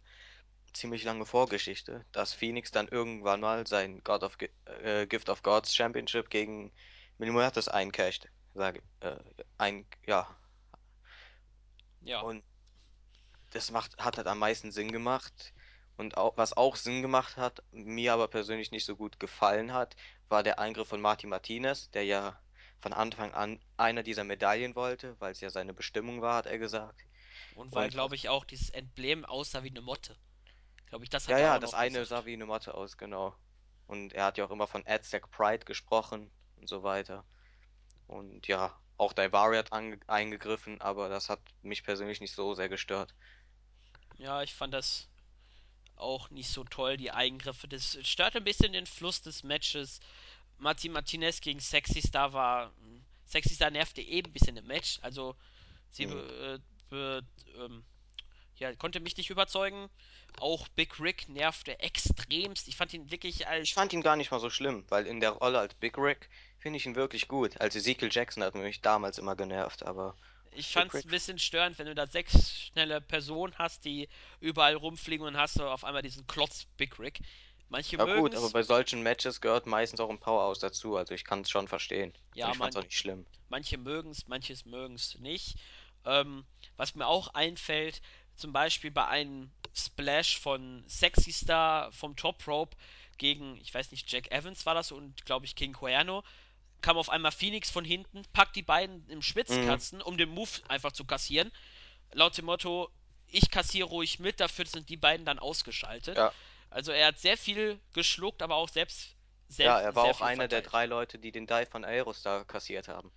ziemlich 0.74 1.04
lange 1.04 1.26
Vorgeschichte, 1.26 2.06
dass 2.12 2.34
Phoenix 2.34 2.72
dann 2.72 2.88
irgendwann 2.88 3.42
mal 3.42 3.66
sein 3.68 4.04
God 4.04 4.24
of 4.24 4.38
äh, 4.84 5.08
Gift 5.08 5.30
of 5.30 5.42
Gods 5.44 5.74
Championship 5.76 6.30
gegen 6.30 6.72
Mil 7.18 7.32
Muertes 7.32 7.68
eincasht, 7.68 8.28
sage 8.54 8.82
äh, 9.00 9.16
ein 9.58 9.86
ja 10.06 10.28
Ja. 12.06 12.22
und 12.22 12.44
das 13.52 13.72
macht 13.72 13.98
hat 13.98 14.18
halt 14.18 14.28
am 14.28 14.40
meisten 14.40 14.72
Sinn 14.72 14.92
gemacht 14.92 15.54
und 15.98 16.18
auch 16.18 16.38
was 16.38 16.56
auch 16.56 16.76
Sinn 16.76 17.02
gemacht 17.02 17.38
hat, 17.38 17.64
mir 17.72 18.14
aber 18.14 18.28
persönlich 18.28 18.72
nicht 18.72 18.86
so 18.86 18.96
gut 18.96 19.20
gefallen 19.20 19.74
hat, 19.74 19.96
war 20.30 20.44
der 20.44 20.60
Eingriff 20.60 20.88
von 20.88 21.02
Marty 21.02 21.28
Martinez, 21.28 21.90
der 21.92 22.04
ja 22.04 22.40
von 22.80 22.94
Anfang 22.94 23.34
an 23.34 23.60
einer 23.78 24.04
dieser 24.04 24.24
Medaillen 24.24 24.76
wollte, 24.76 25.20
weil 25.20 25.32
es 25.32 25.42
ja 25.42 25.50
seine 25.50 25.74
Bestimmung 25.74 26.22
war, 26.22 26.36
hat 26.36 26.46
er 26.46 26.60
gesagt. 26.60 27.06
Und 27.56 27.74
weil, 27.74 27.90
glaube 27.90 28.16
ich, 28.16 28.30
auch 28.30 28.46
dieses 28.46 28.70
Emblem 28.70 29.26
aussah 29.26 29.64
wie 29.64 29.70
eine 29.70 29.82
Motte. 29.82 30.18
Glaube 30.88 31.04
ich, 31.04 31.10
das 31.10 31.28
ja, 31.28 31.36
hat 31.36 31.42
er 31.42 31.48
ja, 31.48 31.56
auch 31.56 31.60
das 31.60 31.74
eine 31.74 32.00
sah 32.06 32.18
gesagt. 32.18 32.26
wie 32.28 32.34
eine 32.34 32.46
Motte 32.46 32.76
aus, 32.76 32.98
genau. 32.98 33.36
Und 33.88 34.14
er 34.14 34.26
hat 34.26 34.38
ja 34.38 34.46
auch 34.46 34.52
immer 34.52 34.68
von 34.68 34.86
Aztec 34.86 35.32
Pride 35.32 35.66
gesprochen 35.66 36.30
und 36.58 36.68
so 36.68 36.84
weiter. 36.84 37.24
Und 38.08 38.48
ja, 38.48 38.78
auch 38.98 39.14
Daivari 39.14 39.58
hat 39.58 39.72
ange 39.74 40.00
eingegriffen, 40.08 40.82
aber 40.82 41.10
das 41.10 41.30
hat 41.30 41.42
mich 41.62 41.84
persönlich 41.84 42.22
nicht 42.22 42.34
so 42.36 42.54
sehr 42.56 42.70
gestört. 42.70 43.14
Ja, 44.18 44.44
ich 44.44 44.54
fand 44.54 44.74
das 44.74 45.08
auch 45.98 46.30
nicht 46.32 46.50
so 46.50 46.64
toll, 46.66 46.98
die 46.98 47.12
Eingriffe. 47.12 47.68
Das 47.68 47.98
stört 48.04 48.36
ein 48.36 48.44
bisschen 48.46 48.74
den 48.74 48.88
Fluss 48.88 49.22
des 49.22 49.44
Matches. 49.44 50.00
Martin 50.58 50.94
Martinez 50.94 51.42
gegen 51.42 51.60
Sexy 51.60 52.02
Star 52.02 52.34
war. 52.34 52.74
Sexy 53.26 53.56
Star 53.56 53.72
nervte 53.72 54.02
eben 54.02 54.30
ein 54.30 54.34
bisschen 54.34 54.58
im 54.58 54.68
Match. 54.68 55.00
Also 55.02 55.36
sie 55.92 56.08
Hm. 56.08 56.22
be, 56.90 57.24
ähm, 57.58 57.86
ja, 58.58 58.76
konnte 58.76 59.00
mich 59.02 59.18
nicht 59.18 59.30
überzeugen. 59.30 59.90
Auch 60.40 60.68
Big 60.70 61.00
Rick 61.00 61.30
nervte 61.30 61.80
extremst. 61.80 62.68
Ich 62.68 62.78
fand 62.78 62.94
ihn 62.94 63.12
wirklich 63.12 63.48
Ich 63.60 63.74
als. 63.74 63.74
fand 63.74 63.92
ihn 63.92 64.02
gar 64.02 64.16
nicht 64.16 64.32
mal 64.32 64.40
so 64.40 64.50
schlimm, 64.50 64.86
weil 64.90 65.06
in 65.08 65.20
der 65.20 65.32
Rolle 65.32 65.60
als 65.60 65.74
Big 65.74 65.98
Rick 65.98 66.30
finde 66.66 66.78
ich 66.78 66.88
ihn 66.88 66.96
wirklich 66.96 67.28
gut. 67.28 67.62
Als 67.62 67.76
Ezekiel 67.76 68.10
Jackson 68.12 68.42
hat 68.42 68.56
mich 68.56 68.82
damals 68.82 69.20
immer 69.20 69.36
genervt, 69.36 69.86
aber 69.86 70.16
Ich 70.50 70.74
Big 70.74 70.90
fand's 70.90 70.96
ein 70.96 71.12
bisschen 71.12 71.38
störend, 71.38 71.78
wenn 71.78 71.86
du 71.86 71.94
da 71.94 72.08
sechs 72.08 72.60
schnelle 72.60 73.02
Personen 73.02 73.54
hast, 73.60 73.86
die 73.86 74.10
überall 74.40 74.74
rumfliegen 74.74 75.28
und 75.28 75.38
hast 75.38 75.60
du 75.60 75.64
auf 75.68 75.84
einmal 75.84 76.02
diesen 76.02 76.26
Klotz 76.26 76.66
Big 76.78 76.98
Rick. 76.98 77.20
Manche 77.70 77.98
ja 77.98 78.06
gut, 78.18 78.34
aber 78.34 78.50
bei 78.50 78.64
solchen 78.64 79.04
Matches 79.04 79.42
gehört 79.42 79.68
meistens 79.68 80.00
auch 80.00 80.10
ein 80.10 80.20
Powerhouse 80.20 80.58
dazu, 80.58 80.96
also 80.96 81.14
ich 81.14 81.24
kann 81.24 81.42
es 81.42 81.52
schon 81.52 81.68
verstehen. 81.68 82.14
Ja, 82.34 82.48
ich 82.50 82.58
fand 82.58 82.60
man, 82.60 82.70
es 82.70 82.76
auch 82.78 82.84
nicht 82.84 82.98
schlimm. 82.98 83.28
manche 83.50 83.78
mögen's, 83.78 84.28
manches 84.28 84.66
mögen's 84.66 85.20
nicht. 85.20 85.60
Ähm, 86.04 86.46
was 86.78 86.96
mir 86.96 87.06
auch 87.06 87.28
einfällt, 87.36 88.02
zum 88.36 88.54
Beispiel 88.54 88.90
bei 88.90 89.06
einem 89.06 89.52
Splash 89.76 90.40
von 90.40 90.84
Sexy 90.88 91.32
Star 91.32 91.92
vom 91.92 92.16
Top 92.16 92.48
Rope 92.48 92.76
gegen, 93.20 93.56
ich 93.58 93.72
weiß 93.72 93.92
nicht, 93.92 94.12
Jack 94.12 94.32
Evans 94.32 94.66
war 94.66 94.74
das 94.74 94.92
und 94.92 95.26
glaube 95.28 95.46
ich 95.46 95.56
King 95.56 95.74
Cuerno, 95.74 96.24
kam 96.82 96.98
auf 96.98 97.10
einmal 97.10 97.32
Phoenix 97.32 97.70
von 97.70 97.86
hinten, 97.86 98.24
packt 98.34 98.56
die 98.56 98.64
beiden 98.64 99.08
im 99.10 99.22
Mhm, 99.48 99.82
Schwitzkasten, 99.82 100.02
um 100.02 100.18
den 100.18 100.30
Move 100.30 100.50
einfach 100.68 100.92
zu 100.92 101.06
kassieren. 101.06 101.52
Laut 102.14 102.38
dem 102.38 102.46
Motto, 102.46 102.90
ich 103.28 103.52
kassiere 103.52 103.88
ruhig 103.90 104.20
mit, 104.20 104.40
dafür 104.40 104.66
sind 104.68 104.90
die 104.90 104.98
beiden 104.98 105.26
dann 105.26 105.40
ausgeschaltet. 105.40 106.26
ja. 106.26 106.36
Also 106.70 106.92
er 106.92 107.08
hat 107.08 107.20
sehr 107.20 107.38
viel 107.38 107.80
geschluckt, 107.94 108.42
aber 108.42 108.56
auch 108.56 108.70
selbst, 108.70 109.16
Ja, 109.60 109.78
selbst 109.78 109.82
er 109.82 109.96
war 109.96 110.06
auch 110.06 110.22
einer 110.22 110.48
der 110.48 110.62
drei 110.62 110.86
Leute, 110.86 111.20
die 111.20 111.34
den 111.34 111.46
Dive 111.46 111.66
von 111.66 111.84
Aerostar 111.84 112.46
kassiert 112.46 112.88
haben. 112.88 113.12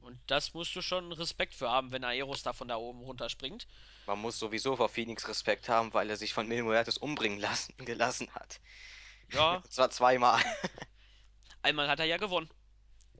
Und 0.00 0.20
das 0.26 0.52
musst 0.52 0.76
du 0.76 0.82
schon 0.82 1.12
Respekt 1.12 1.54
für 1.54 1.70
haben, 1.70 1.92
wenn 1.92 2.04
Aeros 2.04 2.42
da 2.42 2.52
von 2.52 2.68
da 2.68 2.76
oben 2.76 3.00
runterspringt. 3.00 3.66
Man 4.06 4.20
muss 4.20 4.38
sowieso 4.38 4.76
vor 4.76 4.88
Phoenix 4.88 5.26
Respekt 5.28 5.68
haben, 5.68 5.92
weil 5.94 6.08
er 6.10 6.16
sich 6.16 6.32
von 6.34 6.46
Mil 6.48 6.62
Muertes 6.62 6.98
umbringen 6.98 7.38
lassen, 7.40 7.74
gelassen 7.84 8.32
hat. 8.34 8.60
Ja, 9.32 9.62
Und 9.64 9.72
zwar 9.72 9.90
zweimal. 9.90 10.42
einmal 11.62 11.88
hat 11.88 12.00
er 12.00 12.06
ja 12.06 12.16
gewonnen. 12.16 12.48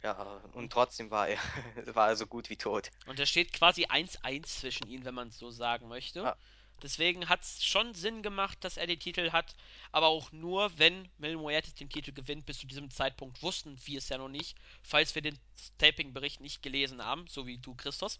Ja, 0.03 0.41
und 0.55 0.73
trotzdem 0.73 1.11
war 1.11 1.29
er, 1.29 1.39
war 1.95 2.09
er 2.09 2.17
so 2.17 2.27
gut 2.27 2.51
wie 2.51 2.57
tot. 2.57 2.91
und 3.07 3.19
da 3.19 3.27
steht 3.27 3.53
quasi 3.53 3.87
1-1 3.87 4.43
zwischen 4.47 4.89
ihnen, 4.89 5.05
wenn 5.05 5.15
man 5.15 5.29
es 5.29 5.39
so 5.39 5.51
sagen 5.51 5.89
möchte. 5.89 6.21
Ja, 6.21 6.37
Deswegen 6.83 7.29
hat 7.29 7.43
es 7.43 7.65
schon 7.65 7.95
Sinn 7.95 8.23
gemacht, 8.23 8.59
dass 8.65 8.77
er 8.77 8.89
den 8.89 8.99
Titel 8.99 9.31
hat, 9.31 9.55
aber 9.93 10.09
auch 10.09 10.33
nur, 10.33 10.77
wenn 10.79 11.09
Mil 11.19 11.37
Muertes 11.37 11.75
den 11.75 11.89
Titel 11.89 12.13
gewinnt. 12.13 12.45
Bis 12.45 12.59
zu 12.59 12.67
diesem 12.67 12.91
Zeitpunkt 12.91 13.41
wussten 13.43 13.79
wir 13.85 13.99
es 13.99 14.09
ja 14.09 14.19
noch 14.19 14.29
nicht, 14.29 14.59
falls 14.83 15.15
wir 15.15 15.23
den 15.23 15.39
Taping-Bericht 15.79 16.41
nicht 16.41 16.61
gelesen 16.61 17.05
haben, 17.05 17.27
so 17.29 17.47
wie 17.47 17.59
du, 17.59 17.75
Christos. 17.77 18.19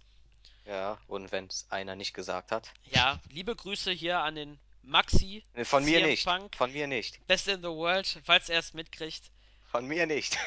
ja, 0.65 0.97
und 1.09 1.33
wenn 1.33 1.47
es 1.47 1.67
einer 1.71 1.97
nicht 1.97 2.15
gesagt 2.15 2.53
hat. 2.53 2.73
Ja, 2.85 3.21
liebe 3.31 3.57
Grüße 3.57 3.91
hier 3.91 4.21
an 4.21 4.37
den 4.37 4.61
Maxi, 4.83 5.45
Von 5.65 5.85
mir 5.85 5.99
CM 5.99 6.09
nicht. 6.09 6.25
Punk, 6.25 6.55
Von 6.57 6.73
mir 6.73 6.87
nicht. 6.87 7.27
Best 7.27 7.49
in 7.49 7.63
the 7.63 7.69
World, 7.69 8.21
falls 8.25 8.49
er 8.49 8.61
es 8.61 8.75
mitkriegt, 8.75 9.33
Von 9.73 9.87
mir 9.87 10.07
nicht. 10.07 10.39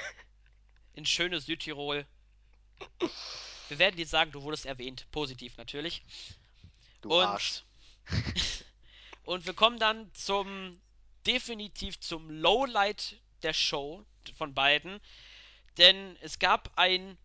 in 0.94 1.04
schönes 1.04 1.48
Südtirol. 1.48 2.06
Wir 3.70 3.80
werden 3.80 3.96
dir 3.96 4.06
sagen, 4.06 4.32
du 4.32 4.44
wurdest 4.44 4.68
erwähnt, 4.68 5.08
positiv 5.12 5.58
natürlich. 5.58 6.04
Du 7.02 7.12
Arsch. 7.20 7.64
Und, 8.12 8.66
und 9.24 9.46
wir 9.48 9.56
kommen 9.56 9.80
dann 9.80 10.14
zum, 10.14 10.80
definitiv 11.26 12.00
zum 12.00 12.30
Lowlight 12.30 13.20
der 13.42 13.54
Show 13.54 14.06
von 14.38 14.54
beiden, 14.54 15.02
denn 15.80 16.18
es 16.22 16.38
gab 16.38 16.72
ein 16.78 17.18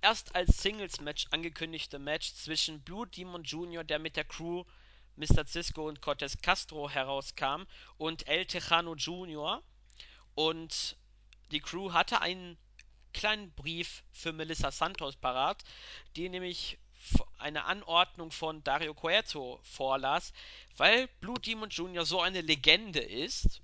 erst 0.00 0.34
als 0.34 0.62
Singles-Match 0.62 1.26
angekündigte 1.30 1.98
Match 1.98 2.32
zwischen 2.32 2.82
Blue 2.82 3.06
Demon 3.06 3.44
Jr., 3.44 3.84
der 3.84 3.98
mit 3.98 4.16
der 4.16 4.24
Crew 4.24 4.64
Mr. 5.16 5.46
Cisco 5.46 5.88
und 5.88 6.00
Cortez 6.00 6.40
Castro 6.40 6.88
herauskam, 6.88 7.64
und 7.98 8.26
El 8.28 8.46
Tejano 8.46 8.94
Jr. 8.94 9.62
Und 10.34 10.96
die 11.50 11.60
Crew 11.60 11.92
hatte 11.92 12.20
einen 12.20 12.56
kleinen 13.12 13.50
Brief 13.52 14.02
für 14.12 14.32
Melissa 14.32 14.70
Santos 14.70 15.16
parat, 15.16 15.64
die 16.16 16.28
nämlich 16.28 16.78
eine 17.38 17.64
Anordnung 17.64 18.30
von 18.30 18.62
Dario 18.64 18.94
Cueto 18.94 19.60
vorlas, 19.62 20.32
weil 20.76 21.08
Blue 21.20 21.38
Demon 21.38 21.70
Jr. 21.70 22.04
so 22.04 22.20
eine 22.20 22.40
Legende 22.40 23.00
ist 23.00 23.62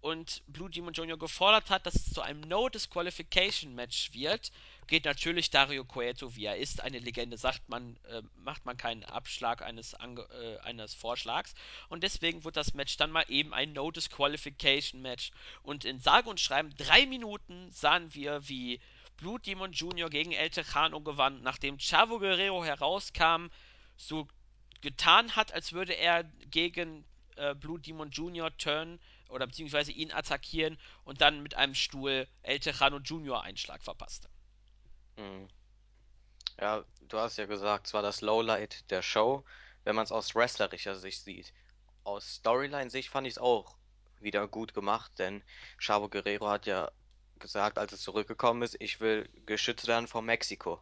und 0.00 0.42
Blue 0.46 0.70
Demon 0.70 0.92
Jr. 0.92 1.18
gefordert 1.18 1.70
hat, 1.70 1.86
dass 1.86 1.94
es 1.94 2.12
zu 2.12 2.20
einem 2.20 2.40
No 2.40 2.68
Disqualification 2.68 3.74
Match 3.74 4.12
wird, 4.12 4.52
geht 4.88 5.04
natürlich 5.04 5.50
Dario 5.50 5.84
Cueto, 5.84 6.34
wie 6.34 6.46
er 6.46 6.56
ist, 6.56 6.80
eine 6.80 6.98
Legende, 6.98 7.36
sagt 7.36 7.68
man, 7.68 7.96
äh, 8.08 8.22
macht 8.36 8.64
man 8.64 8.76
keinen 8.76 9.04
Abschlag 9.04 9.62
eines, 9.62 9.92
äh, 9.92 10.58
eines 10.62 10.94
Vorschlags. 10.94 11.54
Und 11.88 12.02
deswegen 12.02 12.42
wird 12.44 12.56
das 12.56 12.74
Match 12.74 12.96
dann 12.96 13.10
mal 13.10 13.24
eben 13.28 13.52
ein 13.52 13.74
No 13.74 13.90
Disqualification 13.90 15.02
Match. 15.02 15.30
Und 15.62 15.84
in 15.84 16.00
sage 16.00 16.28
und 16.28 16.40
schreiben 16.40 16.74
drei 16.76 17.06
Minuten 17.06 17.70
sahen 17.70 18.12
wir, 18.14 18.48
wie 18.48 18.80
Blue 19.18 19.38
Demon 19.38 19.72
Jr. 19.72 20.08
gegen 20.08 20.32
El 20.32 20.48
Tejano 20.48 21.00
gewann, 21.00 21.42
nachdem 21.42 21.78
Chavo 21.78 22.18
Guerrero 22.18 22.64
herauskam, 22.64 23.48
so 23.96 24.26
getan 24.80 25.36
hat, 25.36 25.52
als 25.52 25.72
würde 25.72 25.92
er 25.92 26.24
gegen 26.50 27.04
äh, 27.36 27.54
Blue 27.54 27.78
Demon 27.78 28.10
Jr. 28.10 28.56
turn 28.56 28.98
oder 29.28 29.46
beziehungsweise 29.46 29.92
ihn 29.92 30.12
attackieren 30.12 30.78
und 31.04 31.20
dann 31.20 31.42
mit 31.42 31.54
einem 31.54 31.74
Stuhl 31.74 32.26
El 32.42 32.60
Tejano 32.60 32.98
Jr. 32.98 33.42
einen 33.42 33.58
Schlag 33.58 33.82
verpasste. 33.82 34.30
Hm. 35.18 35.48
Ja, 36.60 36.84
du 37.08 37.18
hast 37.18 37.38
ja 37.38 37.46
gesagt, 37.46 37.88
es 37.88 37.94
war 37.94 38.02
das 38.02 38.20
Lowlight 38.20 38.88
der 38.90 39.02
Show, 39.02 39.44
wenn 39.82 39.96
man 39.96 40.04
es 40.04 40.12
aus 40.12 40.34
wrestlerischer 40.36 40.94
Sicht 40.94 41.24
sieht. 41.24 41.52
Aus 42.04 42.36
Storyline-Sicht 42.36 43.10
fand 43.10 43.26
ich 43.26 43.34
es 43.34 43.38
auch 43.38 43.76
wieder 44.20 44.46
gut 44.46 44.74
gemacht, 44.74 45.12
denn 45.18 45.42
Chavo 45.78 46.08
Guerrero 46.08 46.48
hat 46.48 46.66
ja 46.66 46.90
gesagt, 47.40 47.78
als 47.78 47.92
es 47.92 48.02
zurückgekommen 48.02 48.62
ist, 48.62 48.76
ich 48.80 49.00
will 49.00 49.28
geschützt 49.44 49.88
werden 49.88 50.06
vor 50.06 50.22
Mexiko. 50.22 50.80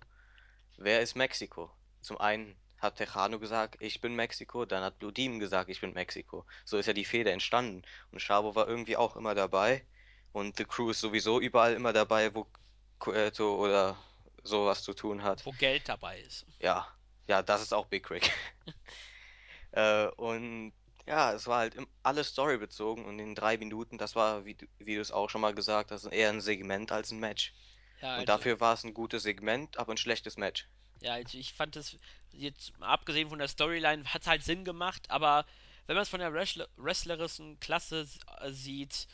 Wer 0.76 1.01
ist 1.01 1.14
Mexiko? 1.14 1.70
Zum 2.03 2.18
einen 2.18 2.57
hat 2.78 2.97
Tejano 2.97 3.39
gesagt, 3.39 3.76
ich 3.80 4.03
bin 4.03 4.14
Mexiko, 4.14 4.66
dann 4.66 4.82
hat 4.82 4.99
Blue 4.99 5.12
Demon 5.12 5.39
gesagt, 5.39 5.70
ich 5.70 5.80
bin 5.80 5.95
Mexiko. 5.95 6.45
So 6.66 6.76
ist 6.76 6.87
ja 6.87 6.93
die 6.93 7.07
Fehde 7.07 7.30
entstanden. 7.32 7.82
Und 8.12 8.20
Chavo 8.20 8.55
war 8.55 8.68
irgendwie 8.68 8.99
auch 8.99 9.16
immer 9.16 9.34
dabei. 9.34 9.87
Und 10.32 10.59
The 10.59 10.64
Crew 10.66 10.91
ist 10.91 11.01
sowieso 11.01 11.41
überall 11.41 11.72
immer 11.72 11.95
dabei, 11.95 12.34
wo 12.34 12.47
Cueto 12.99 13.57
oder 13.57 13.97
sowas 14.47 14.82
zu 14.82 14.94
tun 14.94 15.22
hat. 15.22 15.44
wo 15.44 15.53
Geld 15.53 15.88
dabei 15.88 16.20
ist. 16.20 16.47
Ja, 16.61 16.86
ja, 17.28 17.42
das 17.42 17.62
ist 17.62 17.74
auch 17.74 17.86
Big 17.86 18.11
Rick. 18.11 18.30
Äh, 19.72 20.07
und 20.16 20.72
ja, 21.07 21.32
es 21.32 21.47
war 21.47 21.59
halt 21.59 21.76
alles 22.03 22.28
storybezogen 22.28 23.05
und 23.05 23.18
in 23.18 23.34
drei 23.34 23.59
Minuten, 23.59 23.99
das 23.99 24.16
war, 24.16 24.44
wie, 24.44 24.55
du- 24.55 24.66
wie 24.78 24.94
du 24.94 25.01
es 25.01 25.11
auch 25.12 25.28
schon 25.30 25.40
mal 25.40 25.55
gesagt 25.55 25.90
hast, 25.90 26.05
eher 26.07 26.30
ein 26.30 26.40
Segment 26.40 26.90
als 26.92 27.11
ein 27.11 27.20
Match. 27.20 27.53
Ja, 28.01 28.14
Und 28.14 28.20
also, 28.20 28.26
dafür 28.26 28.61
war 28.61 28.74
es 28.74 28.84
ein 28.84 28.94
gutes 28.94 29.22
Segment, 29.22 29.76
aber 29.76 29.92
ein 29.92 29.99
schlechtes 29.99 30.36
Match. 30.36 30.68
ja, 31.01 31.12
also 31.14 31.36
ich 31.38 31.53
fand 31.53 31.76
das 31.76 31.99
jetzt 32.32 32.72
abgesehen 32.80 33.28
von 33.28 33.38
der 33.38 33.49
Storyline 33.49 34.05
hat 34.12 34.26
halt 34.26 34.42
Sinn 34.42 34.64
gemacht, 34.64 35.11
aber 35.11 35.44
wenn 35.86 35.94
man 35.94 36.03
es 36.03 36.09
von 36.09 36.20
der 36.20 36.32
Wrestler 36.32 36.68
wrestlerischen 36.76 37.61
Klasse 37.61 38.09
äh, 38.40 38.51
sieht, 38.51 39.07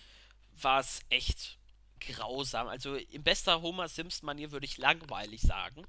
war 0.60 0.80
es 0.80 1.00
echt 1.10 1.58
grausam. 2.06 2.68
Also 2.68 2.94
in 2.96 3.22
bester 3.24 3.62
Homer 3.62 3.88
Simpson-Manier 3.88 4.52
würde 4.52 4.66
ich 4.66 4.78
langweilig 4.78 5.40
sagen, 5.42 5.84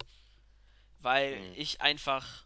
weil 1.00 1.36
Hm. 1.36 1.54
ich 1.56 1.82
einfach 1.82 2.46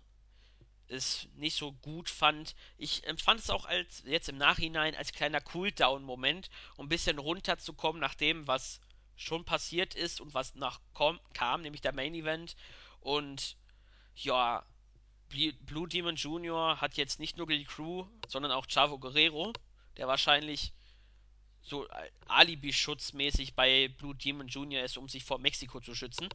es 0.90 1.28
nicht 1.36 1.58
so 1.58 1.74
gut 1.74 2.10
fand. 2.10 2.56
Ich 2.78 3.06
empfand 3.06 3.40
es 3.42 3.50
auch 3.50 3.66
als 3.66 4.04
jetzt 4.06 4.30
im 4.30 4.38
Nachhinein 4.38 4.96
als 4.96 5.12
kleiner 5.12 5.42
Cooldown-Moment, 5.42 6.50
um 6.78 6.86
ein 6.86 6.90
bisschen 6.90 7.20
runterzukommen 7.20 8.00
nach 8.02 8.16
dem, 8.16 8.48
was 8.48 8.80
schon 9.16 9.46
passiert 9.46 9.96
ist 9.96 10.22
und 10.22 10.34
was 10.34 10.56
nach 10.56 10.80
kam, 11.34 11.62
nämlich 11.62 11.82
der 11.82 11.94
Main 11.94 12.14
Event. 12.16 12.56
Und 13.02 13.58
ja, 14.16 14.66
Bl- 15.32 15.56
Blue 15.62 15.88
Demon 15.88 16.16
Jr. 16.16 16.80
hat 16.82 16.96
jetzt 16.98 17.20
nicht 17.20 17.38
nur 17.38 17.48
die 17.48 17.66
Crew, 17.66 18.06
sondern 18.28 18.52
auch 18.52 18.68
Chavo 18.68 19.00
Guerrero, 19.00 19.54
der 19.98 20.08
wahrscheinlich 20.08 20.74
so 21.68 21.86
äh, 21.90 22.10
Alibi-schutzmäßig 22.28 23.54
bei 23.54 23.90
Blue 23.90 24.16
Demon 24.16 24.48
Jr. 24.48 24.84
ist, 24.84 24.98
um 24.98 25.10
sich 25.10 25.26
vor 25.26 25.38
Mexiko 25.38 25.82
zu 25.82 25.94
schützen. 25.94 26.30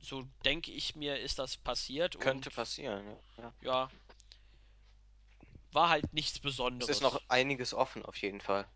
So 0.00 0.28
denke 0.44 0.70
ich 0.70 0.94
mir, 0.96 1.18
ist 1.18 1.38
das 1.38 1.56
passiert 1.56 2.20
Könnte 2.20 2.50
passieren, 2.50 3.04
ja. 3.38 3.42
ja. 3.42 3.52
ja, 3.62 3.90
war 5.72 5.88
halt 5.88 6.12
nichts 6.12 6.32
Es 6.32 6.36
ist 6.36 6.42
Besonderes. 6.42 7.00
noch 7.00 7.20
einiges 7.28 7.74
offen 7.74 8.04
auf 8.04 8.16
jeden 8.16 8.40
Fall. 8.40 8.66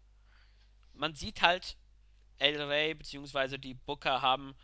Man 0.95 1.15
sieht 1.15 1.43
halt, 1.43 1.77
El 2.39 2.61
Rey 2.61 2.95
bzw. 2.95 3.59
die 3.59 3.75
Booker 3.75 4.21
haben 4.23 4.55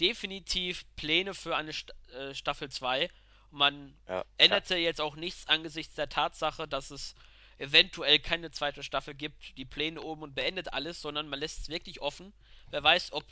definitiv 0.00 0.84
Pläne 0.96 1.34
für 1.34 1.56
eine 1.56 1.72
St 1.72 1.92
äh, 2.12 2.34
Staffel 2.34 2.70
2. 2.70 3.10
Man 3.50 3.96
Ja, 4.06 4.16
ja. 4.16 4.24
änderte 4.38 4.76
jetzt 4.76 5.00
auch 5.00 5.16
nichts 5.16 5.46
angesichts 5.46 5.94
der 5.94 6.08
Tatsache, 6.08 6.66
dass 6.66 6.90
es 6.90 7.14
eventuell 7.58 8.18
keine 8.18 8.50
zweite 8.50 8.82
Staffel 8.82 9.14
gibt, 9.14 9.56
die 9.58 9.64
Pläne 9.64 10.00
oben 10.00 10.22
und 10.22 10.34
beendet 10.34 10.72
alles, 10.72 11.00
sondern 11.00 11.28
man 11.28 11.40
lässt 11.40 11.60
es 11.60 11.68
wirklich 11.68 12.00
offen. 12.00 12.32
Wer 12.70 12.82
weiß, 12.82 13.12
ob 13.12 13.24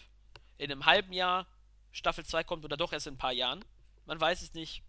in 0.58 0.70
einem 0.70 0.86
halben 0.86 1.12
Jahr 1.12 1.46
Staffel 1.92 2.24
2 2.24 2.44
kommt 2.44 2.64
oder 2.64 2.76
doch 2.76 2.92
erst 2.92 3.06
in 3.06 3.14
ein 3.14 3.18
paar 3.18 3.32
Jahren. 3.32 3.64
Man 4.04 4.20
weiß 4.20 4.42
es 4.42 4.54
nicht. 4.54 4.82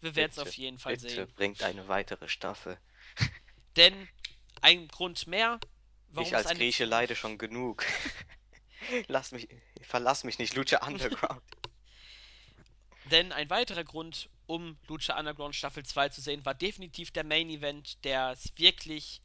Wir 0.00 0.16
werden 0.16 0.32
es 0.32 0.38
auf 0.38 0.52
jeden 0.54 0.78
Fall 0.78 0.96
bitte 0.96 1.08
sehen. 1.08 1.32
bringt 1.34 1.62
eine 1.62 1.88
weitere 1.88 2.28
Staffel. 2.28 2.78
Denn 3.76 4.08
ein 4.60 4.88
Grund 4.88 5.26
mehr, 5.26 5.60
warum 6.08 6.26
Ich 6.26 6.36
als 6.36 6.46
eine 6.46 6.58
Grieche 6.58 6.84
leide 6.84 7.14
schon 7.14 7.38
genug. 7.38 7.84
Lass 9.06 9.30
mich, 9.30 9.48
verlass 9.80 10.24
mich 10.24 10.38
nicht, 10.38 10.54
Lucha 10.54 10.84
Underground. 10.84 11.42
Denn 13.10 13.32
ein 13.32 13.48
weiterer 13.48 13.84
Grund, 13.84 14.28
um 14.52 14.76
Lucha 14.86 15.18
Underground 15.18 15.56
Staffel 15.56 15.82
2 15.82 16.10
zu 16.10 16.20
sehen, 16.20 16.44
war 16.44 16.54
definitiv 16.54 17.10
der 17.10 17.24
Main 17.24 17.48
Event, 17.48 18.04
der 18.04 18.32
es 18.32 18.52
wirklich 18.56 19.22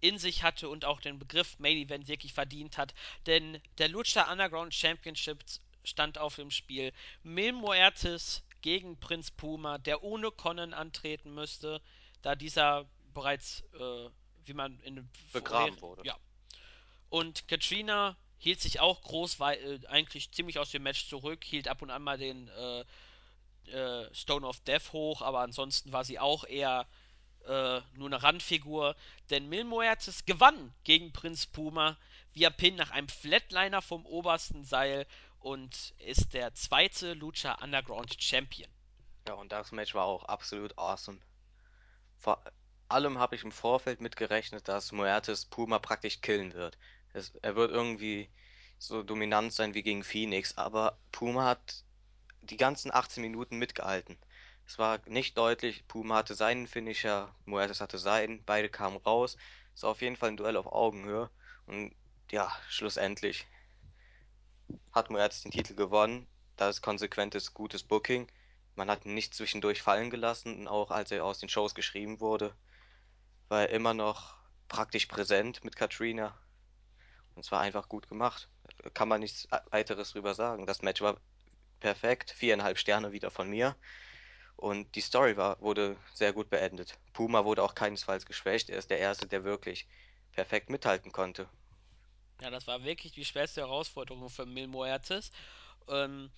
in 0.00 0.16
sich 0.16 0.44
hatte 0.44 0.68
und 0.68 0.84
auch 0.84 1.00
den 1.00 1.18
Begriff 1.18 1.58
Main 1.58 1.76
Event 1.76 2.06
wirklich 2.06 2.32
verdient 2.32 2.78
hat. 2.78 2.94
Denn 3.26 3.60
der 3.78 3.88
Lucha 3.88 4.30
Underground 4.30 4.72
Championship 4.72 5.44
stand 5.82 6.18
auf 6.18 6.36
dem 6.36 6.52
Spiel. 6.52 6.92
Mil 7.24 7.52
Muertes 7.52 8.44
gegen 8.62 8.96
Prinz 9.00 9.32
Puma, 9.32 9.78
der 9.78 10.04
ohne 10.04 10.30
Conan 10.30 10.72
antreten 10.72 11.34
müsste, 11.34 11.82
da 12.22 12.36
dieser 12.36 12.86
bereits, 13.12 13.64
äh, 13.74 14.08
wie 14.44 14.54
man 14.54 14.78
in 14.80 15.10
Begraben 15.32 15.80
wurde. 15.80 16.02
Ja. 16.06 16.16
Und 17.08 17.48
Katrina 17.48 18.16
hielt 18.38 18.60
sich 18.60 18.78
auch 18.78 19.02
groß, 19.02 19.40
weil 19.40 19.82
äh, 19.82 19.86
eigentlich 19.88 20.30
ziemlich 20.30 20.60
aus 20.60 20.70
dem 20.70 20.84
Match 20.84 21.08
zurück, 21.08 21.42
hielt 21.42 21.66
ab 21.66 21.82
und 21.82 21.90
an 21.90 22.02
mal 22.02 22.18
den 22.18 22.46
äh, 22.46 22.84
äh, 23.70 24.14
Stone 24.14 24.46
of 24.46 24.60
Death 24.60 24.92
hoch, 24.92 25.22
aber 25.22 25.40
ansonsten 25.40 25.92
war 25.92 26.04
sie 26.04 26.18
auch 26.18 26.44
eher 26.44 26.86
äh, 27.46 27.80
nur 27.94 28.08
eine 28.08 28.22
Randfigur. 28.22 28.96
Denn 29.30 29.48
Mil 29.48 29.64
Muertes 29.64 30.24
gewann 30.24 30.74
gegen 30.84 31.12
Prinz 31.12 31.46
Puma 31.46 31.96
via 32.32 32.50
Pin 32.50 32.76
nach 32.76 32.90
einem 32.90 33.08
Flatliner 33.08 33.82
vom 33.82 34.06
obersten 34.06 34.64
Seil 34.64 35.06
und 35.40 35.94
ist 35.98 36.34
der 36.34 36.54
zweite 36.54 37.14
Lucha 37.14 37.54
Underground 37.62 38.22
Champion. 38.22 38.70
Ja, 39.26 39.34
und 39.34 39.52
das 39.52 39.72
Match 39.72 39.94
war 39.94 40.04
auch 40.04 40.24
absolut 40.24 40.76
awesome. 40.78 41.18
Vor 42.18 42.42
allem 42.88 43.18
habe 43.18 43.36
ich 43.36 43.44
im 43.44 43.52
Vorfeld 43.52 44.00
mitgerechnet, 44.00 44.68
dass 44.68 44.92
Muertes 44.92 45.46
Puma 45.46 45.78
praktisch 45.78 46.20
killen 46.20 46.54
wird. 46.54 46.76
Es, 47.12 47.32
er 47.42 47.56
wird 47.56 47.70
irgendwie 47.70 48.28
so 48.78 49.02
dominant 49.02 49.52
sein 49.52 49.74
wie 49.74 49.82
gegen 49.82 50.04
Phoenix, 50.04 50.56
aber 50.56 50.98
Puma 51.12 51.44
hat 51.44 51.84
die 52.50 52.56
ganzen 52.56 52.92
18 52.92 53.22
Minuten 53.22 53.56
mitgehalten. 53.58 54.18
Es 54.66 54.78
war 54.78 55.00
nicht 55.06 55.36
deutlich, 55.36 55.86
Puma 55.88 56.16
hatte 56.16 56.34
seinen 56.34 56.66
Finisher, 56.66 57.34
Muertes 57.44 57.80
hatte 57.80 57.98
seinen, 57.98 58.44
beide 58.44 58.68
kamen 58.68 58.98
raus. 58.98 59.36
Es 59.74 59.82
war 59.82 59.90
auf 59.90 60.02
jeden 60.02 60.16
Fall 60.16 60.30
ein 60.30 60.36
Duell 60.36 60.56
auf 60.56 60.66
Augenhöhe. 60.66 61.30
Und 61.66 61.94
ja, 62.30 62.52
schlussendlich 62.68 63.46
hat 64.92 65.10
Muertes 65.10 65.42
den 65.42 65.50
Titel 65.50 65.74
gewonnen. 65.74 66.26
Das 66.56 66.76
ist 66.76 66.82
konsequentes, 66.82 67.54
gutes 67.54 67.82
Booking. 67.82 68.30
Man 68.76 68.90
hat 68.90 69.04
ihn 69.04 69.14
nicht 69.14 69.34
zwischendurch 69.34 69.82
fallen 69.82 70.10
gelassen 70.10 70.68
auch 70.68 70.90
als 70.90 71.10
er 71.10 71.24
aus 71.24 71.38
den 71.38 71.48
Shows 71.48 71.74
geschrieben 71.74 72.20
wurde, 72.20 72.54
war 73.48 73.62
er 73.62 73.70
immer 73.70 73.94
noch 73.94 74.36
praktisch 74.68 75.06
präsent 75.06 75.64
mit 75.64 75.76
Katrina. 75.76 76.38
Und 77.34 77.44
es 77.44 77.52
war 77.52 77.60
einfach 77.60 77.88
gut 77.88 78.08
gemacht. 78.08 78.48
Kann 78.94 79.08
man 79.08 79.20
nichts 79.20 79.48
weiteres 79.70 80.12
drüber 80.12 80.34
sagen. 80.34 80.66
Das 80.66 80.82
Match 80.82 81.00
war 81.00 81.16
perfekt, 81.80 82.30
viereinhalb 82.30 82.78
Sterne 82.78 83.12
wieder 83.12 83.30
von 83.30 83.48
mir. 83.48 83.76
Und 84.56 84.94
die 84.94 85.00
Story 85.00 85.36
war, 85.36 85.60
wurde 85.60 85.96
sehr 86.12 86.32
gut 86.32 86.50
beendet. 86.50 86.98
Puma 87.14 87.44
wurde 87.44 87.62
auch 87.62 87.74
keinesfalls 87.74 88.26
geschwächt. 88.26 88.68
Er 88.68 88.78
ist 88.78 88.90
der 88.90 88.98
Erste, 88.98 89.26
der 89.26 89.42
wirklich 89.42 89.88
perfekt 90.32 90.68
mithalten 90.68 91.12
konnte. 91.12 91.48
Ja, 92.40 92.50
das 92.50 92.66
war 92.66 92.84
wirklich 92.84 93.12
die 93.12 93.24
schwerste 93.24 93.62
Herausforderung 93.62 94.28
für 94.28 94.46
Mil 94.46 94.66
Muertes. 94.66 95.32
Ähm, 95.88 96.30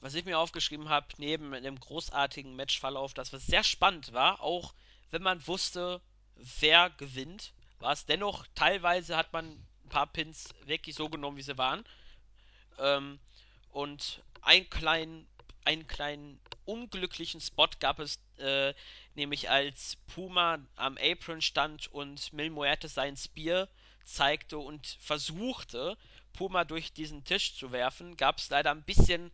was 0.00 0.14
ich 0.14 0.24
mir 0.24 0.38
aufgeschrieben 0.38 0.88
habe, 0.88 1.06
neben 1.18 1.52
dem 1.52 1.80
großartigen 1.80 2.56
Matchverlauf, 2.56 3.14
das 3.14 3.32
was 3.32 3.46
sehr 3.46 3.64
spannend 3.64 4.12
war, 4.12 4.40
auch 4.40 4.74
wenn 5.10 5.22
man 5.22 5.46
wusste, 5.46 6.00
wer 6.34 6.90
gewinnt, 6.90 7.52
war 7.78 7.92
es 7.92 8.06
dennoch, 8.06 8.46
teilweise 8.54 9.16
hat 9.16 9.32
man 9.32 9.46
ein 9.46 9.88
paar 9.88 10.06
Pins 10.06 10.54
wirklich 10.64 10.96
so 10.96 11.08
genommen, 11.08 11.36
wie 11.36 11.42
sie 11.42 11.58
waren. 11.58 11.84
Ähm, 12.78 13.18
und 13.70 14.22
einen 14.46 14.70
kleinen, 14.70 15.26
einen 15.64 15.86
kleinen 15.86 16.40
unglücklichen 16.64 17.40
Spot 17.40 17.68
gab 17.80 17.98
es, 17.98 18.18
äh, 18.38 18.74
nämlich 19.14 19.50
als 19.50 19.96
Puma 20.14 20.58
am 20.76 20.98
Apron 20.98 21.42
stand 21.42 21.92
und 21.92 22.32
Mil 22.32 22.50
Muertes 22.50 22.94
sein 22.94 23.16
Spear 23.16 23.68
zeigte 24.04 24.58
und 24.58 24.86
versuchte, 25.00 25.96
Puma 26.32 26.64
durch 26.64 26.92
diesen 26.92 27.24
Tisch 27.24 27.56
zu 27.56 27.72
werfen, 27.72 28.16
gab 28.16 28.38
es 28.38 28.48
leider 28.50 28.70
ein 28.70 28.82
bisschen 28.84 29.32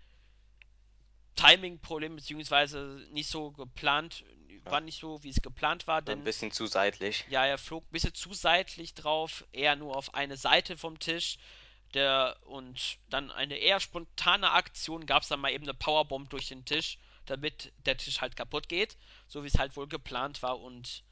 Timing-Problem, 1.35 2.17
beziehungsweise 2.17 3.07
nicht 3.11 3.29
so 3.29 3.51
geplant, 3.53 4.25
war 4.65 4.81
nicht 4.81 5.01
so, 5.01 5.23
wie 5.23 5.31
es 5.31 5.43
geplant 5.43 5.87
war, 5.87 5.99
Ein 5.99 6.05
denn 6.05 6.25
bisschen 6.25 6.53
zu 6.53 6.67
seitlich. 6.67 7.25
ja, 7.29 7.45
er 7.45 7.59
flog 7.59 7.85
ein 7.85 7.93
bisschen 7.93 8.15
zu 8.15 8.33
seitlich 8.33 8.95
drauf, 8.95 9.45
eher 9.53 9.77
nur 9.77 9.97
auf 9.97 10.15
eine 10.15 10.37
Seite 10.37 10.77
vom 10.77 10.99
Tisch. 10.99 11.39
Der, 11.95 12.37
und 12.45 12.99
dann 13.11 13.31
eine 13.31 13.57
eher 13.57 13.81
spontane 13.81 14.51
Aktion 14.51 15.05
gab 15.05 15.23
es 15.23 15.29
dann 15.29 15.41
mal 15.41 15.53
eben 15.53 15.65
eine 15.65 15.75
Powerbomb 15.75 16.31
durch 16.31 16.49
den 16.49 16.65
Tisch, 16.65 16.99
damit 17.27 17.73
der 17.85 17.97
Tisch 17.97 18.21
halt 18.21 18.35
kaputt 18.37 18.69
geht, 18.69 18.97
so 19.29 19.43
wie 19.43 19.49
es 19.49 19.59
halt 19.59 19.77
wohl 19.77 19.89
geplant 19.89 20.43
war. 20.43 20.59
Und 20.61 21.05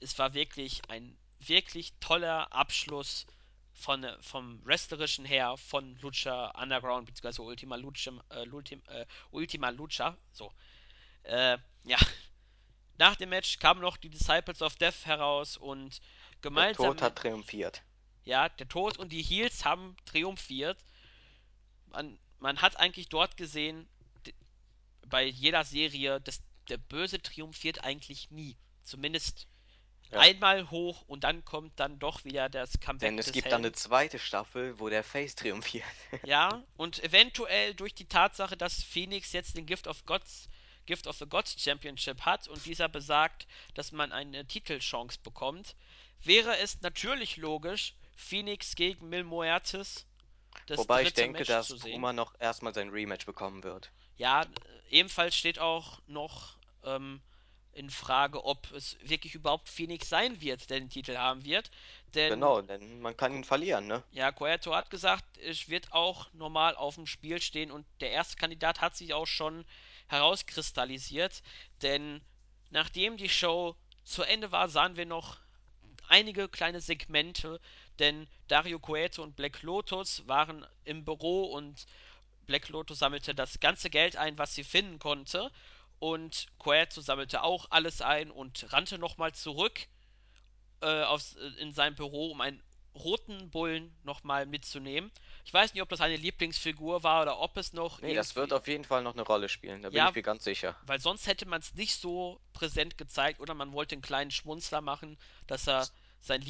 es 0.00 0.18
war 0.18 0.34
wirklich 0.34 0.80
ein 0.88 1.16
wirklich 1.40 1.92
toller 2.00 2.52
Abschluss 2.52 3.26
von, 3.74 4.06
vom 4.20 4.64
Wrestlerischen 4.64 5.24
her 5.24 5.56
von 5.56 5.96
Lucha 6.00 6.50
Underground, 6.60 7.06
beziehungsweise 7.06 7.42
Ultima 7.42 7.76
Lucha, 7.76 8.12
äh, 8.30 8.48
Ultima, 8.48 8.82
äh, 8.88 9.06
Ultima 9.30 9.70
Lucha. 9.70 10.16
So. 10.32 10.52
Äh, 11.24 11.58
ja. 11.84 11.98
Nach 12.96 13.16
dem 13.16 13.30
Match 13.30 13.58
kamen 13.58 13.80
noch 13.80 13.96
die 13.96 14.08
Disciples 14.08 14.62
of 14.62 14.76
Death 14.76 15.04
heraus 15.04 15.56
und 15.56 15.98
Der 15.98 16.02
gemeinsam 16.42 16.86
Tod 16.86 17.02
hat 17.02 17.16
triumphiert. 17.16 17.82
Ja, 18.24 18.48
der 18.48 18.68
Tod 18.68 18.98
und 18.98 19.10
die 19.10 19.22
Heels 19.22 19.64
haben 19.64 19.96
triumphiert. 20.06 20.78
Man, 21.86 22.18
man 22.38 22.60
hat 22.62 22.76
eigentlich 22.78 23.08
dort 23.08 23.36
gesehen, 23.36 23.88
bei 25.06 25.24
jeder 25.24 25.64
Serie, 25.64 26.20
dass 26.20 26.42
der 26.68 26.78
Böse 26.78 27.20
triumphiert 27.20 27.84
eigentlich 27.84 28.30
nie. 28.30 28.56
Zumindest 28.84 29.46
Ja. 30.10 30.20
einmal 30.20 30.70
hoch 30.70 31.02
und 31.02 31.24
dann 31.24 31.44
kommt 31.44 31.78
dann 31.80 31.98
doch 31.98 32.24
wieder 32.24 32.48
das 32.48 32.72
Denn 32.72 32.80
Comeback 32.80 33.18
es 33.18 33.26
des 33.26 33.32
gibt 33.32 33.52
dann 33.52 33.60
eine 33.62 33.68
Helden. 33.68 33.74
zweite 33.74 34.18
Staffel, 34.18 34.78
wo 34.78 34.88
der 34.88 35.04
Face 35.04 35.34
triumphiert. 35.34 35.84
Ja, 36.22 36.64
und 36.76 37.02
eventuell 37.04 37.74
durch 37.74 37.94
die 37.94 38.06
Tatsache, 38.08 38.56
dass 38.56 38.82
Phoenix 38.82 39.32
jetzt 39.32 39.56
den 39.56 39.66
Gift 39.66 39.86
of 39.86 40.04
Gods, 40.06 40.48
Gift 40.86 41.06
of 41.06 41.16
the 41.18 41.26
Gods 41.26 41.56
Championship 41.62 42.22
hat 42.22 42.48
und 42.48 42.64
dieser 42.66 42.88
besagt, 42.88 43.46
dass 43.74 43.92
man 43.92 44.10
eine 44.12 44.46
Titelchance 44.46 45.18
bekommt, 45.22 45.76
wäre 46.22 46.56
es 46.58 46.80
natürlich 46.80 47.36
logisch, 47.36 47.94
Phoenix 48.16 48.74
gegen 48.74 49.08
Mil 49.08 49.24
Muertes 49.24 50.06
Wobei 50.68 51.02
ich 51.02 51.14
denke, 51.14 51.38
Match 51.38 51.48
dass. 51.48 51.78
Puma 51.78 52.12
noch 52.12 52.34
erstmal 52.38 52.74
sein 52.74 52.88
Rematch 52.88 53.26
bekommen 53.26 53.62
wird. 53.62 53.90
Ja, 54.16 54.46
ebenfalls 54.90 55.36
steht 55.36 55.58
auch 55.58 56.00
noch 56.06 56.56
ähm, 56.84 57.20
in 57.72 57.90
Frage, 57.90 58.44
ob 58.44 58.70
es 58.72 58.96
wirklich 59.02 59.34
überhaupt 59.34 59.68
Phoenix 59.68 60.08
sein 60.08 60.40
wird, 60.40 60.70
der 60.70 60.80
den 60.80 60.88
Titel 60.88 61.16
haben 61.16 61.44
wird. 61.44 61.70
Denn 62.14 62.34
Genau, 62.34 62.62
denn 62.62 63.00
man 63.00 63.16
kann 63.16 63.34
ihn 63.34 63.44
verlieren, 63.44 63.86
ne? 63.86 64.02
Ja, 64.12 64.30
Cueto 64.30 64.74
hat 64.74 64.90
gesagt, 64.90 65.24
es 65.38 65.68
wird 65.68 65.92
auch 65.92 66.32
normal 66.32 66.76
auf 66.76 66.94
dem 66.94 67.06
Spiel 67.06 67.40
stehen 67.40 67.70
und 67.70 67.84
der 68.00 68.10
erste 68.10 68.36
Kandidat 68.36 68.80
hat 68.80 68.96
sich 68.96 69.12
auch 69.12 69.26
schon 69.26 69.64
herauskristallisiert, 70.06 71.42
denn 71.82 72.20
nachdem 72.70 73.16
die 73.16 73.28
Show 73.28 73.74
zu 74.04 74.22
Ende 74.22 74.52
war, 74.52 74.68
sahen 74.68 74.96
wir 74.96 75.06
noch 75.06 75.38
einige 76.08 76.48
kleine 76.48 76.80
Segmente, 76.80 77.60
denn 77.98 78.28
Dario 78.48 78.78
Cueto 78.78 79.22
und 79.22 79.36
Black 79.36 79.62
Lotus 79.62 80.26
waren 80.26 80.66
im 80.84 81.04
Büro 81.04 81.44
und 81.44 81.86
Black 82.46 82.68
Lotus 82.68 82.98
sammelte 82.98 83.34
das 83.34 83.60
ganze 83.60 83.90
Geld 83.90 84.16
ein, 84.16 84.36
was 84.38 84.54
sie 84.54 84.64
finden 84.64 84.98
konnte 84.98 85.50
und 85.98 86.46
Cueto 86.58 87.00
sammelte 87.00 87.42
auch 87.42 87.66
alles 87.70 88.02
ein 88.02 88.30
und 88.30 88.72
rannte 88.72 88.98
nochmal 88.98 89.32
zurück 89.32 89.86
äh, 90.82 91.02
aufs, 91.04 91.36
äh, 91.36 91.46
in 91.60 91.72
sein 91.72 91.94
Büro, 91.94 92.30
um 92.30 92.40
einen 92.40 92.62
roten 92.94 93.50
Bullen 93.50 93.96
nochmal 94.04 94.46
mitzunehmen. 94.46 95.10
Ich 95.44 95.52
weiß 95.52 95.74
nicht, 95.74 95.82
ob 95.82 95.88
das 95.88 96.00
eine 96.00 96.16
Lieblingsfigur 96.16 97.02
war 97.02 97.22
oder 97.22 97.40
ob 97.40 97.56
es 97.56 97.72
noch 97.72 98.00
Nee, 98.00 98.14
das 98.14 98.36
wird 98.36 98.52
auf 98.52 98.68
jeden 98.68 98.84
Fall 98.84 99.02
noch 99.02 99.14
eine 99.14 99.22
Rolle 99.22 99.48
spielen, 99.48 99.82
da 99.82 99.88
bin 99.90 99.96
Ja, 99.96 100.08
ich 100.10 100.14
mir 100.14 100.22
ganz 100.22 100.44
sicher. 100.44 100.76
weil 100.82 101.00
sonst 101.00 101.26
hätte 101.26 101.46
man 101.46 101.60
es 101.60 101.74
nicht 101.74 101.96
so 101.96 102.40
präsent 102.52 102.96
gezeigt 102.98 103.40
oder 103.40 103.54
man 103.54 103.72
wollte 103.72 103.94
einen 103.94 104.02
kleinen 104.02 104.30
Schmunzler 104.30 104.80
machen, 104.80 105.18
dass 105.46 105.66
er 105.66 105.88
sein 106.20 106.42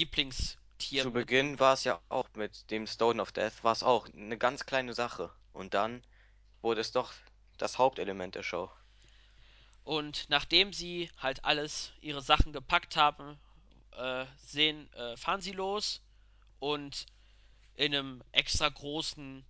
Lieblingstier 0.75 1.03
Zu. 1.03 1.11
Beginn 1.13 1.61
war 1.61 1.75
es 1.75 1.85
ja 1.85 2.01
auch 2.09 2.29
mit 2.35 2.71
dem 2.71 2.87
Stone 2.87 3.21
of 3.21 3.33
Death, 3.33 3.63
war 3.63 3.73
es 3.73 3.83
auch 3.83 4.09
eine 4.13 4.39
ganz 4.39 4.67
kleine 4.67 4.95
Sache. 4.95 5.31
Und 5.53 5.75
dann 5.75 6.03
wurde 6.63 6.81
es 6.81 6.93
doch 6.93 7.13
das 7.59 7.79
Hauptelement 7.79 8.35
der 8.35 8.43
Show. 8.43 8.71
Und 9.85 10.27
nachdem 10.31 10.73
sie 10.73 11.11
halt 11.19 11.45
alles 11.45 11.93
ihre 12.01 12.23
Sachen 12.23 12.53
gepackt 12.53 12.97
haben, 12.97 13.39
äh, 13.93 14.25
sehen, 14.39 14.93
äh, 14.95 15.17
fahren 15.17 15.41
sie 15.41 15.53
los 15.53 16.01
und 16.59 17.07
in 17.77 17.95
einem 17.95 18.23
extra 18.33 18.69
großen 18.69 19.45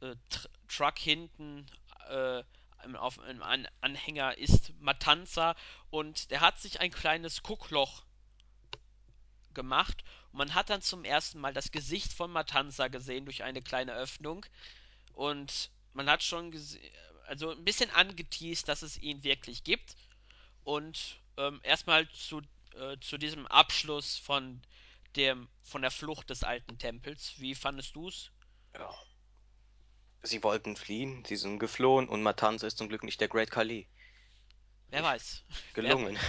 äh, 0.00 0.16
Tr 0.28 0.50
Truck 0.68 0.98
hinten 0.98 1.66
äh, 2.08 2.42
auf 2.94 3.20
einem 3.20 3.42
An 3.42 3.68
Anhänger 3.80 4.36
ist 4.36 4.72
Matanza 4.80 5.54
und 5.90 6.30
der 6.30 6.40
hat 6.40 6.58
sich 6.58 6.80
ein 6.80 6.90
kleines 6.90 7.42
Guckloch 7.42 8.02
gemacht 9.54 10.04
man 10.36 10.54
hat 10.54 10.70
dann 10.70 10.82
zum 10.82 11.04
ersten 11.04 11.40
Mal 11.40 11.52
das 11.54 11.70
Gesicht 11.72 12.12
von 12.12 12.30
Matanza 12.30 12.88
gesehen 12.88 13.24
durch 13.24 13.42
eine 13.42 13.62
kleine 13.62 13.94
Öffnung 13.94 14.46
und 15.12 15.70
man 15.94 16.10
hat 16.10 16.22
schon 16.22 16.52
also 17.26 17.50
ein 17.50 17.64
bisschen 17.64 17.90
angeteased, 17.90 18.68
dass 18.68 18.82
es 18.82 18.98
ihn 18.98 19.24
wirklich 19.24 19.64
gibt 19.64 19.96
und 20.64 21.20
ähm, 21.38 21.60
erstmal 21.64 22.08
zu, 22.10 22.42
äh, 22.74 22.98
zu 23.00 23.18
diesem 23.18 23.46
Abschluss 23.48 24.16
von 24.18 24.62
dem 25.16 25.48
von 25.62 25.82
der 25.82 25.90
Flucht 25.90 26.30
des 26.30 26.44
alten 26.44 26.78
Tempels. 26.78 27.34
Wie 27.38 27.54
fandest 27.54 27.96
du's? 27.96 28.30
Ja. 28.74 28.94
Sie 30.22 30.42
wollten 30.42 30.76
fliehen, 30.76 31.24
sie 31.24 31.36
sind 31.36 31.58
geflohen 31.58 32.06
und 32.06 32.22
Matanza 32.22 32.66
ist 32.66 32.76
zum 32.76 32.88
Glück 32.90 33.02
nicht 33.02 33.18
der 33.22 33.28
Great 33.28 33.50
Khali. 33.50 33.88
Wer 34.88 35.02
weiß. 35.04 35.44
Wer 35.80 35.96
Gelungen. 35.96 36.14
weiß. 36.14 36.20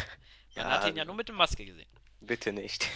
Man 0.56 0.70
Ja, 0.70 0.70
hat 0.70 0.86
ihn 0.86 0.96
ja 0.96 1.06
nur 1.06 1.16
mit 1.16 1.28
der 1.30 1.36
Maske 1.36 1.66
gesehen. 1.66 1.90
bitte 2.22 2.54
nicht. 2.54 2.88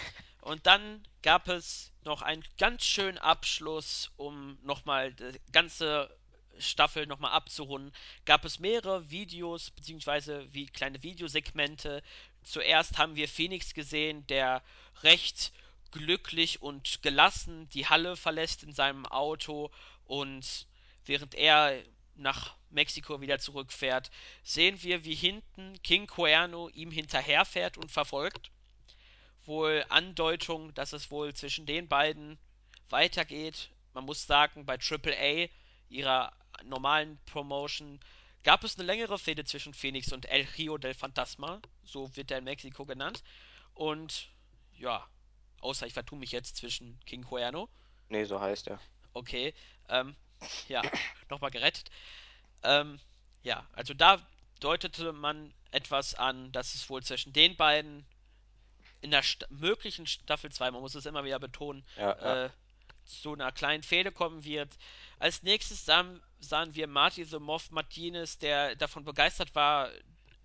Und 0.41 0.65
dann 0.65 1.03
gab 1.21 1.47
es 1.47 1.91
noch 2.03 2.23
einen 2.23 2.43
ganz 2.57 2.83
schönen 2.83 3.19
Abschluss, 3.19 4.11
um 4.17 4.57
nochmal 4.63 5.13
die 5.13 5.39
ganze 5.51 6.09
Staffel 6.57 7.05
nochmal 7.05 7.31
abzurunden. 7.31 7.93
Gab 8.25 8.43
es 8.43 8.59
mehrere 8.59 9.09
Videos, 9.09 9.69
beziehungsweise 9.71 10.51
wie 10.51 10.65
kleine 10.65 11.01
Videosegmente. 11.03 12.01
Zuerst 12.43 12.97
haben 12.97 13.15
wir 13.15 13.27
Phoenix 13.27 13.73
gesehen, 13.73 14.25
der 14.27 14.63
recht 15.03 15.53
glücklich 15.91 16.61
und 16.61 17.03
gelassen 17.03 17.69
die 17.69 17.87
Halle 17.87 18.15
verlässt 18.15 18.63
in 18.63 18.73
seinem 18.73 19.05
Auto 19.05 19.71
und 20.05 20.67
während 21.05 21.35
er 21.35 21.83
nach 22.15 22.55
Mexiko 22.69 23.21
wieder 23.21 23.39
zurückfährt, 23.39 24.09
sehen 24.43 24.81
wir, 24.81 25.03
wie 25.03 25.15
hinten 25.15 25.81
King 25.83 26.07
Cuerno 26.07 26.69
ihm 26.69 26.91
hinterherfährt 26.91 27.77
und 27.77 27.91
verfolgt 27.91 28.51
wohl 29.45 29.85
Andeutung, 29.89 30.73
dass 30.73 30.93
es 30.93 31.11
wohl 31.11 31.33
zwischen 31.33 31.65
den 31.65 31.87
beiden 31.87 32.37
weitergeht. 32.89 33.69
Man 33.93 34.05
muss 34.05 34.25
sagen, 34.25 34.65
bei 34.65 34.77
AAA, 34.77 35.49
ihrer 35.89 36.31
normalen 36.63 37.19
Promotion, 37.25 37.99
gab 38.43 38.63
es 38.63 38.77
eine 38.77 38.85
längere 38.85 39.19
Fehde 39.19 39.45
zwischen 39.45 39.73
Phoenix 39.73 40.11
und 40.11 40.25
El 40.25 40.47
Rio 40.57 40.77
del 40.77 40.93
Fantasma. 40.93 41.61
So 41.83 42.15
wird 42.15 42.31
er 42.31 42.39
in 42.39 42.43
Mexiko 42.43 42.85
genannt. 42.85 43.23
Und 43.73 44.29
ja, 44.77 45.05
außer 45.59 45.87
ich 45.87 45.93
vertue 45.93 46.19
mich 46.19 46.31
jetzt 46.31 46.57
zwischen 46.57 46.99
King 47.05 47.23
Cuerno. 47.23 47.69
Nee, 48.09 48.25
so 48.25 48.39
heißt 48.39 48.67
er. 48.67 48.79
Okay, 49.13 49.53
ähm, 49.89 50.15
ja, 50.67 50.81
nochmal 51.29 51.51
gerettet. 51.51 51.89
Ähm, 52.63 52.99
ja, 53.43 53.65
also 53.73 53.93
da 53.93 54.25
deutete 54.59 55.13
man 55.13 55.53
etwas 55.71 56.13
an, 56.15 56.51
dass 56.51 56.75
es 56.75 56.89
wohl 56.89 57.03
zwischen 57.03 57.33
den 57.33 57.55
beiden 57.55 58.05
in 59.01 59.11
der 59.11 59.23
Sta 59.23 59.45
möglichen 59.49 60.07
Staffel 60.07 60.51
2, 60.51 60.71
man 60.71 60.81
muss 60.81 60.95
es 60.95 61.05
immer 61.05 61.23
wieder 61.23 61.39
betonen, 61.39 61.83
Ja, 61.97 62.17
ja. 62.17 62.45
äh, 62.45 62.49
zu 63.05 63.33
einer 63.33 63.51
kleinen 63.51 63.83
Fehde 63.83 64.11
kommen 64.11 64.43
wird. 64.45 64.69
Als 65.19 65.43
nächstes 65.43 65.85
sahen, 65.85 66.21
sahen 66.39 66.75
wir 66.75 66.87
Marty 66.87 67.25
the 67.25 67.39
Moth 67.39 67.71
Martinez, 67.71 68.37
der 68.37 68.75
davon 68.75 69.03
begeistert 69.03 69.53
war, 69.55 69.89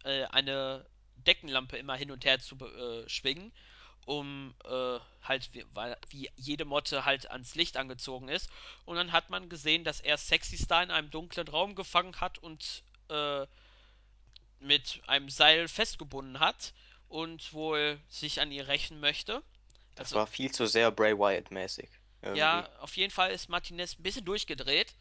äh, 0.04 0.24
eine 0.24 0.86
Deckenlampe 1.16 1.76
immer 1.76 1.96
hin 1.96 2.10
und 2.10 2.24
her 2.24 2.38
zu 2.40 2.56
äh, 2.56 3.08
schwingen, 3.08 3.52
um 4.06 4.54
äh, 4.64 4.98
halt, 5.22 5.50
wie, 5.52 5.64
weil, 5.74 5.96
wie 6.10 6.30
jede 6.36 6.64
Motte 6.64 7.04
halt 7.04 7.30
ans 7.30 7.54
Licht 7.56 7.76
angezogen 7.76 8.28
ist. 8.28 8.48
Und 8.84 8.96
dann 8.96 9.12
hat 9.12 9.30
man 9.30 9.48
gesehen, 9.48 9.84
dass 9.84 10.00
er 10.00 10.16
Sexy 10.16 10.56
Star 10.56 10.82
in 10.82 10.90
einem 10.90 11.10
dunklen 11.10 11.48
Raum 11.48 11.74
gefangen 11.74 12.20
hat 12.20 12.38
und 12.38 12.82
äh, 13.10 13.46
mit 14.60 15.02
einem 15.06 15.28
Seil 15.28 15.68
festgebunden 15.68 16.40
hat 16.40 16.72
und 17.08 17.52
wohl 17.52 18.00
sich 18.08 18.40
an 18.40 18.50
ihr 18.52 18.68
rächen 18.68 19.00
möchte. 19.00 19.42
Das 19.94 20.08
Also, 20.08 20.16
war 20.16 20.26
viel 20.26 20.50
zu 20.52 20.66
sehr 20.66 20.90
Bray 20.90 21.18
Wyatt-mäßig. 21.18 21.88
ja, 22.34 22.68
auf 22.80 22.96
jeden 22.96 23.12
Fall 23.12 23.30
ist 23.30 23.48
Martinez 23.48 23.98
ein 23.98 24.02
bisschen 24.02 24.24
durchgedreht. 24.24 24.94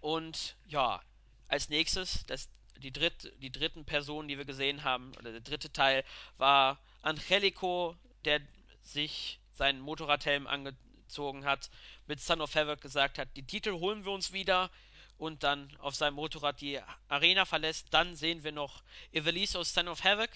Und 0.00 0.56
ja, 0.66 1.02
als 1.48 1.68
nächstes, 1.68 2.24
das, 2.26 2.48
die, 2.78 2.92
dritt, 2.92 3.32
die 3.38 3.52
dritten 3.52 3.84
Personen, 3.84 4.28
die 4.28 4.38
wir 4.38 4.44
gesehen 4.44 4.84
haben, 4.84 5.12
oder 5.18 5.32
der 5.32 5.40
dritte 5.40 5.72
Teil, 5.72 6.04
war 6.38 6.78
Angelico, 7.02 7.96
der 8.24 8.40
sich 8.82 9.40
seinen 9.54 9.80
Motorradhelm 9.80 10.46
angezogen 10.46 11.44
hat, 11.44 11.70
mit 12.06 12.20
Son 12.20 12.40
of 12.40 12.54
Havoc 12.54 12.80
gesagt 12.80 13.18
hat, 13.18 13.28
die 13.36 13.46
Titel 13.46 13.72
holen 13.72 14.04
wir 14.04 14.12
uns 14.12 14.32
wieder 14.32 14.70
und 15.18 15.42
dann 15.42 15.76
auf 15.76 15.94
seinem 15.94 16.14
Motorrad 16.14 16.60
die 16.60 16.80
Arena 17.08 17.44
verlässt. 17.44 17.88
Dann 17.90 18.16
sehen 18.16 18.42
wir 18.42 18.52
noch 18.52 18.82
Evelise 19.12 19.58
aus 19.58 19.74
Son 19.74 19.88
of 19.88 20.02
Havoc. 20.02 20.30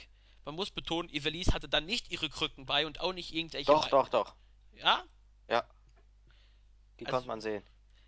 Man 0.44 0.54
muss 0.56 0.70
betonen, 0.70 1.08
Evelise 1.10 1.52
hatte 1.52 1.68
dann 1.68 1.86
nicht 1.86 2.10
ihre 2.10 2.28
Krücken 2.28 2.66
bei 2.66 2.86
und 2.86 3.00
auch 3.00 3.12
nicht 3.12 3.32
irgendwelche 3.34 3.66
Doch, 3.66 3.84
Be 3.84 3.90
doch, 3.90 4.08
doch. 4.08 4.34
Ja, 4.72 5.04
Ja, 5.48 5.64
die 6.98 7.06
also 7.06 7.16
konnte 7.16 7.28
man 7.28 7.40
sehen. 7.40 7.64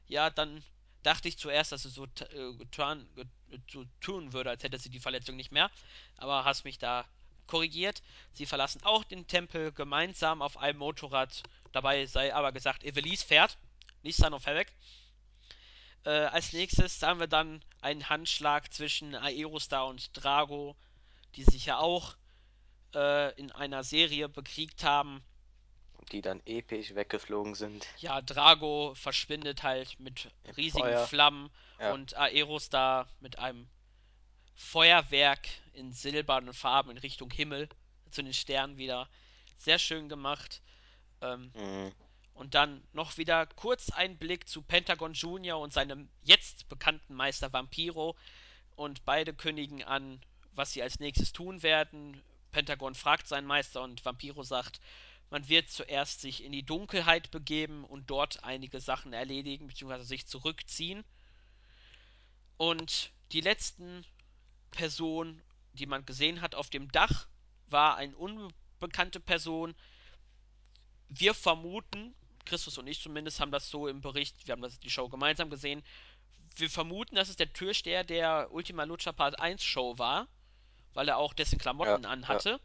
ja, 0.08 0.30
dann 0.30 0.62
dachte 1.02 1.28
ich 1.28 1.38
zuerst, 1.38 1.72
dass 1.72 1.84
es 1.84 1.94
so 1.94 2.04
äh, 2.04 2.54
getan, 2.54 3.08
get, 3.14 3.28
so 3.70 3.84
tun 4.00 4.32
würde, 4.32 4.50
als 4.50 4.62
hätte 4.64 4.78
sie 4.78 4.90
die 4.90 5.00
Verletzung 5.00 5.36
nicht 5.36 5.52
mehr. 5.52 5.70
Aber 6.16 6.44
hast 6.44 6.64
mich 6.64 6.78
da 6.78 7.06
korrigiert. 7.46 8.02
Sie 8.32 8.46
verlassen 8.46 8.82
auch 8.84 9.04
den 9.04 9.26
Tempel 9.28 9.72
gemeinsam 9.72 10.42
auf 10.42 10.56
einem 10.58 10.78
Motorrad. 10.80 11.42
Dabei 11.72 12.06
sei 12.06 12.34
aber 12.34 12.52
gesagt, 12.52 12.82
Evelise 12.84 13.24
fährt, 13.24 13.56
nicht 14.02 14.16
Son 14.16 14.34
of 14.34 14.46
Havoc. 14.46 14.66
Äh, 16.04 16.10
als 16.10 16.52
nächstes 16.52 17.02
haben 17.02 17.20
wir 17.20 17.26
dann 17.28 17.62
einen 17.80 18.08
Handschlag 18.08 18.72
zwischen 18.72 19.14
Aerostar 19.14 19.86
und 19.86 20.10
Drago, 20.12 20.76
die 21.36 21.44
sich 21.44 21.66
ja 21.66 21.78
auch 21.78 22.16
äh, 22.96 23.32
in 23.38 23.52
einer 23.52 23.84
Serie 23.84 24.28
bekriegt 24.28 24.82
haben. 24.82 25.22
Die 26.12 26.22
dann 26.22 26.40
episch 26.46 26.94
weggeflogen 26.94 27.54
sind. 27.54 27.86
Ja, 27.98 28.20
Drago 28.22 28.94
verschwindet 28.94 29.62
halt 29.62 29.98
mit 30.00 30.30
Im 30.44 30.54
riesigen 30.54 30.80
Feuer. 30.86 31.06
Flammen 31.06 31.50
Ja. 31.80 31.92
und 31.92 32.14
Aerostar 32.16 33.08
mit 33.20 33.38
einem 33.38 33.68
Feuerwerk 34.54 35.48
in 35.74 35.92
silbernen 35.92 36.54
Farben 36.54 36.90
in 36.90 36.98
Richtung 36.98 37.30
Himmel. 37.30 37.68
zu 38.12 38.22
den 38.22 38.32
Sternen 38.32 38.78
wieder. 38.78 39.08
Sehr 39.58 39.78
schön 39.78 40.08
gemacht. 40.08 40.62
Ähm, 41.20 41.50
Mhm. 41.54 41.92
und 42.34 42.54
dann 42.54 42.82
noch 42.92 43.18
wieder 43.18 43.46
kurz 43.46 43.90
ein 43.90 44.16
Blick 44.16 44.48
zu 44.48 44.62
Pentagon 44.62 45.12
Junior 45.12 45.60
und 45.60 45.72
seinem 45.72 46.08
jetzt 46.22 46.68
bekannten 46.68 47.14
Meister 47.14 47.52
Vampiro. 47.52 48.16
Und 48.76 49.04
beide 49.04 49.34
kündigen 49.34 49.82
an, 49.82 50.20
was 50.52 50.72
sie 50.72 50.82
als 50.82 51.00
nächstes 51.00 51.32
tun 51.32 51.62
werden. 51.62 52.22
Pentagon 52.56 52.94
fragt 52.94 53.28
seinen 53.28 53.46
Meister 53.46 53.82
und 53.82 54.02
Vampiro 54.02 54.42
sagt, 54.42 54.80
man 55.28 55.46
wird 55.46 55.68
zuerst 55.68 56.22
sich 56.22 56.42
in 56.42 56.52
die 56.52 56.62
Dunkelheit 56.62 57.30
begeben 57.30 57.84
und 57.84 58.08
dort 58.08 58.44
einige 58.44 58.80
Sachen 58.80 59.12
erledigen, 59.12 59.66
beziehungsweise 59.66 60.06
sich 60.06 60.26
zurückziehen. 60.26 61.04
Und 62.56 63.10
die 63.32 63.42
letzten 63.42 64.06
Personen, 64.70 65.42
die 65.74 65.84
man 65.84 66.06
gesehen 66.06 66.40
hat 66.40 66.54
auf 66.54 66.70
dem 66.70 66.90
Dach, 66.92 67.26
war 67.66 67.96
eine 67.96 68.16
unbekannte 68.16 69.20
Person. 69.20 69.74
Wir 71.10 71.34
vermuten, 71.34 72.14
Christus 72.46 72.78
und 72.78 72.86
ich 72.86 73.02
zumindest 73.02 73.38
haben 73.38 73.52
das 73.52 73.68
so 73.68 73.86
im 73.86 74.00
Bericht, 74.00 74.46
wir 74.46 74.52
haben 74.52 74.62
das 74.62 74.80
die 74.80 74.88
Show 74.88 75.10
gemeinsam 75.10 75.50
gesehen. 75.50 75.82
Wir 76.54 76.70
vermuten, 76.70 77.16
dass 77.16 77.28
es 77.28 77.36
der 77.36 77.52
Türsteher 77.52 78.02
der 78.02 78.50
Ultima 78.50 78.84
Lucha 78.84 79.12
Part 79.12 79.38
1 79.38 79.62
Show 79.62 79.98
war, 79.98 80.26
weil 80.96 81.08
er 81.08 81.18
auch 81.18 81.34
dessen 81.34 81.60
Ja, 81.80 81.98
Klamotten 81.98 82.04
ja. 82.04 82.10
anhatte. 82.10 82.60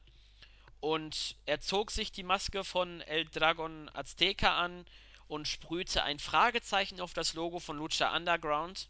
Und 0.81 1.37
er 1.45 1.61
zog 1.61 1.91
sich 1.91 2.11
die 2.11 2.23
Maske 2.23 2.63
von 2.65 3.01
El 3.01 3.25
Dragon 3.29 3.89
Azteca 3.93 4.57
an 4.59 4.85
und 5.27 5.47
sprühte 5.47 6.03
ein 6.03 6.19
Fragezeichen 6.19 7.01
auf 7.01 7.13
das 7.13 7.33
Logo 7.35 7.59
von 7.59 7.77
Lucha 7.77 8.15
Underground. 8.15 8.89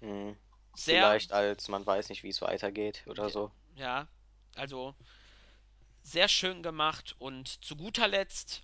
Mhm. 0.00 0.36
Sehr, 0.74 1.02
Vielleicht 1.06 1.32
als 1.32 1.68
man 1.68 1.86
weiß 1.86 2.08
nicht, 2.10 2.22
wie 2.24 2.28
es 2.30 2.42
weitergeht 2.42 3.04
oder 3.06 3.30
so. 3.30 3.52
ja, 3.76 4.08
also 4.56 4.94
sehr 6.02 6.28
schön 6.28 6.62
gemacht. 6.62 7.16
Und 7.18 7.64
zu 7.64 7.76
guter 7.76 8.06
Letzt 8.08 8.62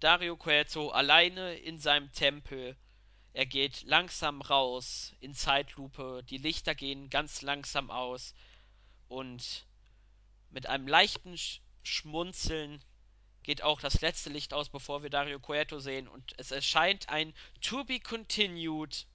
Dario 0.00 0.36
Cueto 0.36 0.90
alleine 0.90 1.54
in 1.56 1.80
seinem 1.80 2.12
Tempel. 2.12 2.76
Er 3.34 3.46
geht 3.46 3.82
langsam 3.84 4.42
raus 4.42 5.14
in 5.20 5.34
Zeitlupe. 5.34 6.22
Die 6.30 6.38
Lichter 6.38 6.74
gehen 6.74 7.10
ganz 7.10 7.42
langsam 7.42 7.90
aus. 7.90 8.34
Und 9.12 9.66
mit 10.48 10.66
einem 10.68 10.88
leichten 10.88 11.36
Sch 11.36 11.60
Schmunzeln 11.82 12.82
geht 13.42 13.60
auch 13.62 13.78
das 13.82 14.00
letzte 14.00 14.30
Licht 14.30 14.54
aus, 14.54 14.70
bevor 14.70 15.02
wir 15.02 15.10
Dario 15.10 15.38
Cueto 15.38 15.80
sehen. 15.80 16.08
Und 16.08 16.32
es 16.38 16.50
erscheint 16.50 17.10
ein 17.10 17.34
To 17.60 17.84
Be 17.84 18.00
Continued. 18.00 19.06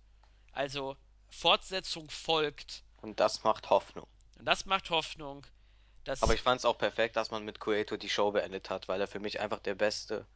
Also 0.51 0.97
Fortsetzung 1.29 2.11
folgt. 2.11 2.83
Und 3.01 3.19
das 3.19 3.43
macht 3.43 3.71
Hoffnung. 3.71 4.05
Und 4.37 4.45
das 4.45 4.67
macht 4.67 4.91
Hoffnung, 4.91 5.47
Aber 5.47 6.03
dass 6.03 6.29
ich 6.29 6.41
fand 6.43 6.59
es 6.59 6.65
auch 6.65 6.77
perfekt, 6.77 7.15
dass 7.15 7.31
man 7.31 7.43
mit 7.43 7.59
Cueto 7.59 7.97
die 7.97 8.09
Show 8.09 8.31
beendet 8.31 8.69
hat, 8.69 8.87
weil 8.87 9.01
er 9.01 9.07
für 9.07 9.19
mich 9.19 9.39
einfach 9.39 9.61
der 9.61 9.73
beste, 9.73 10.27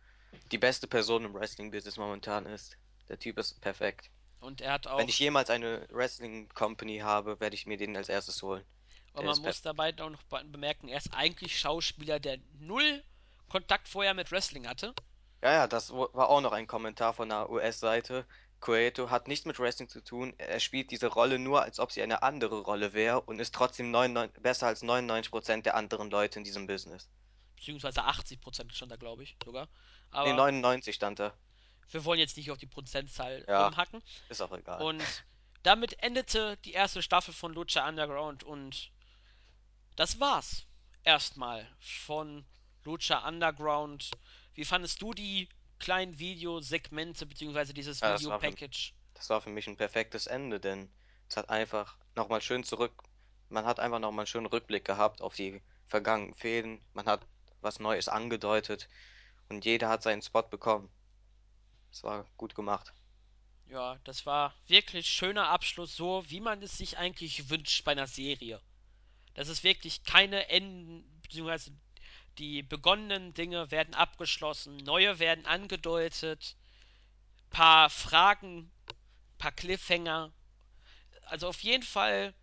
die 0.51 0.57
beste 0.57 0.87
Person 0.87 1.23
im 1.23 1.35
Wrestling-Business 1.35 1.97
momentan 1.97 2.47
ist. 2.47 2.77
Der 3.09 3.19
Typ 3.19 3.37
ist 3.37 3.61
perfekt. 3.61 4.09
und 4.39 4.61
er 4.61 4.73
hat 4.73 4.85
Wenn 4.85 4.91
auch 4.91 4.99
ich 5.01 5.19
jemals 5.19 5.51
eine 5.51 5.87
Wrestling-Company 5.91 6.99
habe, 6.99 7.39
werde 7.39 7.55
ich 7.55 7.67
mir 7.67 7.77
den 7.77 7.95
als 7.95 8.09
erstes 8.09 8.41
holen. 8.41 8.65
Und 9.13 9.25
man 9.25 9.39
muss 9.41 9.61
dabei 9.61 9.93
auch 9.99 10.09
noch 10.09 10.23
bemerken, 10.45 10.87
er 10.87 10.97
ist 10.97 11.13
eigentlich 11.13 11.59
Schauspieler, 11.59 12.19
der 12.19 12.37
null 12.59 13.03
Kontakt 13.49 13.87
vorher 13.89 14.13
mit 14.13 14.31
Wrestling 14.31 14.67
hatte. 14.67 14.93
Ja, 15.43 15.51
ja, 15.53 15.67
das 15.67 15.91
war 15.91 16.29
auch 16.29 16.41
noch 16.41 16.53
ein 16.53 16.67
Kommentar 16.67 17.13
von 17.13 17.27
der 17.29 17.49
US-Seite. 17.49 18.25
Cueto 18.61 19.09
hat 19.09 19.27
nichts 19.27 19.45
mit 19.45 19.57
Wrestling 19.59 19.89
zu 19.89 20.01
tun. 20.03 20.33
Er 20.37 20.59
spielt 20.59 20.91
diese 20.91 21.07
Rolle 21.07 21.39
nur, 21.39 21.63
als 21.63 21.79
ob 21.79 21.91
sie 21.91 22.01
eine 22.03 22.21
andere 22.21 22.61
Rolle 22.61 22.93
wäre 22.93 23.19
und 23.21 23.39
ist 23.39 23.53
trotzdem 23.55 23.89
99, 23.91 24.41
besser 24.41 24.67
als 24.67 24.83
99% 24.83 25.63
der 25.63 25.75
anderen 25.75 26.11
Leute 26.11 26.37
in 26.39 26.45
diesem 26.45 26.67
Business. 26.67 27.09
Beziehungsweise 27.55 28.03
80% 28.05 28.71
stand 28.71 28.91
da, 28.91 28.95
glaube 28.97 29.23
ich, 29.23 29.35
sogar. 29.43 29.65
Nee, 29.65 29.69
Aber 30.11 30.33
99 30.33 30.95
stand 30.95 31.19
da. 31.19 31.33
wir 31.89 32.05
wollen 32.05 32.19
jetzt 32.19 32.37
nicht 32.37 32.51
auf 32.51 32.57
die 32.59 32.67
Prozentzahl 32.67 33.43
Ja, 33.47 33.65
rumhacken. 33.67 34.01
ist 34.29 34.41
auch 34.41 34.51
egal. 34.55 34.81
Und 34.81 35.03
damit 35.63 36.01
endete 36.03 36.57
die 36.57 36.73
erste 36.73 37.01
Staffel 37.01 37.33
von 37.33 37.53
Lucha 37.53 37.87
Underground 37.89 38.43
und 38.43 38.91
das 39.95 40.19
war's. 40.19 40.65
Erstmal 41.03 41.67
von 41.79 42.45
Lucha 42.83 43.27
Underground. 43.27 44.11
Wie 44.53 44.65
fandest 44.65 45.01
du 45.01 45.13
die 45.13 45.49
kleinen 45.79 46.19
Videosegmente, 46.19 47.25
beziehungsweise 47.25 47.73
dieses 47.73 48.01
Ja, 48.01 48.11
das 48.11 48.21
Videopackage? 48.21 48.93
das 49.13 49.29
war 49.29 49.41
für 49.41 49.49
mich 49.49 49.67
ein 49.67 49.77
perfektes 49.77 50.27
Ende, 50.27 50.59
denn 50.59 50.91
es 51.29 51.37
hat 51.37 51.49
einfach 51.49 51.97
nochmal 52.15 52.41
schön 52.41 52.63
zurück, 52.63 53.03
man 53.49 53.65
hat 53.65 53.79
einfach 53.79 53.99
nochmal 53.99 54.23
einen 54.23 54.27
schönen 54.27 54.45
Rückblick 54.47 54.85
gehabt 54.85 55.21
auf 55.21 55.35
die 55.35 55.61
vergangenen 55.87 56.35
Fäden, 56.35 56.81
man 56.93 57.05
hat 57.05 57.27
was 57.61 57.79
Neues 57.79 58.07
angedeutet 58.07 58.87
und 59.49 59.65
jeder 59.65 59.89
hat 59.89 60.03
seinen 60.03 60.21
Spot 60.21 60.43
bekommen. 60.43 60.89
Es 61.91 62.03
war 62.03 62.25
gut 62.37 62.55
gemacht. 62.55 62.93
Ja, 63.65 63.97
das 64.03 64.25
war 64.25 64.53
wirklich 64.67 65.07
schöner 65.07 65.49
Abschluss, 65.49 65.95
so 65.95 66.23
wie 66.29 66.39
man 66.41 66.61
es 66.61 66.77
sich 66.77 66.97
eigentlich 66.97 67.49
wünscht 67.49 67.83
bei 67.85 67.91
einer 67.93 68.07
Serie. 68.07 68.61
Das 69.33 69.47
ist 69.47 69.63
wirklich 69.63 70.03
keine 70.03 70.49
Enden, 70.49 71.03
beziehungsweise 71.21 71.71
die 72.37 72.63
begonnenen 72.63 73.33
Dinge 73.33 73.71
werden 73.71 73.93
abgeschlossen, 73.93 74.77
neue 74.77 75.19
werden 75.19 75.45
angedeutet, 75.45 76.55
paar 77.49 77.89
Fragen, 77.89 78.71
paar 79.37 79.51
Cliffhanger. 79.51 80.31
Also 81.23 81.47
auf 81.47 81.61
jeden 81.61 81.83
Fall 81.83 82.33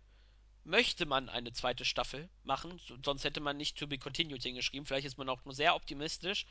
möchte 0.63 1.05
man 1.05 1.29
eine 1.29 1.51
zweite 1.53 1.85
Staffel 1.85 2.29
machen, 2.43 2.79
so- 2.87 2.97
sonst 3.03 3.23
hätte 3.23 3.39
man 3.41 3.57
nicht 3.57 3.77
To 3.77 3.87
Be 3.87 3.97
Continued 3.97 4.43
hingeschrieben. 4.43 4.85
Vielleicht 4.85 5.07
ist 5.07 5.17
man 5.17 5.29
auch 5.29 5.43
nur 5.45 5.53
sehr 5.55 5.75
optimistisch. 5.75 6.45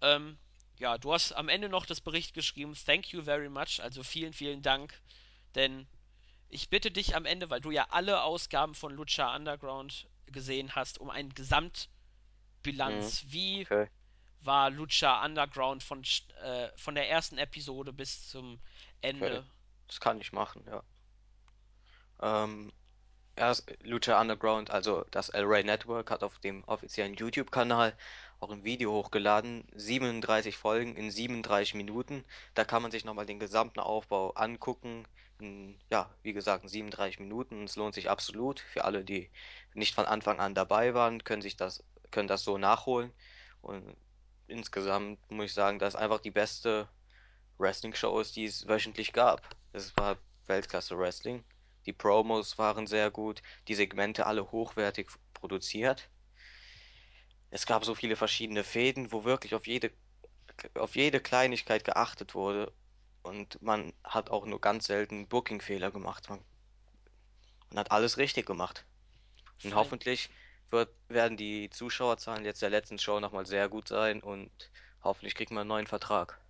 Ähm, 0.00 0.38
ja, 0.78 0.98
du 0.98 1.12
hast 1.12 1.32
am 1.32 1.48
Ende 1.48 1.68
noch 1.68 1.86
das 1.86 2.00
Bericht 2.00 2.34
geschrieben. 2.34 2.74
Thank 2.86 3.12
you 3.12 3.22
very 3.22 3.48
much. 3.48 3.80
Also 3.82 4.02
vielen, 4.02 4.32
vielen 4.32 4.62
Dank. 4.62 5.00
Denn 5.54 5.86
ich 6.48 6.68
bitte 6.70 6.90
dich 6.90 7.16
am 7.16 7.24
Ende, 7.26 7.50
weil 7.50 7.60
du 7.60 7.70
ja 7.70 7.86
alle 7.90 8.22
Ausgaben 8.22 8.74
von 8.74 8.92
Lucha 8.94 9.34
Underground 9.34 10.08
gesehen 10.26 10.74
hast, 10.74 10.98
um 10.98 11.10
eine 11.10 11.28
Mhm, 12.84 13.12
Gesamtbilanz. 13.20 13.24
Wie 13.28 13.68
okay, 13.70 13.88
war 14.42 14.70
Lucha 14.70 15.24
Underground 15.24 15.82
von, 15.82 16.02
äh, 16.42 16.68
von 16.76 16.94
der 16.94 17.08
ersten 17.10 17.38
Episode 17.38 17.92
bis 17.92 18.28
zum 18.28 18.60
okay. 19.20 19.40
Ende? 19.40 19.46
Das 19.86 20.00
kann 20.00 20.20
ich 20.20 20.32
machen, 20.32 20.64
ja. 20.66 20.82
Ähm, 22.20 22.72
Erst 23.36 23.72
Lucha 23.84 24.20
Underground, 24.20 24.70
also 24.70 25.04
das 25.12 25.28
El 25.30 25.44
Rey 25.46 25.64
Network, 25.64 26.10
hat 26.10 26.22
auf 26.24 26.38
dem 26.40 26.64
offiziellen 26.64 27.14
YouTube-Kanal 27.14 27.96
auch 28.40 28.50
ein 28.50 28.64
Video 28.64 28.92
hochgeladen. 28.92 29.64
37 29.74 30.56
Folgen 30.56 30.96
in 30.96 31.10
37 31.10 31.74
Minuten. 31.74 32.24
Da 32.54 32.64
kann 32.64 32.82
man 32.82 32.90
sich 32.90 33.04
nochmal 33.04 33.26
den 33.26 33.38
gesamten 33.38 33.80
Aufbau 33.80 34.30
angucken. 34.30 35.06
In, 35.40 35.78
ja, 35.90 36.10
wie 36.22 36.32
gesagt, 36.32 36.64
in 36.64 36.68
37 36.68 37.20
Minuten. 37.20 37.64
Es 37.64 37.76
lohnt 37.76 37.94
sich 37.94 38.10
absolut. 38.10 38.60
Für 38.60 38.84
alle, 38.84 39.04
die 39.04 39.30
nicht 39.74 39.94
von 39.94 40.06
Anfang 40.06 40.40
an 40.40 40.54
dabei 40.54 40.94
waren, 40.94 41.24
können 41.24 41.42
sich 41.42 41.56
das, 41.56 41.84
können 42.10 42.28
das 42.28 42.44
so 42.44 42.58
nachholen. 42.58 43.12
Und 43.62 43.96
insgesamt 44.46 45.18
muss 45.30 45.46
ich 45.46 45.54
sagen, 45.54 45.78
das 45.78 45.94
ist 45.94 46.00
einfach 46.00 46.20
die 46.20 46.30
beste 46.30 46.88
Wrestling-Show 47.58 48.20
ist, 48.20 48.36
die 48.36 48.44
es 48.44 48.68
wöchentlich 48.68 49.12
gab. 49.12 49.42
Es 49.72 49.96
war 49.96 50.16
Weltklasse-Wrestling. 50.46 51.44
Die 51.86 51.92
Promos 51.92 52.58
waren 52.58 52.86
sehr 52.86 53.10
gut, 53.10 53.42
die 53.66 53.74
Segmente 53.74 54.26
alle 54.26 54.50
hochwertig 54.50 55.08
produziert. 55.34 56.08
Es 57.50 57.66
gab 57.66 57.84
so 57.84 57.94
viele 57.94 58.16
verschiedene 58.16 58.64
Fäden, 58.64 59.12
wo 59.12 59.24
wirklich 59.24 59.54
auf 59.54 59.66
jede, 59.66 59.90
auf 60.74 60.96
jede 60.96 61.20
Kleinigkeit 61.20 61.84
geachtet 61.84 62.34
wurde. 62.34 62.72
Und 63.22 63.60
man 63.62 63.92
hat 64.04 64.30
auch 64.30 64.46
nur 64.46 64.60
ganz 64.60 64.86
selten 64.86 65.26
Booking-Fehler 65.28 65.90
gemacht. 65.90 66.28
Man, 66.28 66.40
man 67.70 67.80
hat 67.80 67.92
alles 67.92 68.18
richtig 68.18 68.46
gemacht. 68.46 68.84
Und 69.64 69.70
Fallen, 69.70 69.74
hoffentlich 69.74 70.30
wird, 70.70 70.90
werden 71.08 71.36
die 71.36 71.70
Zuschauerzahlen 71.70 72.44
jetzt 72.44 72.62
der 72.62 72.70
letzten 72.70 72.98
Show 72.98 73.20
nochmal 73.20 73.46
sehr 73.46 73.68
gut 73.68 73.88
sein 73.88 74.22
und 74.22 74.50
hoffentlich 75.02 75.34
kriegt 75.34 75.50
man 75.50 75.62
einen 75.62 75.68
neuen 75.68 75.86
Vertrag. 75.86 76.40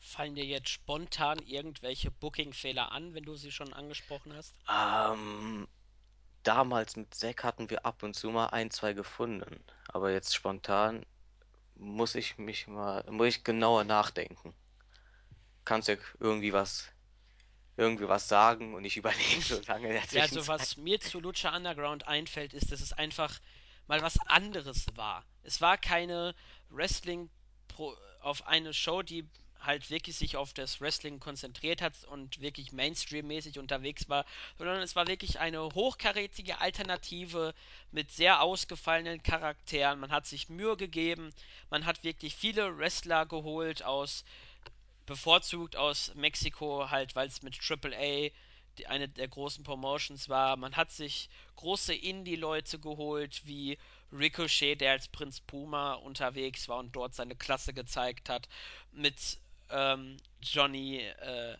fallen 0.00 0.34
dir 0.34 0.44
jetzt 0.44 0.68
spontan 0.68 1.38
irgendwelche 1.40 2.10
Booking-Fehler 2.10 2.92
an, 2.92 3.14
wenn 3.14 3.24
du 3.24 3.36
sie 3.36 3.52
schon 3.52 3.72
angesprochen 3.72 4.34
hast? 4.34 4.54
Ähm, 4.68 5.68
Damals 6.42 6.96
mit 6.96 7.14
Zack 7.14 7.44
hatten 7.44 7.70
wir 7.70 7.86
ab 7.86 8.02
und 8.02 8.14
zu 8.14 8.30
mal 8.30 8.46
ein, 8.46 8.70
zwei 8.70 8.92
gefunden. 8.92 9.62
Aber 9.88 10.10
jetzt 10.10 10.34
spontan 10.34 11.06
muss 11.76 12.14
ich 12.14 12.38
mich 12.38 12.66
mal, 12.66 13.04
muss 13.10 13.28
ich 13.28 13.44
genauer 13.44 13.84
nachdenken. 13.84 14.54
Kannst 15.64 15.88
du 15.88 15.96
irgendwie 16.18 16.52
was, 16.52 16.88
irgendwie 17.76 18.08
was 18.08 18.28
sagen 18.28 18.74
und 18.74 18.84
ich 18.84 18.96
überlege 18.98 19.40
so 19.40 19.60
lange 19.66 19.94
Ja, 20.10 20.22
also 20.22 20.46
was 20.48 20.76
mir 20.76 21.00
zu 21.00 21.20
Lucha 21.20 21.54
Underground 21.54 22.06
einfällt, 22.06 22.54
ist, 22.54 22.72
dass 22.72 22.80
es 22.80 22.92
einfach 22.92 23.38
mal 23.86 24.02
was 24.02 24.18
anderes 24.26 24.86
war. 24.94 25.24
Es 25.42 25.60
war 25.60 25.76
keine 25.76 26.34
Wrestling 26.70 27.30
pro, 27.68 27.94
auf 28.20 28.46
eine 28.46 28.72
Show, 28.72 29.02
die 29.02 29.28
halt 29.62 29.90
wirklich 29.90 30.16
sich 30.16 30.36
auf 30.36 30.52
das 30.52 30.80
Wrestling 30.80 31.20
konzentriert 31.20 31.82
hat 31.82 31.92
und 32.04 32.40
wirklich 32.40 32.72
Mainstream-mäßig 32.72 33.58
unterwegs 33.58 34.08
war, 34.08 34.24
sondern 34.58 34.80
es 34.80 34.96
war 34.96 35.06
wirklich 35.06 35.40
eine 35.40 35.62
hochkarätige 35.62 36.60
Alternative 36.60 37.54
mit 37.90 38.10
sehr 38.10 38.42
ausgefallenen 38.42 39.22
Charakteren. 39.22 40.00
Man 40.00 40.10
hat 40.10 40.26
sich 40.26 40.48
Mühe 40.48 40.76
gegeben, 40.76 41.32
man 41.70 41.86
hat 41.86 42.04
wirklich 42.04 42.34
viele 42.34 42.76
Wrestler 42.78 43.26
geholt 43.26 43.82
aus 43.82 44.24
bevorzugt 45.06 45.76
aus 45.76 46.14
Mexiko, 46.14 46.90
halt, 46.90 47.14
weil 47.16 47.28
es 47.28 47.42
mit 47.42 47.58
AAA 47.60 48.30
eine 48.86 49.08
der 49.08 49.28
großen 49.28 49.64
Promotions 49.64 50.28
war. 50.28 50.56
Man 50.56 50.76
hat 50.76 50.90
sich 50.90 51.28
große 51.56 51.94
Indie-Leute 51.94 52.78
geholt, 52.78 53.42
wie 53.44 53.78
Ricochet, 54.12 54.80
der 54.80 54.92
als 54.92 55.08
Prinz 55.08 55.40
Puma 55.40 55.94
unterwegs 55.94 56.68
war 56.68 56.78
und 56.78 56.96
dort 56.96 57.14
seine 57.14 57.36
Klasse 57.36 57.74
gezeigt 57.74 58.28
hat. 58.28 58.48
Mit 58.92 59.38
ähm, 59.72 60.16
Johnny 60.40 60.98
äh, 60.98 61.56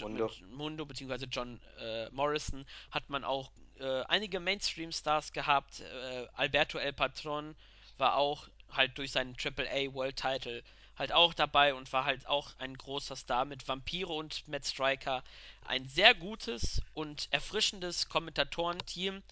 Mundo. 0.00 0.30
Mundo 0.50 0.86
bzw. 0.86 1.26
John 1.30 1.60
äh, 1.80 2.10
Morrison 2.10 2.66
hat 2.90 3.08
man 3.10 3.24
auch 3.24 3.50
äh, 3.78 4.02
einige 4.08 4.40
Mainstream-Stars 4.40 5.32
gehabt. 5.32 5.80
Äh, 5.80 6.26
Alberto 6.34 6.78
El 6.78 6.92
Patron 6.92 7.54
war 7.96 8.16
auch 8.16 8.48
halt 8.72 8.98
durch 8.98 9.12
seinen 9.12 9.36
AAA 9.36 9.94
World 9.94 10.16
Title 10.16 10.62
halt 10.96 11.12
auch 11.12 11.32
dabei 11.32 11.74
und 11.74 11.92
war 11.92 12.04
halt 12.04 12.26
auch 12.26 12.50
ein 12.58 12.76
großer 12.76 13.14
Star 13.14 13.44
mit 13.44 13.66
Vampiro 13.68 14.18
und 14.18 14.46
Matt 14.48 14.66
Striker. 14.66 15.22
Ein 15.64 15.88
sehr 15.88 16.14
gutes 16.14 16.82
und 16.92 17.28
erfrischendes 17.30 18.08
Kommentatorenteam. 18.08 19.22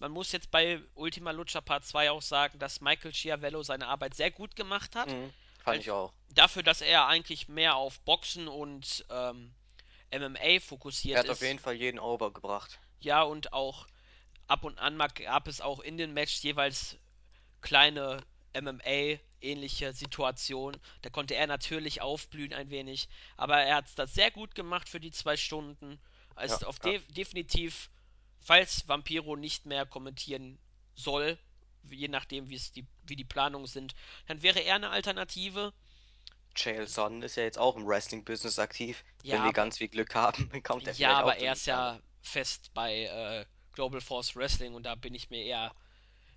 Man 0.00 0.10
muss 0.10 0.32
jetzt 0.32 0.50
bei 0.50 0.80
Ultima 0.96 1.30
Lucha 1.30 1.60
Part 1.60 1.86
2 1.86 2.10
auch 2.10 2.22
sagen, 2.22 2.58
dass 2.58 2.80
Michael 2.80 3.12
Chiavello 3.12 3.62
seine 3.62 3.86
Arbeit 3.86 4.14
sehr 4.14 4.32
gut 4.32 4.56
gemacht 4.56 4.96
hat. 4.96 5.08
Mhm. 5.08 5.32
Fand 5.64 5.80
ich 5.80 5.90
auch. 5.90 6.12
dafür, 6.30 6.62
dass 6.62 6.80
er 6.82 7.06
eigentlich 7.06 7.48
mehr 7.48 7.76
auf 7.76 8.00
Boxen 8.00 8.48
und 8.48 9.04
ähm, 9.10 9.54
MMA 10.12 10.38
Er 10.40 10.60
fokussiert 10.60 11.20
hat 11.20 11.30
auf 11.30 11.40
ist. 11.40 11.42
jeden 11.42 11.58
Fall 11.58 11.74
jeden 11.74 11.98
over 11.98 12.32
gebracht. 12.32 12.80
Ja, 13.00 13.22
und 13.22 13.52
auch 13.52 13.86
ab 14.46 14.64
und 14.64 14.78
an 14.78 14.98
gab 14.98 15.48
es 15.48 15.60
auch 15.60 15.80
in 15.80 15.96
den 15.98 16.12
Matches 16.14 16.42
jeweils 16.42 16.96
kleine 17.60 18.24
MMA-ähnliche 18.54 19.92
Situationen. 19.92 20.80
Da 21.02 21.10
konnte 21.10 21.34
er 21.34 21.46
natürlich 21.46 22.00
aufblühen 22.02 22.52
ein 22.52 22.70
wenig. 22.70 23.08
Aber 23.36 23.58
er 23.62 23.76
hat 23.76 23.86
das 23.98 24.14
sehr 24.14 24.30
gut 24.30 24.54
gemacht 24.54 24.88
für 24.88 25.00
die 25.00 25.10
zwei 25.10 25.36
Stunden. 25.36 26.00
Ja, 26.36 26.42
Ist 26.44 26.64
auf 26.64 26.78
ja. 26.84 26.92
de 26.92 27.00
definitiv, 27.12 27.90
falls 28.40 28.86
Vampiro 28.88 29.36
nicht 29.36 29.66
mehr 29.66 29.86
kommentieren 29.86 30.58
soll, 30.94 31.38
je 31.90 32.08
nachdem, 32.08 32.48
wie 32.48 32.54
es 32.54 32.72
die, 32.72 32.86
wie 33.04 33.16
die 33.16 33.24
Planungen 33.24 33.66
sind, 33.66 33.94
dann 34.26 34.42
wäre 34.42 34.60
er 34.60 34.76
eine 34.76 34.90
Alternative. 34.90 35.72
Chael 36.54 36.86
Sonnen 36.86 37.22
ist 37.22 37.36
ja 37.36 37.44
jetzt 37.44 37.58
auch 37.58 37.76
im 37.76 37.86
Wrestling-Business 37.86 38.58
aktiv. 38.58 39.04
Ja, 39.22 39.34
Wenn 39.34 39.40
wir 39.40 39.44
aber, 39.44 39.52
ganz 39.52 39.78
viel 39.78 39.88
Glück 39.88 40.14
haben, 40.14 40.50
kommt 40.62 40.86
er 40.86 40.94
ja, 40.94 41.08
vielleicht 41.08 41.10
aber 41.10 41.32
auch 41.32 41.36
zu 41.36 41.44
er 41.44 41.52
ist 41.52 41.66
ja 41.66 42.00
fest 42.20 42.70
bei 42.74 43.04
äh, 43.04 43.46
Global 43.72 44.00
Force 44.00 44.36
Wrestling 44.36 44.74
und 44.74 44.84
da 44.84 44.94
bin 44.94 45.14
ich 45.14 45.30
mir 45.30 45.44
eher 45.44 45.74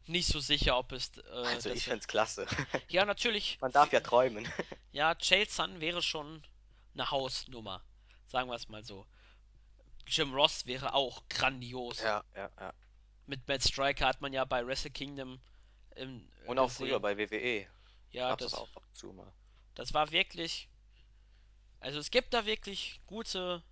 nicht 0.08 0.28
so 0.28 0.39
sicher, 0.39 0.78
ob 0.78 0.91
es 0.91 1.12
äh, 1.18 1.32
Also 1.32 1.70
ich 1.72 1.84
find's 1.84 2.08
klasse. 2.08 2.46
Ja, 2.89 3.06
natürlich. 3.06 3.58
Man 3.62 3.72
darf 3.72 3.91
ja 3.91 4.00
träumen. 4.00 4.48
Ja, 4.91 5.14
Chael 5.16 5.50
Sun 5.50 5.82
wäre 5.82 6.02
schon 6.02 6.41
eine 6.93 7.12
Hausnummer. 7.12 7.84
Sagen 8.28 8.50
wir 8.50 8.56
es 8.56 8.70
mal 8.70 8.82
so. 8.82 9.06
Jim 10.08 10.34
Ross 10.34 10.66
wäre 10.66 10.93
auch 10.93 11.28
grandios. 11.28 12.02
Ja, 12.02 12.24
ja, 12.34 12.50
ja. 12.58 12.74
Mit 13.28 13.48
Matt 13.48 13.64
Striker 13.64 14.08
hat 14.08 14.22
man 14.22 14.34
ja 14.34 14.46
bei 14.46 14.66
Wrestle 14.66 14.92
Kingdom 14.92 15.40
ähm, 15.96 16.32
Und 16.44 16.60
auch 16.60 16.72
früher 16.72 17.00
gesehen. 17.00 17.02
bei 17.02 17.18
WWE 17.18 17.68
Ja, 18.12 18.30
gab's 18.30 18.44
das 18.44 18.54
auch 18.54 18.76
ab 18.76 18.84
zu 18.94 19.14
mal. 19.14 19.32
das 19.76 19.94
war 19.94 20.12
wirklich. 20.12 20.70
Also 21.80 22.00
es 22.00 22.12
gibt 22.12 22.34
da 22.34 22.46
wirklich 22.46 23.02
gute 23.06 23.64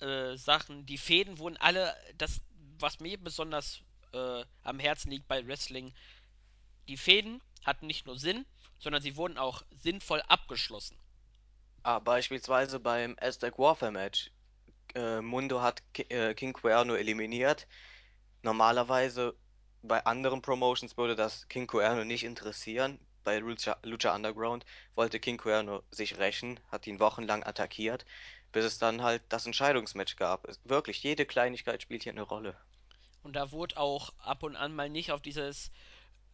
äh, 0.00 0.36
Sachen. 0.36 0.86
Die 0.86 0.98
Fäden 0.98 1.38
wurden 1.38 1.56
alle. 1.58 1.94
Das, 2.16 2.40
was 2.78 3.00
mir 3.00 3.18
besonders 3.22 3.80
äh, 4.12 4.44
am 4.62 4.78
Herzen 4.78 5.10
liegt 5.10 5.28
bei 5.28 5.46
Wrestling, 5.46 5.92
die 6.88 6.96
Fäden 6.96 7.42
hatten 7.64 7.86
nicht 7.86 8.06
nur 8.06 8.18
Sinn, 8.18 8.46
sondern 8.78 9.02
sie 9.02 9.16
wurden 9.16 9.38
auch 9.38 9.62
sinnvoll 9.70 10.22
abgeschlossen. 10.22 10.98
Ah, 11.82 11.98
beispielsweise 11.98 12.80
beim 12.80 13.16
Aztec 13.20 13.58
Warfare 13.58 13.92
Match. 13.92 14.30
Äh, 14.94 15.20
Mundo 15.20 15.62
hat 15.62 15.82
Ki 15.94 16.02
äh, 16.10 16.34
King 16.34 16.52
Cuerno 16.52 16.94
eliminiert. 16.94 17.66
Normalerweise 18.42 19.34
bei 19.82 20.04
anderen 20.04 20.42
Promotions 20.42 20.96
würde 20.96 21.16
das 21.16 21.48
King 21.48 21.66
Cuerno 21.66 22.04
nicht 22.04 22.24
interessieren. 22.24 22.98
Bei 23.24 23.38
Lucha, 23.38 23.76
Lucha 23.82 24.14
Underground 24.14 24.64
wollte 24.94 25.20
King 25.20 25.36
Cuerno 25.36 25.82
sich 25.90 26.18
rächen, 26.18 26.58
hat 26.70 26.86
ihn 26.86 27.00
wochenlang 27.00 27.44
attackiert, 27.44 28.04
bis 28.52 28.64
es 28.64 28.78
dann 28.78 29.02
halt 29.02 29.22
das 29.28 29.46
Entscheidungsmatch 29.46 30.16
gab. 30.16 30.48
Es, 30.48 30.60
wirklich, 30.64 31.02
jede 31.02 31.26
Kleinigkeit 31.26 31.82
spielt 31.82 32.02
hier 32.02 32.12
eine 32.12 32.22
Rolle. 32.22 32.56
Und 33.22 33.36
da 33.36 33.52
wurde 33.52 33.76
auch 33.76 34.12
ab 34.18 34.42
und 34.42 34.56
an 34.56 34.74
mal 34.74 34.88
nicht 34.88 35.12
auf 35.12 35.20
dieses 35.20 35.70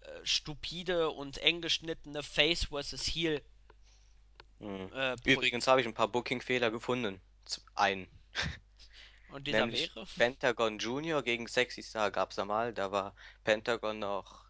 äh, 0.00 0.08
stupide 0.22 1.10
und 1.10 1.38
eng 1.38 1.60
geschnittene 1.60 2.22
Face 2.22 2.66
versus 2.66 3.02
Heel 3.06 3.42
Hm. 4.60 4.90
äh, 4.94 5.16
Übrigens 5.24 5.66
habe 5.66 5.80
ich 5.80 5.86
ein 5.86 5.94
paar 5.94 6.08
Booking-Fehler 6.08 6.70
gefunden. 6.70 7.20
Einen. 7.74 8.08
Und 9.30 9.46
dieser 9.46 9.60
Nämlich 9.60 9.94
wäre. 9.94 10.06
Pentagon 10.16 10.78
Junior 10.78 11.22
gegen 11.22 11.46
Sexy 11.46 11.82
Star 11.82 12.10
gab 12.10 12.30
es 12.30 12.36
da 12.36 12.44
mal. 12.44 12.72
Da 12.72 12.92
war 12.92 13.14
Pentagon 13.44 13.98
noch, 13.98 14.44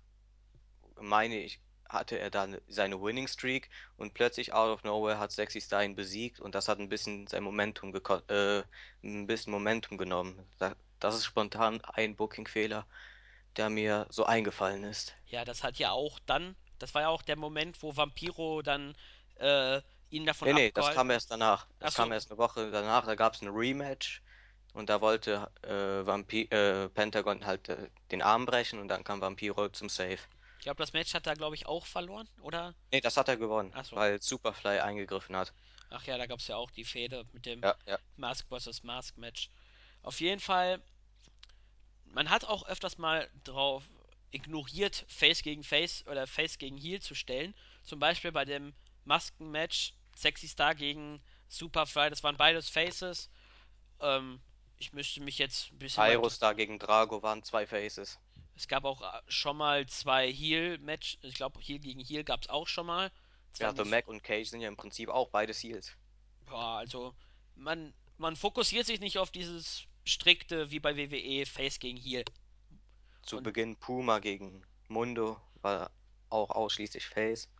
meine 1.00 1.38
ich, 1.38 1.60
hatte 1.88 2.18
er 2.18 2.30
dann 2.30 2.60
seine 2.68 3.00
Winning 3.00 3.28
Streak 3.28 3.70
und 3.96 4.14
plötzlich 4.14 4.52
out 4.52 4.70
of 4.70 4.84
nowhere 4.84 5.18
hat 5.18 5.32
Sexy 5.32 5.60
Star 5.60 5.84
ihn 5.84 5.94
besiegt 5.94 6.40
und 6.40 6.54
das 6.54 6.68
hat 6.68 6.78
ein 6.78 6.88
bisschen 6.88 7.26
sein 7.26 7.42
Momentum 7.42 7.94
äh, 8.28 8.62
ein 9.02 9.26
bisschen 9.26 9.52
Momentum 9.52 9.98
genommen. 9.98 10.44
Da, 10.58 10.74
das 11.00 11.14
ist 11.14 11.24
spontan 11.24 11.80
ein 11.82 12.16
Booking-Fehler, 12.16 12.86
der 13.56 13.70
mir 13.70 14.06
so 14.10 14.24
eingefallen 14.24 14.84
ist. 14.84 15.14
Ja, 15.26 15.44
das 15.44 15.62
hat 15.62 15.78
ja 15.78 15.92
auch 15.92 16.18
dann. 16.26 16.56
Das 16.78 16.94
war 16.94 17.02
ja 17.02 17.08
auch 17.08 17.22
der 17.22 17.36
Moment, 17.36 17.82
wo 17.82 17.96
Vampiro 17.96 18.62
dann 18.62 18.94
äh, 19.36 19.80
ihn 20.10 20.26
davon 20.26 20.48
Nee, 20.48 20.54
nee, 20.54 20.70
das 20.72 20.94
kam 20.94 21.10
erst 21.10 21.30
danach. 21.30 21.66
Das 21.78 21.94
kam 21.94 22.04
Achso, 22.04 22.14
erst 22.14 22.30
eine 22.30 22.38
Woche 22.38 22.70
danach. 22.70 23.06
Da 23.06 23.14
gab 23.14 23.34
es 23.34 23.42
ein 23.42 23.48
Rematch 23.48 24.22
und 24.76 24.88
da 24.88 25.00
wollte 25.00 25.50
äh, 25.62 26.06
Vampi 26.06 26.42
äh, 26.50 26.88
Pentagon 26.90 27.44
halt 27.46 27.68
äh, 27.68 27.88
den 28.10 28.22
Arm 28.22 28.46
brechen 28.46 28.78
und 28.78 28.88
dann 28.88 29.04
kam 29.04 29.20
Vampiro 29.20 29.68
zum 29.70 29.88
Save. 29.88 30.18
ich 30.58 30.62
glaube, 30.64 30.78
das 30.82 30.92
Match 30.92 31.14
hat 31.14 31.26
er, 31.26 31.34
glaube 31.34 31.54
ich, 31.56 31.66
auch 31.66 31.86
verloren, 31.86 32.28
oder? 32.40 32.74
Nee, 32.92 33.00
das 33.00 33.16
hat 33.16 33.28
er 33.28 33.36
gewonnen, 33.36 33.72
Achso. 33.74 33.96
weil 33.96 34.20
Superfly 34.20 34.80
eingegriffen 34.80 35.36
hat. 35.36 35.52
Ach 35.90 36.04
ja, 36.04 36.18
da 36.18 36.26
gab 36.26 36.40
es 36.40 36.48
ja 36.48 36.56
auch 36.56 36.70
die 36.70 36.84
Fehde 36.84 37.24
mit 37.32 37.46
dem 37.46 37.62
Ja, 37.62 37.74
ja. 37.86 37.98
Mask 38.16 38.46
vs. 38.48 38.82
Mask 38.82 39.16
Match. 39.16 39.50
Auf 40.02 40.20
jeden 40.20 40.40
Fall, 40.40 40.82
man 42.04 42.28
hat 42.30 42.44
auch 42.44 42.66
öfters 42.68 42.98
mal 42.98 43.28
drauf 43.44 43.84
ignoriert, 44.32 45.04
Face 45.08 45.42
gegen 45.42 45.62
Face 45.62 46.04
oder 46.06 46.26
Face 46.26 46.58
gegen 46.58 46.76
Heel 46.76 47.00
zu 47.00 47.14
stellen. 47.14 47.54
Zum 47.84 47.98
Beispiel 48.00 48.32
bei 48.32 48.44
dem 48.44 48.74
Masken-Match 49.04 49.94
Sexy 50.16 50.48
Star 50.48 50.74
gegen 50.74 51.22
Superfly. 51.48 52.10
Das 52.10 52.22
waren 52.24 52.36
beides 52.36 52.68
Faces. 52.68 53.30
Ähm, 54.00 54.40
ich 54.78 54.92
müsste 54.92 55.20
mich 55.22 55.38
jetzt 55.38 55.72
ein 55.72 55.78
bisschen. 55.78 56.04
Aerostar 56.04 56.54
gegen 56.54 56.78
Drago 56.78 57.22
waren 57.24 57.42
zwei 57.42 57.66
Faces. 57.66 58.20
Es 58.56 58.66
gab 58.66 58.84
auch 58.84 59.02
äh, 59.02 59.22
schon 59.28 59.56
mal 59.56 59.86
zwei 59.86 60.32
Heel-Match. 60.32 61.18
Ich 61.22 61.34
glaube, 61.34 61.60
Heel 61.60 61.78
gegen 61.78 62.00
Heel 62.00 62.24
gab 62.24 62.42
es 62.42 62.48
auch 62.48 62.66
schon 62.66 62.86
mal. 62.86 63.12
Zwar 63.52 63.70
Ja, 63.70 63.74
The 63.76 63.84
nicht. 63.84 63.84
Mac 63.84 64.08
und 64.08 64.22
Cage 64.22 64.48
sind 64.48 64.62
ja 64.62 64.68
im 64.68 64.76
Prinzip 64.78 65.10
auch 65.10 65.28
beide 65.28 65.52
Heels. 65.52 65.94
Boah, 66.46 66.78
also, 66.78 67.14
man, 67.54 67.92
man 68.16 68.36
fokussiert 68.36 68.86
sich 68.86 69.00
nicht 69.00 69.18
auf 69.18 69.30
dieses 69.30 69.84
strikte 70.04 70.70
wie 70.70 70.80
bei 70.80 70.96
WWE 70.96 71.44
Face 71.46 71.78
gegen 71.78 71.98
Heel. 71.98 72.24
Zu 73.20 73.36
Und 73.36 73.42
Beginn 73.42 73.76
Puma 73.76 74.20
gegen 74.20 74.64
Mundo 74.88 75.38
war 75.60 75.90
auch 76.30 76.48
ausschließlich 76.48 77.04
Face. 77.06 77.50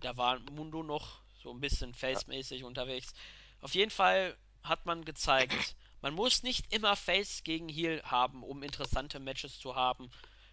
da 0.00 0.16
war 0.16 0.38
Mundo 0.40 0.82
noch 0.82 1.22
so 1.42 1.50
ein 1.52 1.60
bisschen 1.60 1.94
Ja, 2.10 2.22
Face-mäßig 2.22 2.64
unterwegs. 2.64 3.12
Auf 3.60 3.74
jeden 3.74 3.90
Fall 3.90 4.36
hat 4.62 4.86
man 4.86 5.04
gezeigt, 5.04 5.76
man 6.02 6.14
muss 6.14 6.42
nicht 6.42 6.72
immer 6.72 6.96
Face 6.96 7.44
gegen 7.44 7.68
Heel 7.68 8.02
haben, 8.02 8.42
um 8.42 8.62
interessante 8.62 9.20
Matches 9.20 9.58
zu 9.58 9.76
haben. 9.76 10.10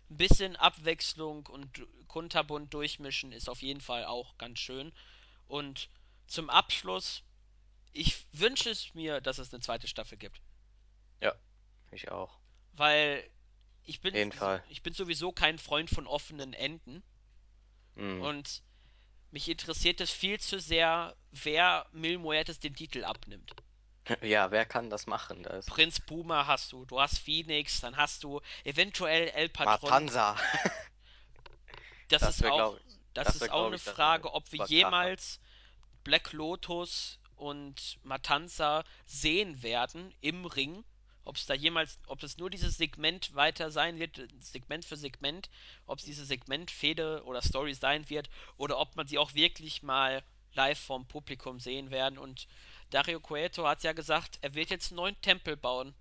Ein 0.10 0.18
bisschen 0.18 0.56
Abwechslung 0.56 1.48
und 1.48 1.86
kunterbunt 2.08 2.74
durchmischen 2.74 3.32
ist 3.32 3.50
auf 3.50 3.62
jeden 3.62 3.82
Fall 3.82 4.06
auch 4.06 4.38
ganz 4.38 4.60
schön. 4.60 4.94
Und 5.48 5.90
zum 6.28 6.50
Abschluss, 6.50 7.24
ich 7.92 8.26
wünsche 8.32 8.70
es 8.70 8.94
mir, 8.94 9.22
dass 9.22 9.40
es 9.40 9.52
eine 9.52 9.62
zweite 9.62 9.88
Staffel 9.88 10.18
gibt. 10.18 10.40
ja, 11.22 11.34
ich 11.92 12.10
auch. 12.12 12.40
Weil 12.74 13.28
ich 13.84 14.02
bin, 14.02 14.32
Fall. 14.32 14.64
ich 14.70 14.84
bin 14.84 14.94
sowieso 14.94 15.32
kein 15.32 15.58
Freund 15.58 15.90
von 15.90 16.06
offenen 16.06 16.54
Enden. 16.54 17.02
Hm. 17.96 18.22
Und 18.22 18.62
mich 19.32 19.50
interessiert 19.50 20.00
es 20.00 20.12
viel 20.12 20.40
zu 20.40 20.60
sehr, 20.60 21.16
wer 21.32 21.88
Mil 21.92 22.20
Muertes 22.20 22.60
den 22.60 22.76
Titel 22.76 23.04
abnimmt. 23.04 23.56
Ja, 24.22 24.52
wer 24.52 24.66
kann 24.66 24.90
das 24.90 25.08
machen? 25.08 25.44
Das 25.44 25.66
Prinz 25.66 26.00
Puma 26.00 26.48
hast 26.48 26.72
du, 26.72 26.86
du 26.86 27.00
hast 27.00 27.20
Phoenix, 27.20 27.82
dann 27.82 27.98
hast 27.98 28.24
du 28.24 28.42
eventuell 28.64 29.30
El 29.30 29.50
Patron. 29.50 29.90
Matanza. 29.90 30.36
Das 32.10 32.22
Das 32.22 32.38
ist 32.38 32.46
auch, 32.46 32.76
das 33.14 33.28
das 33.28 33.36
ist 33.36 33.52
auch 33.52 33.68
eine 33.68 33.76
ich, 33.76 33.84
Frage, 33.84 34.34
ob 34.34 34.52
wir 34.52 34.66
jemals 34.66 35.40
Black 36.04 36.34
Lotus 36.34 37.20
und 37.36 38.00
Matanza 38.04 38.84
sehen 39.06 39.62
werden 39.62 40.14
im 40.22 40.46
Ring. 40.46 40.84
Ob 41.24 41.36
es 41.36 41.46
da 41.46 41.54
jemals, 41.54 42.00
ob 42.08 42.24
es 42.24 42.38
nur 42.40 42.50
dieses 42.50 42.78
Segment 42.78 43.36
weiter 43.36 43.70
sein 43.70 44.00
wird, 44.00 44.20
Segment 44.40 44.86
für 44.86 44.98
Segment, 44.98 45.52
ob 45.86 46.00
es 46.00 46.06
diese 46.06 46.26
Segmentfehde 46.26 47.24
oder 47.26 47.44
Story 47.44 47.76
sein 47.76 48.10
wird, 48.10 48.28
oder 48.58 48.80
ob 48.80 48.96
man 48.96 49.06
sie 49.06 49.20
auch 49.20 49.36
wirklich 49.36 49.84
mal 49.84 50.24
live 50.54 50.80
vom 50.80 51.06
Publikum 51.06 51.60
sehen 51.60 51.92
werden. 51.92 52.18
Und 52.18 52.48
Dario 52.90 53.20
Cueto 53.20 53.68
hat 53.68 53.84
ja 53.84 53.94
gesagt, 53.94 54.40
er 54.42 54.54
wird 54.54 54.70
jetzt 54.70 54.92
einen 54.92 54.98
neuen 54.98 55.22
Tempel 55.22 55.56
bauen, 55.56 55.94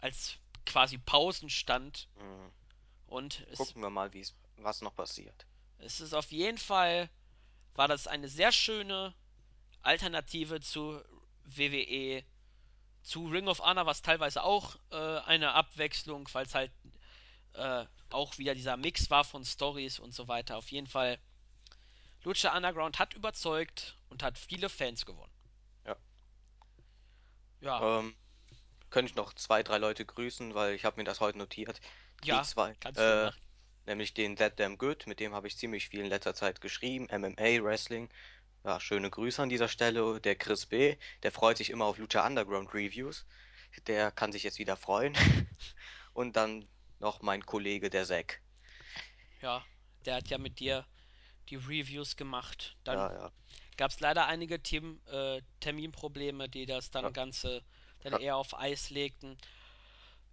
als 0.00 0.36
quasi 0.64 0.98
Pausenstand. 0.98 2.08
Mhm. 2.16 2.52
Und 3.06 3.46
es, 3.50 3.58
Gucken 3.58 3.82
wir 3.82 3.90
mal, 3.90 4.10
was 4.56 4.82
noch 4.82 4.94
passiert. 4.94 5.46
es 5.78 6.00
ist 6.00 6.12
auf 6.12 6.32
jeden 6.32 6.58
Fall, 6.58 7.08
war 7.74 7.88
das 7.88 8.06
eine 8.06 8.28
sehr 8.28 8.50
schöne 8.50 9.14
Alternative 9.82 10.60
zu 10.60 11.00
WWE, 11.44 12.24
zu 13.02 13.28
Ring 13.28 13.46
of 13.46 13.60
Honor, 13.60 13.86
was 13.86 14.02
teilweise 14.02 14.42
auch 14.42 14.76
äh, 14.90 15.18
eine 15.20 15.52
Abwechslung, 15.52 16.28
weil 16.32 16.46
es 16.46 16.54
halt 16.56 16.72
äh, 17.52 17.86
auch 18.10 18.36
wieder 18.38 18.54
dieser 18.54 18.76
Mix 18.76 19.10
war 19.10 19.22
von 19.22 19.44
Stories 19.44 20.00
und 20.00 20.12
so 20.12 20.26
weiter. 20.26 20.56
Auf 20.56 20.70
jeden 20.72 20.88
Fall, 20.88 21.18
Lucha 22.24 22.56
Underground 22.56 22.98
hat 22.98 23.14
überzeugt 23.14 23.96
und 24.08 24.24
hat 24.24 24.36
viele 24.36 24.68
Fans 24.68 25.06
gewonnen. 25.06 25.32
Ja. 27.66 27.98
Ähm, 27.98 28.14
könnte 28.90 29.10
ich 29.10 29.16
noch 29.16 29.34
zwei, 29.34 29.62
drei 29.62 29.78
Leute 29.78 30.04
grüßen, 30.06 30.54
weil 30.54 30.74
ich 30.74 30.84
habe 30.84 30.98
mir 30.98 31.04
das 31.04 31.20
heute 31.20 31.38
notiert. 31.38 31.80
Die 32.24 32.28
ja, 32.28 32.42
zwei, 32.42 32.74
kannst 32.78 33.00
du 33.00 33.04
äh, 33.04 33.24
machen. 33.26 33.40
nämlich 33.86 34.14
den 34.14 34.36
That 34.36 34.58
Damn 34.58 34.78
Good, 34.78 35.06
mit 35.06 35.20
dem 35.20 35.34
habe 35.34 35.48
ich 35.48 35.56
ziemlich 35.56 35.88
viel 35.88 36.00
in 36.00 36.06
letzter 36.06 36.34
Zeit 36.34 36.60
geschrieben. 36.60 37.08
MMA, 37.10 37.62
Wrestling. 37.62 38.08
Ja, 38.64 38.80
schöne 38.80 39.10
Grüße 39.10 39.42
an 39.42 39.48
dieser 39.48 39.68
Stelle. 39.68 40.20
Der 40.20 40.36
Chris 40.36 40.66
B., 40.66 40.96
der 41.22 41.32
freut 41.32 41.58
sich 41.58 41.70
immer 41.70 41.84
auf 41.84 41.98
Lucha 41.98 42.26
Underground 42.26 42.72
Reviews. 42.72 43.26
Der 43.86 44.10
kann 44.10 44.32
sich 44.32 44.44
jetzt 44.44 44.58
wieder 44.58 44.76
freuen. 44.76 45.14
Und 46.14 46.36
dann 46.36 46.66
noch 47.00 47.20
mein 47.20 47.44
Kollege, 47.44 47.90
der 47.90 48.06
Zack. 48.06 48.40
Ja, 49.42 49.64
der 50.04 50.16
hat 50.16 50.28
ja 50.28 50.38
mit 50.38 50.60
dir 50.60 50.86
die 51.48 51.56
Reviews 51.56 52.16
gemacht. 52.16 52.76
Dann 52.84 52.96
Ja, 52.96 53.12
ja, 53.12 53.32
gab 53.76 53.90
es 53.90 54.00
leider 54.00 54.26
einige 54.26 54.62
Team, 54.62 55.00
äh, 55.10 55.40
Terminprobleme, 55.60 56.48
die 56.48 56.66
das 56.66 56.90
ja, 56.92 57.02
dann 57.02 57.12
Ganze 57.12 57.62
dann 58.02 58.14
ja. 58.14 58.18
eher 58.18 58.36
auf 58.36 58.58
Eis 58.58 58.90
legten. 58.90 59.36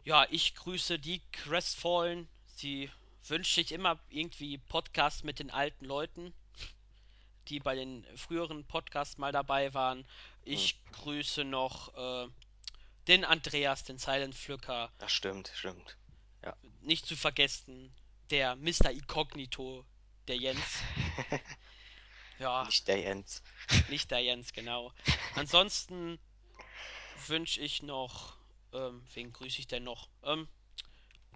Ja, 0.03 0.25
ich 0.29 0.55
grüße 0.55 0.99
die 0.99 1.21
Crestfallen. 1.31 2.27
Sie 2.55 2.89
wünscht 3.27 3.55
sich 3.55 3.71
immer 3.71 3.99
irgendwie 4.09 4.57
Podcasts 4.57 5.23
mit 5.23 5.39
den 5.39 5.49
alten 5.49 5.85
Leuten, 5.85 6.33
die 7.47 7.59
bei 7.59 7.75
den 7.75 8.05
früheren 8.15 8.65
Podcasts 8.65 9.17
mal 9.17 9.31
dabei 9.31 9.73
waren. 9.73 9.99
Hm, 9.99 10.05
Ich 10.45 10.83
grüße 10.91 11.43
noch 11.43 11.95
äh, 11.95 12.29
den 13.07 13.25
Andreas, 13.25 13.83
den 13.83 13.97
Silent 13.97 14.35
Pflücker. 14.35 14.91
das 14.99 15.11
stimmt, 15.11 15.51
stimmt. 15.55 15.97
Ja. 16.43 16.55
Nicht 16.81 17.05
zu 17.05 17.15
vergessen, 17.15 17.93
der 18.29 18.55
Mr. 18.57 18.91
Incognito, 18.91 19.85
der 20.27 20.37
Jens. 20.37 20.79
Ja, 22.43 22.65
Nicht 22.65 22.87
der 22.87 22.99
Jens. 22.99 23.41
nicht 23.89 24.11
der 24.11 24.19
Jens, 24.19 24.53
genau. 24.53 24.91
Ansonsten 25.35 26.19
wünsche 27.27 27.61
ich 27.61 27.81
noch, 27.83 28.35
ähm, 28.73 29.03
wen 29.13 29.31
grüße 29.33 29.59
ich 29.59 29.67
denn 29.67 29.83
noch? 29.83 30.09
Ähm, 30.23 30.47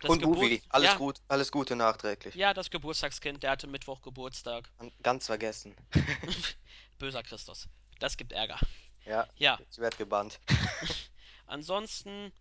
das 0.01 0.11
Und 0.11 0.19
Geburt, 0.19 0.37
Buvi, 0.37 0.61
alles 0.69 0.85
ja, 0.91 0.97
gut, 0.97 1.17
alles 1.27 1.51
Gute 1.51 1.75
nachträglich. 1.75 2.35
ja, 2.35 2.53
das 2.53 2.69
Geburtstagskind, 2.69 3.41
der 3.43 3.51
hatte 3.51 3.67
Mittwoch 3.67 4.01
Geburtstag. 4.01 4.69
An- 4.77 4.91
Ganz 5.01 5.25
vergessen. 5.25 5.75
Böser 6.99 7.23
Christus. 7.23 7.67
Das 7.99 8.17
gibt 8.17 8.31
Ärger. 8.31 8.59
Ja, 9.05 9.27
Ja, 9.37 9.59
ich 9.71 9.77
werd 9.77 9.97
gebannt. 9.97 10.39
ansonsten 11.47 12.31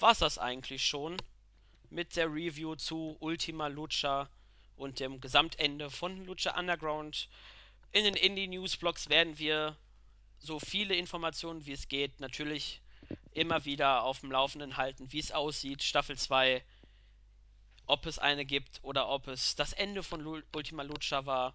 war's 0.00 0.18
das 0.18 0.38
eigentlich 0.38 0.86
schon 0.86 1.16
mit 1.90 2.16
der 2.16 2.26
Review 2.32 2.76
zu 2.76 3.16
Ultima 3.20 3.68
Lucha 3.68 4.28
und 4.76 5.00
dem 5.00 5.20
Gesamtende 5.20 5.90
von 5.90 6.24
Lucha 6.26 6.58
Underground. 6.58 7.28
In 7.94 8.02
den 8.02 8.14
Indie-News-Blogs 8.14 9.08
werden 9.08 9.38
wir 9.38 9.76
so 10.40 10.58
viele 10.58 10.96
Informationen 10.96 11.64
wie 11.64 11.72
es 11.72 11.86
geht 11.86 12.18
natürlich 12.18 12.82
immer 13.32 13.64
wieder 13.64 14.02
auf 14.02 14.18
dem 14.20 14.32
Laufenden 14.32 14.76
halten, 14.76 15.12
wie 15.12 15.20
es 15.20 15.30
aussieht, 15.30 15.82
Staffel 15.82 16.18
2, 16.18 16.64
ob 17.86 18.04
es 18.06 18.18
eine 18.18 18.44
gibt 18.44 18.80
oder 18.82 19.08
ob 19.08 19.28
es 19.28 19.54
das 19.54 19.72
Ende 19.72 20.02
von 20.02 20.20
Lu 20.20 20.40
Ultima 20.52 20.82
Lucha 20.82 21.24
war 21.24 21.54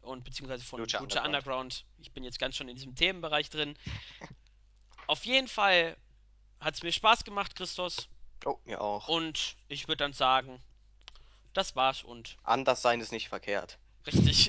und 0.00 0.24
beziehungsweise 0.24 0.64
von 0.64 0.80
Lucha 0.80 0.98
Lucha 0.98 1.22
Underground. 1.24 1.26
Underground. 1.26 1.84
Ich 1.98 2.10
bin 2.12 2.24
jetzt 2.24 2.38
ganz 2.38 2.56
schon 2.56 2.68
in 2.70 2.76
diesem 2.76 2.94
Themenbereich 2.94 3.50
drin. 3.50 3.76
Auf 5.06 5.26
jeden 5.26 5.48
Fall 5.48 5.94
hat 6.60 6.74
es 6.74 6.82
mir 6.82 6.92
Spaß 6.92 7.24
gemacht, 7.24 7.54
Christos. 7.54 8.08
Oh, 8.46 8.56
mir 8.64 8.80
auch. 8.80 9.08
Und 9.08 9.56
ich 9.68 9.88
würde 9.88 9.98
dann 9.98 10.14
sagen, 10.14 10.62
das 11.52 11.76
war's 11.76 12.02
und 12.02 12.38
Anders 12.44 12.80
sein 12.80 13.00
ist 13.00 13.12
nicht 13.12 13.28
verkehrt. 13.28 13.78
richtig. 14.06 14.38